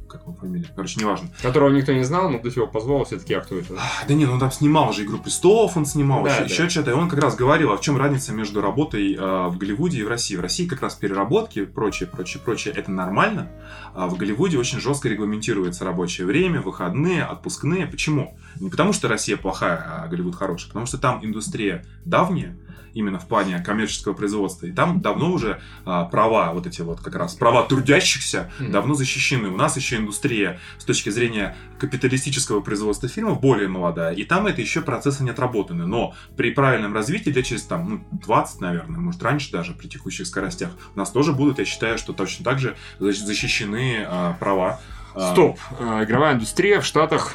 Как 0.09 0.23
его 0.23 0.33
фамилия? 0.35 0.69
Короче, 0.75 1.01
неважно. 1.01 1.29
Которого 1.43 1.71
никто 1.71 1.93
не 1.93 2.05
знал, 2.05 2.31
но 2.31 2.39
тут 2.39 2.55
его 2.57 2.67
позвал 2.67 3.05
все-таки, 3.05 3.35
а 3.35 3.41
кто 3.41 3.57
это? 3.59 3.75
Да 4.07 4.15
не, 4.15 4.25
ну 4.27 4.39
там 4.39 4.51
снимал 4.51 4.93
же 4.93 5.05
«Игру 5.05 5.19
престолов», 5.19 5.77
он 5.77 5.85
снимал, 5.87 6.23
Да, 6.25 6.31
еще, 6.31 6.39
да. 6.41 6.45
еще 6.47 6.69
что-то. 6.69 6.91
И 6.93 6.95
он 6.95 7.09
как 7.09 7.21
раз 7.21 7.35
говорил, 7.37 7.73
а 7.73 7.77
в 7.77 7.81
чем 7.81 7.97
разница 7.97 8.33
между 8.33 8.61
работой 8.61 9.15
э, 9.15 9.49
в 9.49 9.57
Голливуде 9.59 9.99
и 10.01 10.03
в 10.05 10.09
России. 10.09 10.37
В 10.37 10.41
России 10.41 10.67
как 10.67 10.83
раз 10.83 10.95
переработки, 10.95 11.65
прочее, 11.65 12.09
прочее, 12.09 12.43
прочее, 12.45 12.75
это 12.77 12.91
нормально. 12.91 13.51
А 13.95 14.07
в 14.07 14.17
Голливуде 14.17 14.59
очень 14.59 14.81
жестко 14.81 15.09
регламентируется 15.09 15.85
рабочее 15.85 16.27
время, 16.27 16.61
выходные, 16.61 17.25
отпускные. 17.25 17.87
Почему? 17.87 18.37
Не 18.61 18.71
потому, 18.71 18.93
что 18.93 19.09
Россия 19.09 19.37
плохая, 19.37 20.03
а 20.05 20.09
Голливуд 20.09 20.37
хороший. 20.37 20.69
Потому 20.69 20.87
что 20.87 20.99
там 20.99 21.25
индустрия 21.25 21.85
давняя, 22.05 22.57
именно 22.97 23.19
в 23.19 23.27
плане 23.29 23.59
коммерческого 23.61 24.15
производства. 24.15 24.67
И 24.67 24.73
там 24.73 25.01
давно 25.03 25.31
уже 25.31 25.61
а, 25.85 26.05
права, 26.07 26.53
вот 26.55 26.67
эти 26.67 26.81
вот 26.81 27.01
как 27.01 27.15
раз, 27.15 27.35
права 27.35 27.63
трудящихся 27.65 28.51
Мгм. 28.59 28.73
давно 28.73 28.95
защищены. 28.95 29.49
У 29.51 29.57
нас 29.57 29.77
еще 29.77 29.97
индустрия 29.97 30.59
с 30.79 30.85
точки 30.85 31.11
зрения 31.11 31.55
капиталистического 31.79 32.61
производства 32.61 33.07
фильмов 33.09 33.41
более 33.41 33.69
молодая, 33.69 34.15
и 34.15 34.25
там 34.25 34.47
это 34.47 34.63
еще 34.63 34.81
процессы 34.81 35.23
не 35.23 35.31
отработаны. 35.31 35.87
Но 35.87 36.15
при 36.37 36.51
правильном 36.53 36.95
развитии, 36.95 37.31
для 37.31 37.43
через 37.43 37.65
там, 37.65 37.89
ну, 37.89 38.19
20, 38.25 38.61
наверное, 38.63 38.99
может 38.99 39.23
раньше 39.23 39.53
даже 39.53 39.73
при 39.75 39.89
текущих 39.89 40.27
скоростях, 40.27 40.71
у 40.95 40.99
нас 40.99 41.11
тоже 41.11 41.33
будут, 41.35 41.59
я 41.59 41.67
считаю, 41.67 41.99
что 41.99 42.15
точно 42.15 42.45
так 42.47 42.59
же 42.59 42.77
защ- 42.99 43.13
защищены 43.25 44.05
а, 44.09 44.33
права. 44.41 44.81
а, 45.15 45.33
Стоп. 45.33 45.59
Э, 45.79 46.03
Игровая 46.05 46.35
индустрия 46.35 46.81
в 46.81 46.87
Штатах 46.87 47.35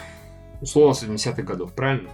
условно 0.60 0.94
70-х 0.96 1.44
годов, 1.44 1.74
правильно? 1.76 2.10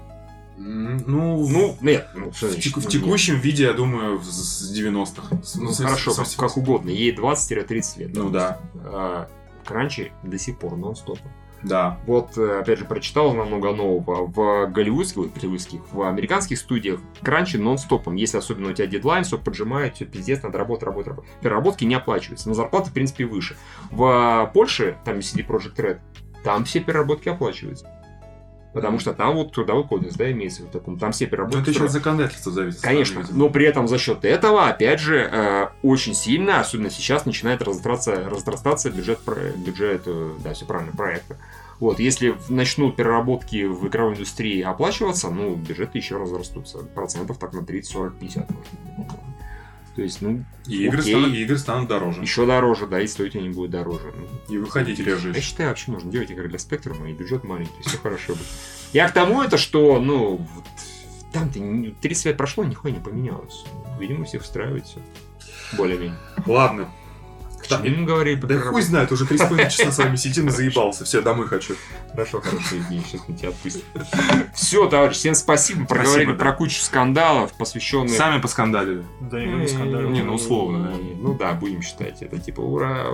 Ну, 0.58 1.48
Ну, 1.48 1.78
нет. 1.82 2.10
Ну, 2.16 2.32
в, 2.32 2.40
теку- 2.40 2.80
в 2.82 2.86
ну, 2.86 2.90
текущем 2.90 3.40
виде, 3.40 3.64
я 3.64 3.74
думаю, 3.74 4.20
с 4.24 4.74
90-х. 4.76 5.40
Ну, 5.56 5.72
с- 5.72 5.78
хорошо, 5.84 6.12
с- 6.12 6.36
как, 6.36 6.58
угодно. 6.58 6.90
Ей 6.90 7.16
20-30 7.16 8.00
лет. 8.00 8.12
Ну 8.16 8.30
да. 8.30 8.60
А, 8.84 9.28
кранчи 9.66 10.12
до 10.24 10.38
сих 10.40 10.58
пор 10.58 10.76
нон-стопом. 10.76 11.32
Да. 11.64 12.00
Вот, 12.06 12.38
э, 12.38 12.60
опять 12.62 12.78
же, 12.80 12.86
прочитал 12.86 13.34
намного 13.34 13.74
нового. 13.74 14.28
В 14.28 14.68
голливудских, 14.72 15.34
голливудских, 15.34 15.82
в 15.92 16.04
американских 16.04 16.58
студиях 16.60 17.00
кранчи 17.22 17.58
нон-стопом. 17.58 18.16
Если 18.16 18.38
особенно 18.38 18.70
у 18.70 18.74
тебя 18.74 18.86
дедлайн, 18.88 19.24
все 19.24 19.38
поджимает, 19.40 19.96
все 19.96 20.06
пиздец, 20.06 20.44
надо 20.44 20.60
работать, 20.60 20.84
работать, 20.84 21.08
работать. 21.10 21.32
Переработки 21.42 21.84
не 21.84 21.96
оплачиваются, 21.96 22.48
но 22.48 22.54
зарплата, 22.54 22.90
в 22.92 22.94
принципе, 22.94 23.26
выше. 23.26 23.58
В 23.92 24.50
Польше, 24.54 24.98
там 25.04 25.18
CD 25.18 25.46
Project 25.46 25.76
Red, 25.78 26.00
там 26.44 26.64
все 26.64 26.80
переработки 26.80 27.28
оплачиваются. 27.28 27.92
Потому 28.78 29.00
что 29.00 29.14
там 29.14 29.36
вот 29.36 29.54
трудовой 29.54 29.86
кодекс, 29.86 30.14
да, 30.16 30.32
имеется 30.32 30.62
в 30.62 30.68
виду. 30.68 30.98
Там 30.98 31.12
все 31.12 31.26
переработки. 31.26 31.62
это 31.62 31.72
еще 31.72 31.86
от 31.86 31.92
законодательства 31.92 32.52
зависит. 32.52 32.80
Конечно, 32.82 33.26
но 33.32 33.50
при 33.50 33.66
этом 33.66 33.88
за 33.88 33.98
счет 33.98 34.24
этого, 34.24 34.68
опять 34.68 35.00
же, 35.00 35.28
э, 35.32 35.70
очень 35.82 36.14
сильно, 36.14 36.60
особенно 36.60 36.92
сейчас, 36.92 37.26
начинает 37.26 37.64
разрастаться, 37.64 38.30
разрастаться 38.30 38.92
бюджет, 38.92 39.20
бюджет, 39.58 40.04
э, 40.06 40.32
да, 40.44 40.54
все 40.54 40.66
правильно, 40.66 40.92
проекта. 40.96 41.38
Вот, 41.80 42.00
если 42.00 42.36
начнут 42.50 42.96
переработки 42.96 43.66
в 43.66 43.88
игровой 43.88 44.14
индустрии 44.14 44.62
оплачиваться, 44.62 45.30
ну, 45.32 45.56
бюджеты 45.56 45.98
еще 45.98 46.18
разрастутся. 46.18 46.80
Процентов 46.80 47.40
так 47.40 47.54
на 47.54 47.66
30, 47.66 47.92
40, 47.92 48.20
50. 48.20 48.50
может 48.50 49.12
быть. 49.12 49.37
То 49.98 50.04
есть, 50.04 50.22
ну, 50.22 50.46
И 50.68 50.86
игры, 50.86 51.00
окей. 51.00 51.12
станут, 51.16 51.34
и 51.36 51.42
игры 51.42 51.58
станут 51.58 51.90
дороже. 51.90 52.22
еще 52.22 52.46
дороже, 52.46 52.86
да, 52.86 53.02
и 53.02 53.08
стоить 53.08 53.36
они 53.36 53.50
будут 53.50 53.72
дороже. 53.72 54.14
Ну, 54.16 54.54
И 54.54 54.60
выходить 54.60 55.00
реже. 55.00 55.32
я 55.36 55.42
считаю, 55.42 55.70
вообще 55.70 55.92
нужно 55.92 56.12
делать 56.12 56.30
игры 56.30 56.48
для 56.48 56.60
спектрума, 56.60 57.10
и 57.10 57.14
бюджет 57.14 57.44
маленький, 57.44 57.82
все 57.82 57.98
хорошо 57.98 58.34
будет. 58.34 58.46
Я 58.94 59.10
к 59.10 59.12
тому 59.12 59.42
это, 59.42 59.58
что, 59.58 60.00
ну, 60.00 60.36
вот 60.54 60.66
там-то 61.34 61.60
не- 61.60 61.90
30 62.00 62.26
лет 62.28 62.38
прошло, 62.38 62.64
нихуя 62.64 62.94
не 62.94 63.00
поменялось. 63.00 63.66
Видимо, 64.00 64.26
всех 64.26 64.44
устраивает 64.44 64.86
все. 64.86 65.00
Более-менее. 65.76 66.16
Ладно. 66.46 66.90
К 67.68 67.84
чему 67.84 67.98
мы 67.98 68.06
говорили? 68.06 68.40
Да 68.40 68.60
хуй 68.60 68.82
знает, 68.82 69.12
уже 69.12 69.26
3,5 69.26 69.70
часа 69.70 69.92
с 69.92 69.98
вами 69.98 70.16
сидим 70.16 70.48
и 70.48 70.52
заебался. 70.52 71.06
Все, 71.06 71.22
домой 71.22 71.48
хочу. 71.48 71.76
Хорошо, 72.12 72.42
хорошо, 72.42 72.76
Евгений, 72.76 73.04
сейчас 73.08 73.22
мы 73.28 73.36
тебя 73.36 73.50
отпустим. 73.50 73.82
Все, 74.56 74.88
товарищ, 74.88 75.18
всем 75.18 75.36
спасибо. 75.36 75.86
Проговорили 75.86 76.32
да. 76.32 76.38
про 76.38 76.54
кучу 76.54 76.80
скандалов, 76.80 77.54
посвященных... 77.54 78.16
Сами 78.16 78.42
поскандалили. 78.42 79.06
Да, 79.22 79.40
не 79.40 79.48
говори 79.48 79.68
скандал. 79.68 80.02
Не, 80.02 80.24
ну, 80.24 80.36
условно, 80.36 80.90
да. 80.90 80.98
Ну 81.20 81.34
да, 81.34 81.54
будем 81.54 81.82
считать. 81.82 82.22
Это 82.22 82.40
типа 82.40 82.62
ура. 82.62 83.14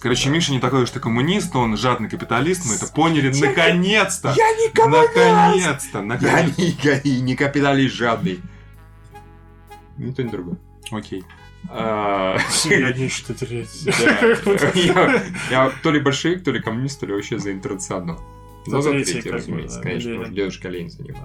Короче, 0.00 0.30
Миша 0.30 0.52
не 0.52 0.60
такой 0.60 0.82
уж 0.82 0.90
ты 0.90 1.00
коммунист, 1.00 1.54
он 1.56 1.76
жадный 1.76 2.08
капиталист, 2.08 2.66
мы 2.66 2.74
это 2.74 2.86
поняли 2.86 3.32
наконец-то! 3.38 4.34
Я 4.36 4.48
Наконец-то! 4.86 5.98
Я 5.98 6.02
Наконец-то! 6.02 6.62
не, 6.62 6.78
я 6.82 7.00
не- 7.04 7.20
не 7.20 7.36
капиталист 7.36 7.94
жадный. 7.94 8.40
Ни 9.96 10.12
то, 10.12 10.22
ни 10.22 10.28
другое. 10.28 10.58
Окей. 10.90 11.24
А, 11.70 12.38
Я 12.64 12.92
нечто 12.96 13.34
третье. 13.34 13.92
да. 14.94 15.22
Я 15.50 15.72
то 15.82 15.90
ли 15.90 16.00
большевик, 16.00 16.44
то 16.44 16.50
ли 16.50 16.60
коммунист, 16.60 17.00
то 17.00 17.06
ли 17.06 17.12
вообще 17.12 17.38
за 17.38 17.52
интернационал. 17.52 18.20
Ну, 18.66 18.82
за 18.82 18.90
третий, 18.90 19.22
как 19.22 19.32
бы, 19.32 19.38
разумеется, 19.38 19.80
конечно, 19.80 20.10
потому 20.10 20.26
что 20.26 20.34
дедушка 20.34 20.68
Ленин 20.68 20.90
за 20.90 21.02
него. 21.02 21.18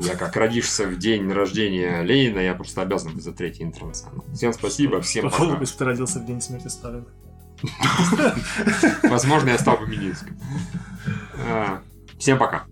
Я 0.00 0.16
как 0.16 0.34
родишься 0.36 0.86
в 0.88 0.98
день 0.98 1.30
рождения 1.32 2.02
Ленина, 2.02 2.40
я 2.40 2.54
просто 2.54 2.82
обязан 2.82 3.14
быть 3.14 3.22
за 3.22 3.32
третий 3.32 3.62
интернационал. 3.62 4.24
Всем 4.34 4.52
спасибо, 4.52 5.00
всем 5.00 5.30
пока. 5.30 5.58
если 5.60 5.78
ты 5.78 5.84
родился 5.84 6.18
в 6.18 6.26
день 6.26 6.40
смерти 6.40 6.66
Сталина. 6.68 7.04
Возможно, 9.04 9.50
я 9.50 9.58
стал 9.58 9.76
бы 9.76 9.86
Мининском. 9.86 10.36
А, 11.46 11.82
Всем 12.18 12.38
пока. 12.38 12.66